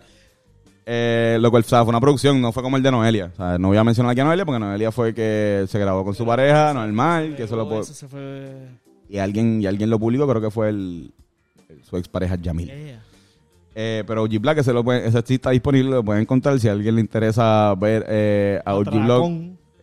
Eh, 0.91 1.37
lo 1.41 1.51
cual 1.51 1.63
o 1.65 1.69
sea, 1.69 1.83
fue 1.83 1.91
una 1.91 2.01
producción, 2.01 2.41
no 2.41 2.51
fue 2.51 2.63
como 2.63 2.79
el 2.79 2.83
de 2.83 2.91
Noelia. 2.91 3.31
O 3.35 3.37
sea, 3.37 3.59
no 3.59 3.69
voy 3.69 3.77
a 3.77 3.85
mencionar 3.85 4.13
aquí 4.13 4.21
a 4.23 4.25
Noelia 4.25 4.47
porque 4.47 4.59
Noelia 4.59 4.91
fue 4.91 5.13
que 5.13 5.67
se 5.69 5.79
grabó 5.79 6.03
con 6.03 6.15
su 6.15 6.25
pareja, 6.25 6.73
normal, 6.73 7.37
que 7.37 7.43
eso 7.43 7.57
lo 7.57 7.67
fue... 7.67 7.83
y 9.11 9.19
alguien 9.19 9.61
y 9.61 9.67
alguien 9.67 9.91
lo 9.91 9.99
publicó, 9.99 10.27
creo 10.27 10.41
que 10.41 10.51
fue 10.51 10.71
el, 10.71 11.13
el- 11.69 11.85
su 11.85 11.99
expareja 11.99 12.37
Yamil. 12.37 12.71
Ea. 12.71 13.03
Eh, 13.81 14.03
pero 14.09 14.25
OG 14.25 14.41
Black, 14.41 14.59
ese, 14.59 14.73
lo 14.73 14.83
puede- 14.83 15.07
ese 15.07 15.23
sí 15.25 15.35
está 15.35 15.51
disponible, 15.51 15.91
lo 15.91 16.03
pueden 16.05 16.23
encontrar 16.23 16.59
si 16.59 16.67
a 16.69 16.73
alguien 16.73 16.97
le 16.97 17.01
interesa 17.01 17.73
ver 17.77 18.05
eh, 18.09 18.61
a 18.65 18.75
OG 18.75 18.91
Black 18.91 19.23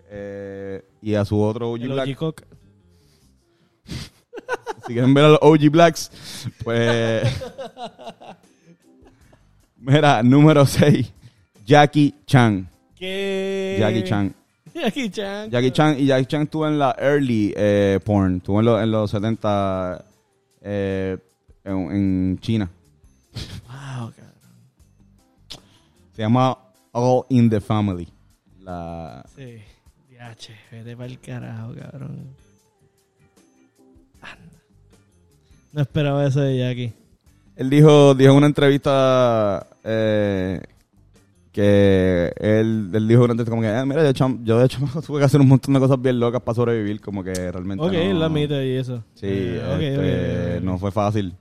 eh, 0.09 0.83
y 1.01 1.13
a 1.15 1.23
su 1.23 1.39
otro 1.41 1.71
OG 1.71 1.81
El 1.83 1.87
Black. 1.93 2.09
OG 2.09 2.15
Cock. 2.17 2.41
Si 4.85 4.93
quieren 4.93 5.13
ver 5.13 5.23
a 5.25 5.29
los 5.29 5.39
OG 5.41 5.69
Blacks, 5.71 6.11
pues. 6.63 7.23
Mira, 9.77 10.21
número 10.23 10.65
6, 10.65 11.11
Jackie 11.65 12.13
Chan. 12.27 12.67
¿Qué? 12.95 13.77
Jackie 13.79 14.03
Chan. 14.03 14.35
Jackie 14.73 15.09
Chan. 15.09 15.49
Jackie 15.51 15.71
Chan 15.71 15.95
y 15.99 16.05
Jackie 16.05 16.25
Chan 16.25 16.41
estuvo 16.43 16.67
en 16.67 16.77
la 16.77 16.95
early 16.99 17.53
porn, 18.03 18.37
estuvo 18.37 18.59
en, 18.59 18.65
lo- 18.65 18.81
en 18.81 18.91
los 18.91 19.09
70 19.09 20.03
eh, 20.61 21.17
en, 21.63 21.91
en 21.91 22.39
China. 22.41 22.69
Wow, 23.67 24.11
cabrón. 24.11 24.33
Se 26.13 26.21
llama 26.21 26.57
All 26.91 27.23
in 27.29 27.49
the 27.49 27.59
Family. 27.61 28.07
La, 28.61 29.23
Sí. 29.35 29.57
Diache, 30.09 30.53
vete 30.71 30.95
para 30.95 31.07
el 31.09 31.19
carajo, 31.19 31.73
cabrón. 31.75 32.35
Anda. 34.21 34.59
No 35.73 35.81
esperaba 35.81 36.25
eso 36.25 36.39
de 36.41 36.57
Jackie. 36.57 36.93
Él 37.57 37.69
dijo, 37.69 38.15
dijo 38.15 38.31
en 38.31 38.37
una 38.37 38.47
entrevista 38.47 39.65
eh, 39.83 40.61
que 41.51 42.33
él, 42.37 42.89
él 42.93 43.07
dijo 43.07 43.21
durante 43.21 43.45
como 43.45 43.61
que, 43.61 43.67
"Ah, 43.69 43.85
mira, 43.85 44.03
yo, 44.03 44.11
cham- 44.11 44.43
yo 44.43 44.57
de 44.59 44.65
hecho 44.65 44.79
tuve 45.05 45.19
que 45.19 45.25
hacer 45.25 45.39
un 45.41 45.47
montón 45.47 45.73
de 45.73 45.79
cosas 45.79 46.01
bien 46.01 46.19
locas 46.19 46.41
para 46.41 46.55
sobrevivir, 46.55 46.99
como 47.01 47.23
que 47.23 47.33
realmente 47.51 47.83
Ok, 47.85 47.91
no, 47.93 48.13
lo 48.19 48.25
admite 48.25 48.65
y 48.67 48.77
eso. 48.77 49.03
Sí, 49.15 49.25
Eh, 49.27 49.61
este, 49.81 50.55
ok, 50.55 50.57
ok. 50.57 50.63
no 50.63 50.77
fue 50.77 50.91
fácil. 50.91 51.35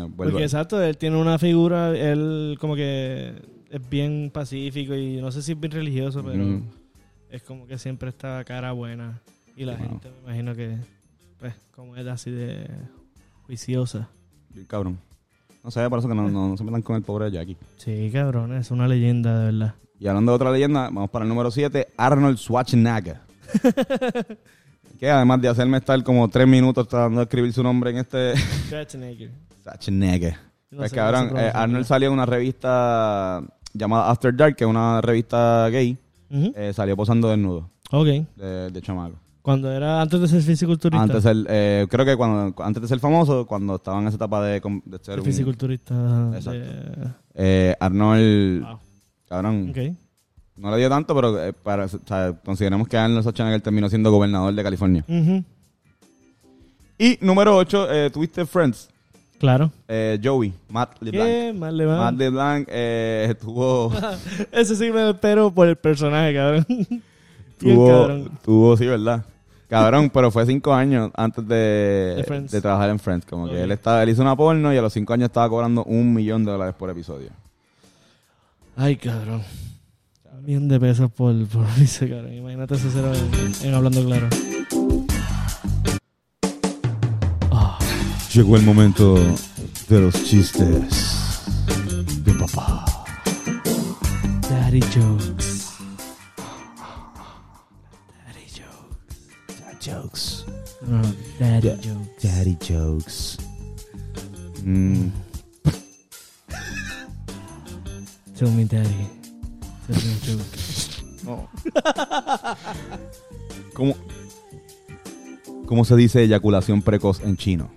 Vuelve- 0.00 0.30
Porque 0.32 0.42
exacto, 0.44 0.82
él 0.82 0.96
tiene 0.96 1.16
una 1.16 1.38
figura, 1.38 1.96
él 1.96 2.56
como 2.60 2.74
que 2.76 3.32
es 3.70 3.88
bien 3.90 4.30
pacífico 4.32 4.94
y 4.94 5.16
no 5.20 5.30
sé 5.32 5.42
si 5.42 5.52
es 5.52 5.60
bien 5.60 5.72
religioso, 5.72 6.22
pero 6.24 6.60
es 7.30 7.42
como 7.42 7.66
que 7.66 7.78
siempre 7.78 8.08
está 8.10 8.42
cara 8.44 8.72
buena. 8.72 9.20
Y 9.56 9.64
la 9.64 9.76
Wow. 9.76 9.88
gente 9.88 10.08
me 10.10 10.18
imagino 10.24 10.54
que, 10.54 10.76
pues, 11.38 11.54
como 11.74 11.96
es 11.96 12.06
así 12.06 12.30
de 12.30 12.66
juiciosa. 13.46 14.08
Bien 14.50 14.66
cabrón. 14.66 14.98
No 15.64 15.70
sé, 15.70 15.88
por 15.88 15.98
eso 16.00 16.08
que 16.08 16.14
no, 16.14 16.28
no, 16.28 16.48
no 16.48 16.56
se 16.56 16.64
metan 16.64 16.82
con 16.82 16.96
el 16.96 17.02
pobre 17.02 17.30
Jackie. 17.30 17.56
Sí, 17.76 18.10
cabrón, 18.12 18.52
es 18.54 18.70
una 18.70 18.88
leyenda 18.88 19.38
de 19.38 19.44
verdad. 19.52 19.74
Y 20.00 20.08
hablando 20.08 20.32
de 20.32 20.36
otra 20.36 20.50
leyenda, 20.50 20.84
vamos 20.90 21.10
para 21.10 21.24
el 21.24 21.28
número 21.28 21.50
7, 21.50 21.88
Arnold 21.96 22.36
Schwarzenegger. 22.38 23.18
que 24.98 25.10
además 25.10 25.40
de 25.40 25.48
hacerme 25.48 25.78
estar 25.78 26.02
como 26.02 26.28
tres 26.28 26.46
minutos 26.46 26.88
tratando 26.88 27.18
de 27.18 27.24
escribir 27.24 27.52
su 27.52 27.62
nombre 27.62 27.90
en 27.90 27.98
este... 27.98 28.36
Schwarzenegger. 28.36 29.30
Schwarzenegger. 29.62 30.34
No 30.70 30.78
pues 30.78 30.92
cabrón, 30.92 31.36
eh. 31.36 31.50
Arnold 31.54 31.84
salió 31.86 32.08
en 32.08 32.14
una 32.14 32.26
revista 32.26 33.42
llamada 33.74 34.10
After 34.10 34.34
Dark, 34.34 34.56
que 34.56 34.64
es 34.64 34.70
una 34.70 35.00
revista 35.00 35.68
gay. 35.70 35.96
Eh, 36.30 36.72
salió 36.74 36.96
posando 36.96 37.28
desnudo 37.28 37.68
Ok. 37.90 38.06
de, 38.36 38.70
de 38.70 38.80
chamaco. 38.82 39.16
Cuando 39.42 39.70
era 39.70 40.00
antes 40.00 40.20
de 40.20 40.28
ser 40.28 40.40
fisiculturista. 40.40 41.02
Antes 41.02 41.22
ser, 41.24 41.36
eh, 41.48 41.86
creo 41.90 42.06
que 42.06 42.16
cuando, 42.16 42.54
antes 42.62 42.80
de 42.80 42.88
ser 42.88 43.00
famoso, 43.00 43.44
cuando 43.46 43.74
estaba 43.74 44.00
en 44.00 44.06
esa 44.06 44.16
etapa 44.16 44.42
de, 44.44 44.62
ser 45.02 45.18
un... 45.18 45.24
fisiculturista. 45.26 46.30
Exacto. 46.34 46.58
de- 46.60 47.08
eh, 47.34 47.76
Arnold, 47.80 48.62
Wow. 48.64 48.78
cabrón, 49.28 49.74
no 50.56 50.70
le 50.70 50.76
dio 50.78 50.88
tanto, 50.88 51.14
pero 51.14 51.42
eh, 51.44 51.52
para, 51.52 51.86
o 51.86 51.88
sea, 51.88 52.32
consideremos 52.44 52.86
que 52.88 52.96
Arnold 52.96 53.22
Schwarzenegger 53.22 53.60
terminó 53.60 53.88
siendo 53.90 54.10
gobernador 54.12 54.54
de 54.54 54.62
California. 54.62 55.04
Y 56.98 57.18
número 57.20 57.56
8, 57.56 58.10
tuviste 58.12 58.46
Friends, 58.46 58.88
Claro. 59.42 59.72
eh, 59.88 60.20
Joey, 60.22 60.54
Matt 60.68 60.98
LeBlanc. 61.00 61.26
¿Qué 61.28 61.52
más 61.52 61.72
le 61.72 61.84
va? 61.84 61.96
Matt 61.98 62.14
LeBlanc 62.16 62.68
eh, 62.70 63.26
estuvo, 63.28 63.92
Ese 64.52 64.76
sí 64.76 64.92
me 64.92 65.10
espero 65.10 65.52
por 65.52 65.66
el 65.66 65.74
personaje, 65.74 66.32
cabrón. 66.32 66.64
Tuvo, 67.58 67.88
cabrón. 67.88 68.30
tuvo, 68.44 68.76
sí, 68.76 68.86
¿verdad? 68.86 69.24
Cabrón, 69.68 70.10
pero 70.10 70.30
fue 70.30 70.46
cinco 70.46 70.72
años 70.72 71.10
antes 71.16 71.44
de, 71.48 72.14
De 72.18 72.24
Friends. 72.24 72.52
de 72.52 72.60
trabajar 72.60 72.90
en 72.90 73.00
Friends. 73.00 73.26
Como 73.26 73.48
que 73.48 73.60
él, 73.62 73.72
estaba, 73.72 74.02
él 74.04 74.10
hizo 74.10 74.22
una 74.22 74.36
porno 74.36 74.72
y 74.72 74.76
a 74.76 74.82
los 74.82 74.92
cinco 74.92 75.12
años 75.12 75.26
estaba 75.26 75.48
cobrando 75.48 75.82
un 75.84 76.14
millón 76.14 76.44
de 76.44 76.52
dólares 76.52 76.74
por 76.78 76.88
episodio. 76.90 77.30
Ay, 78.76 78.94
cabrón. 78.96 79.42
Un 80.38 80.44
millón 80.44 80.68
de 80.68 80.78
pesos 80.78 81.10
por, 81.10 81.34
por 81.48 81.66
dice, 81.78 82.08
cabrón. 82.08 82.32
Imagínate 82.32 82.74
eso 82.76 82.88
en, 82.88 83.68
en 83.68 83.74
Hablando 83.74 84.04
Claro. 84.04 84.28
Llegó 88.34 88.56
el 88.56 88.62
momento 88.62 89.14
de 89.88 90.00
los 90.00 90.14
chistes 90.24 91.42
de 92.24 92.32
papá. 92.34 92.84
daddy 94.48 94.80
jokes. 94.80 95.68
Daddy 98.24 98.46
jokes. 98.48 99.60
Dad 99.60 99.76
jokes. 99.80 100.44
No, 100.86 101.02
daddy 101.38 101.68
jokes. 101.76 102.22
Daddy 102.22 102.56
jokes. 102.66 103.36
Mm, 104.64 105.10
Tell 108.38 108.50
me 108.52 108.64
daddy. 108.64 109.08
Se 109.86 109.92
tiene 109.92 110.18
que 110.20 110.34
buscar. 110.36 110.62
¿Cómo, 113.74 113.94
¿Cómo 115.66 115.84
se 115.84 115.96
dice 115.96 116.22
eyaculación 116.22 116.80
precoz 116.82 117.20
en 117.20 117.36
chino? 117.36 117.70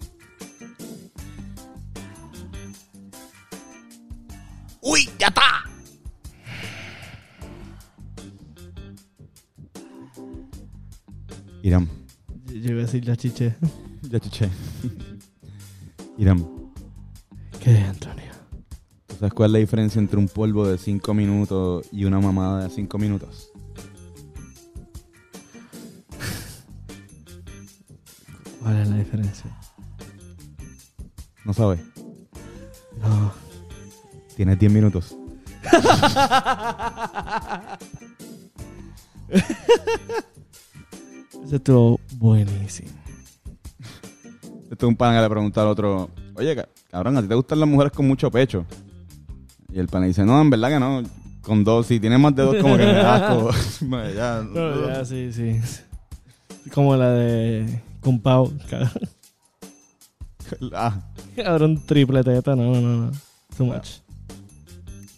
Ya 5.25 5.29
está! 5.29 5.63
Irán, 11.63 11.89
Yo 12.45 12.53
yo 12.55 12.71
iba 12.71 12.79
a 12.81 12.85
decir 12.85 13.07
la 13.07 13.15
chiche. 13.15 13.55
ya 14.03 14.19
chiché. 14.19 14.49
Irán, 16.17 16.45
¿Qué, 17.59 17.77
Antonio? 17.79 18.31
¿tú 19.07 19.15
sabes 19.19 19.33
cuál 19.33 19.49
es 19.49 19.53
la 19.53 19.59
diferencia 19.59 19.99
entre 19.99 20.19
un 20.19 20.27
polvo 20.27 20.67
de 20.67 20.77
5 20.77 21.13
minutos 21.13 21.87
y 21.91 22.05
una 22.05 22.19
mamada 22.19 22.63
de 22.65 22.69
5 22.69 22.97
minutos? 22.99 23.49
¿Cuál 28.61 28.81
es 28.81 28.89
la 28.89 28.97
diferencia? 28.97 29.57
¿No 31.43 31.53
sabes? 31.53 31.79
No. 32.99 33.44
Tienes 34.35 34.59
10 34.59 34.71
minutos. 34.71 35.15
Ese 41.45 41.57
estuvo 41.57 41.99
buenísimo. 42.17 42.89
Este 44.71 44.85
es 44.85 44.89
un 44.89 44.95
pana 44.95 45.15
que 45.17 45.21
le 45.23 45.29
pregunta 45.29 45.61
al 45.61 45.67
otro, 45.67 46.09
oye, 46.35 46.55
ca- 46.55 46.67
cabrón, 46.89 47.17
¿a 47.17 47.21
ti 47.21 47.27
te 47.27 47.35
gustan 47.35 47.59
las 47.59 47.69
mujeres 47.69 47.93
con 47.93 48.07
mucho 48.07 48.31
pecho? 48.31 48.65
Y 49.71 49.79
el 49.79 49.87
pana 49.87 50.05
dice, 50.07 50.25
no, 50.25 50.41
en 50.41 50.49
verdad 50.49 50.69
que 50.69 50.79
no. 50.79 51.03
Con 51.41 51.63
dos, 51.63 51.85
si 51.85 51.99
tienes 51.99 52.19
más 52.19 52.35
de 52.35 52.41
dos, 52.43 52.55
como 52.59 52.75
que 52.75 52.85
me 52.85 52.93
da 52.93 53.15
asco. 53.27 53.51
Ya, 54.15 54.41
No, 54.41 54.87
ya, 54.87 55.05
sí, 55.05 55.31
sí. 55.31 55.59
Como 56.73 56.95
la 56.95 57.11
de 57.11 57.81
Cumpao. 58.01 58.51
Cabrón, 58.69 58.89
Ah, 60.73 61.01
cabrón 61.35 61.85
triple 61.85 62.23
teta. 62.23 62.55
No, 62.55 62.73
no, 62.81 63.05
no. 63.05 63.11
Too 63.55 63.65
much. 63.65 63.87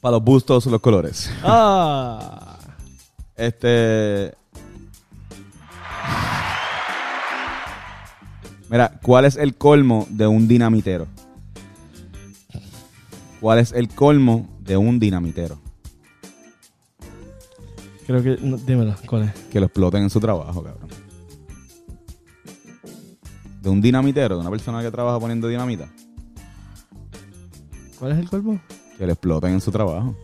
Para 0.07 0.19
los 0.19 0.23
bustos, 0.23 0.65
los 0.67 0.79
colores. 0.79 1.29
Ah. 1.43 2.57
Este. 3.35 4.33
Mira, 8.69 8.99
¿cuál 9.03 9.25
es 9.25 9.35
el 9.35 9.55
colmo 9.55 10.07
de 10.09 10.25
un 10.25 10.47
dinamitero? 10.47 11.07
¿Cuál 13.41 13.59
es 13.59 13.73
el 13.73 13.89
colmo 13.89 14.47
de 14.61 14.77
un 14.77 14.97
dinamitero? 14.97 15.59
Creo 18.05 18.23
que. 18.23 18.37
no, 18.41 18.55
dímelo, 18.55 18.95
¿cuál 19.07 19.23
es? 19.23 19.33
Que 19.51 19.59
lo 19.59 19.65
exploten 19.65 20.03
en 20.03 20.09
su 20.09 20.21
trabajo, 20.21 20.63
cabrón. 20.63 20.87
De 23.61 23.69
un 23.69 23.81
dinamitero, 23.81 24.35
de 24.35 24.41
una 24.41 24.49
persona 24.49 24.81
que 24.81 24.89
trabaja 24.89 25.19
poniendo 25.19 25.49
dinamita. 25.49 25.89
¿Cuál 27.99 28.13
es 28.13 28.19
el 28.19 28.29
colmo? 28.29 28.61
Que 28.97 29.05
lo 29.05 29.13
exploten 29.13 29.53
en 29.53 29.61
su 29.61 29.71
trabajo. 29.71 30.15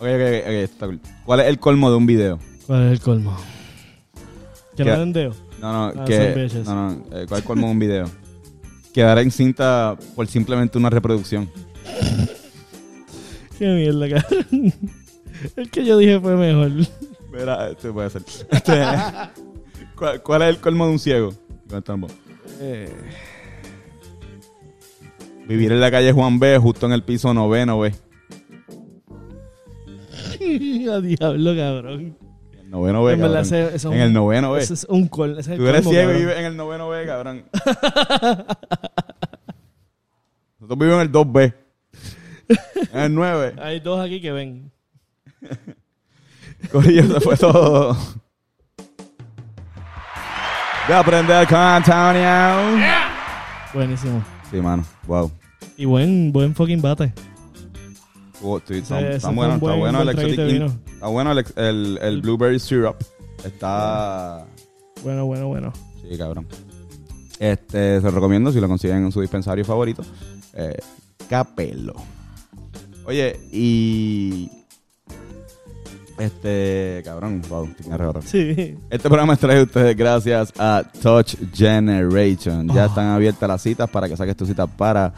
Ok, 0.00 0.04
ok, 0.04 0.04
ok, 0.04 0.42
ok, 0.44 0.48
está 0.62 0.86
cool. 0.86 1.00
¿Cuál 1.24 1.40
es 1.40 1.46
el 1.46 1.58
colmo 1.58 1.90
de 1.90 1.96
un 1.96 2.06
video? 2.06 2.38
¿Cuál 2.66 2.86
es 2.86 2.92
el 2.92 3.00
colmo? 3.00 3.36
Que 4.76 4.84
den 4.84 5.12
dedo. 5.12 5.34
No, 5.60 5.72
no, 5.92 6.02
Ah, 6.02 6.04
que. 6.04 6.48
No, 6.64 6.74
no, 6.74 6.92
eh, 7.06 7.24
¿cuál 7.26 7.38
es 7.38 7.38
el 7.38 7.44
colmo 7.44 7.66
de 7.66 7.72
un 7.72 7.78
video? 7.80 8.04
Quedar 8.94 9.18
encinta 9.18 9.96
por 10.14 10.26
simplemente 10.28 10.78
una 10.78 10.88
reproducción. 10.88 11.50
Qué 13.58 13.66
mierda, 13.66 14.08
cabrón. 14.20 14.72
El 15.56 15.70
que 15.70 15.84
yo 15.84 15.98
dije 15.98 16.20
fue 16.20 16.36
mejor. 16.36 16.70
Mira, 17.32 17.68
este 17.70 17.92
puede 17.92 18.10
ser. 18.10 18.22
Este, 18.50 18.72
¿cuál, 19.98 20.22
cuál 20.22 20.42
es 20.42 20.48
el 20.50 20.58
colmo 20.58 20.86
de 20.86 20.92
un 20.92 20.98
ciego? 20.98 21.32
Eh, 22.60 22.90
Vivir 25.46 25.72
en 25.72 25.80
la 25.80 25.90
calle 25.90 26.12
Juan 26.12 26.38
B, 26.38 26.58
justo 26.58 26.86
en 26.86 26.92
el 26.92 27.02
piso 27.02 27.32
noveno, 27.34 27.78
B. 27.78 27.88
A 30.92 31.00
diablo, 31.00 31.56
cabrón. 31.56 32.16
El 32.58 32.70
noveno 32.70 33.04
B, 33.04 33.14
En 33.14 33.20
cabrón. 33.20 33.40
ese- 33.42 33.66
ese 33.66 33.76
es 33.76 33.84
En 33.84 33.90
un- 33.92 33.96
el 33.96 34.12
noveno 34.12 34.52
B. 34.52 34.60
Ese 34.60 34.74
es 34.74 34.84
un 34.88 35.08
colmo. 35.08 35.38
ese 35.38 35.52
es 35.54 35.58
el 35.58 35.58
Tú 35.58 35.66
eres 35.68 35.82
colmo, 35.84 35.90
ciego 35.90 36.12
y 36.12 36.16
vives 36.16 36.38
en 36.38 36.44
el 36.44 36.56
noveno 36.56 36.88
B, 36.90 37.06
cabrón. 37.06 37.44
Nosotros 40.58 40.78
vivimos 40.78 41.00
en 41.00 41.06
el 41.06 41.12
2B. 41.12 41.54
En 42.92 43.00
el 43.00 43.14
9. 43.14 43.54
Hay 43.60 43.80
dos 43.80 44.00
aquí 44.04 44.20
que 44.20 44.32
ven. 44.32 44.70
Corillo, 46.72 47.02
eso 47.02 47.20
fue 47.20 47.36
todo. 47.36 47.96
De 50.88 50.94
aprender 50.94 51.46
con 51.46 51.58
Antonio. 51.58 52.86
Buenísimo. 53.74 54.24
Sí, 54.50 54.56
mano. 54.60 54.84
Wow. 55.06 55.30
Y 55.76 55.84
buen, 55.84 56.32
buen 56.32 56.54
fucking 56.54 56.80
bate. 56.80 57.12
Oh, 58.42 58.58
está, 58.58 58.94
bueno, 58.96 59.10
está 59.16 59.30
buen- 59.30 59.78
bueno 59.80 60.02
el 60.02 60.08
Exotic. 60.10 60.38
Está 60.94 61.06
bueno 61.08 61.32
el, 61.32 61.38
ex- 61.38 61.56
el, 61.56 61.98
el 62.00 62.22
Blueberry 62.22 62.58
Syrup. 62.58 62.96
Está... 63.44 64.46
Bueno, 65.04 65.26
bueno, 65.26 65.48
bueno. 65.48 65.72
Sí, 66.08 66.16
cabrón. 66.16 66.46
Este, 67.38 68.00
se 68.00 68.04
lo 68.06 68.10
recomiendo 68.10 68.50
si 68.50 68.60
lo 68.60 68.68
consiguen 68.68 69.04
en 69.04 69.12
su 69.12 69.20
dispensario 69.20 69.64
favorito. 69.64 70.02
Eh, 70.54 70.76
Capelo. 71.28 71.94
Oye, 73.04 73.38
y... 73.52 74.50
Este, 76.18 77.00
cabrón, 77.04 77.42
wow. 77.48 77.68
Sí. 78.24 78.76
Este 78.90 79.08
programa 79.08 79.34
es 79.34 79.38
traído 79.38 79.62
a 79.62 79.64
ustedes 79.66 79.96
gracias 79.96 80.52
a 80.58 80.82
Touch 81.00 81.36
Generation. 81.54 82.68
Ya 82.68 82.84
Oh. 82.84 82.88
están 82.88 83.06
abiertas 83.08 83.48
las 83.48 83.62
citas 83.62 83.88
para 83.88 84.08
que 84.08 84.16
saques 84.16 84.36
tu 84.36 84.44
cita 84.46 84.66
para 84.66 85.12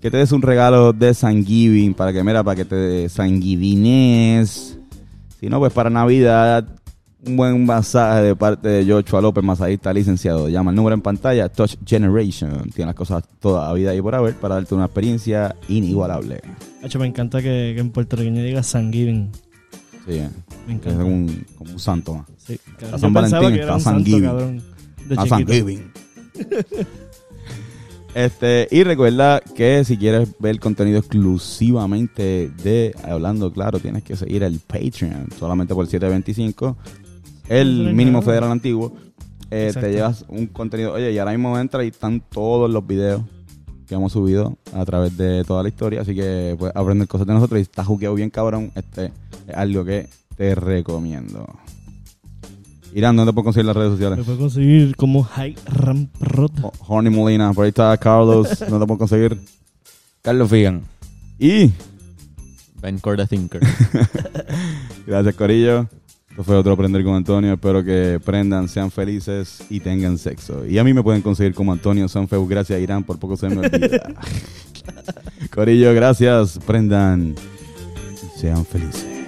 que 0.00 0.10
te 0.10 0.16
des 0.16 0.32
un 0.32 0.42
regalo 0.42 0.92
de 0.92 1.14
San 1.14 1.44
Giving, 1.44 1.94
para 1.94 2.12
que, 2.12 2.24
mira, 2.24 2.42
para 2.42 2.56
que 2.56 2.64
te 2.64 3.08
sanguivines. 3.08 4.78
Si 5.38 5.48
no, 5.48 5.58
pues 5.60 5.72
para 5.72 5.90
Navidad, 5.90 6.66
un 7.24 7.36
buen 7.36 7.64
masaje 7.64 8.22
de 8.22 8.34
parte 8.36 8.66
de 8.68 8.92
Joshua 8.92 9.20
López, 9.20 9.44
masajista 9.44 9.92
licenciado. 9.92 10.48
Llama 10.48 10.72
el 10.72 10.76
número 10.76 10.94
en 10.94 11.02
pantalla, 11.02 11.48
Touch 11.48 11.76
Generation. 11.86 12.68
Tiene 12.74 12.86
las 12.86 12.96
cosas 12.96 13.22
toda 13.38 13.68
la 13.68 13.74
vida 13.74 13.94
y 13.94 14.02
por 14.02 14.14
haber 14.16 14.34
para 14.34 14.56
darte 14.56 14.74
una 14.74 14.86
experiencia 14.86 15.54
inigualable. 15.68 16.40
Hacho, 16.82 16.98
me 16.98 17.06
encanta 17.06 17.38
que, 17.40 17.72
que 17.74 17.80
en 17.80 17.90
puertorriqueño 17.90 18.42
diga 18.42 18.64
San 18.64 18.92
Giving. 18.92 19.30
Sí, 20.06 20.20
Me 20.66 20.74
es 20.74 20.96
un, 20.96 21.46
como 21.56 21.72
un 21.72 21.78
santo 21.78 22.14
más. 22.14 22.26
Sí. 22.36 22.58
San 22.98 23.12
Valentín, 23.12 23.60
está 23.60 23.78
San 23.78 24.04
Giving. 24.04 24.26
a 24.26 25.22
chiquito. 25.22 25.26
Thanksgiving. 25.26 25.92
este, 28.14 28.68
y 28.70 28.82
recuerda 28.84 29.40
que 29.40 29.84
si 29.84 29.96
quieres 29.96 30.30
ver 30.38 30.58
contenido 30.58 30.98
exclusivamente 30.98 32.50
de 32.62 32.94
Hablando 33.04 33.52
Claro, 33.52 33.78
tienes 33.78 34.02
que 34.02 34.16
seguir 34.16 34.42
el 34.42 34.58
Patreon. 34.58 35.28
Solamente 35.38 35.74
por 35.74 35.86
7.25. 35.86 36.76
El 37.48 37.94
mínimo 37.94 38.22
federal 38.22 38.50
antiguo. 38.50 38.92
Eh, 39.50 39.70
te 39.72 39.92
llevas 39.92 40.24
un 40.28 40.46
contenido. 40.46 40.94
Oye, 40.94 41.12
y 41.12 41.18
ahora 41.18 41.32
mismo 41.32 41.58
entra 41.58 41.84
y 41.84 41.88
están 41.88 42.20
todos 42.20 42.70
los 42.70 42.86
videos 42.86 43.22
que 43.92 43.96
hemos 43.96 44.12
subido 44.12 44.56
a 44.74 44.84
través 44.86 45.16
de 45.18 45.44
toda 45.44 45.62
la 45.62 45.68
historia. 45.68 46.00
Así 46.00 46.14
que 46.14 46.56
puedes 46.58 46.74
aprender 46.74 47.06
cosas 47.06 47.26
de 47.26 47.34
nosotros. 47.34 47.58
Y 47.58 47.62
está 47.62 47.84
juqueado 47.84 48.14
bien 48.14 48.30
cabrón. 48.30 48.72
Este 48.74 49.12
es 49.46 49.54
algo 49.54 49.84
que 49.84 50.08
te 50.36 50.54
recomiendo. 50.54 51.46
Irán, 52.94 53.16
¿dónde 53.16 53.32
puedo 53.34 53.44
conseguir 53.44 53.66
las 53.66 53.76
redes 53.76 53.92
sociales? 53.92 54.18
Me 54.18 54.24
puedo 54.24 54.38
conseguir 54.38 54.96
como 54.96 55.22
High 55.24 55.56
Ramp 55.66 56.10
Rod. 56.20 56.50
Ho- 56.62 56.72
Horny 56.88 57.10
Molina, 57.10 57.52
por 57.52 57.64
ahí 57.64 57.68
está 57.68 57.94
Carlos, 57.98 58.48
no 58.70 58.78
te 58.80 58.86
puedo 58.86 58.98
conseguir. 58.98 59.38
Carlos 60.22 60.48
Figan. 60.50 60.82
Y 61.38 61.70
Ben 62.80 62.98
Corda 62.98 63.26
Thinker. 63.26 63.60
gracias 65.06 65.34
Corillo. 65.34 65.88
Esto 66.32 66.44
fue 66.44 66.56
otro 66.56 66.72
Aprender 66.72 67.04
con 67.04 67.14
Antonio. 67.14 67.52
Espero 67.52 67.84
que 67.84 68.18
prendan, 68.24 68.66
sean 68.66 68.90
felices 68.90 69.62
y 69.68 69.80
tengan 69.80 70.16
sexo. 70.16 70.64
Y 70.66 70.78
a 70.78 70.84
mí 70.84 70.94
me 70.94 71.02
pueden 71.02 71.20
conseguir 71.20 71.52
como 71.52 71.72
Antonio 71.72 72.08
Sanfeu. 72.08 72.46
Gracias 72.46 72.80
Irán, 72.80 73.04
por 73.04 73.18
poco 73.18 73.36
se 73.36 73.50
me 73.50 73.58
olvida. 73.58 74.14
Corillo, 75.54 75.92
gracias. 75.92 76.58
Prendan 76.66 77.34
sean 78.34 78.64
felices. 78.64 79.21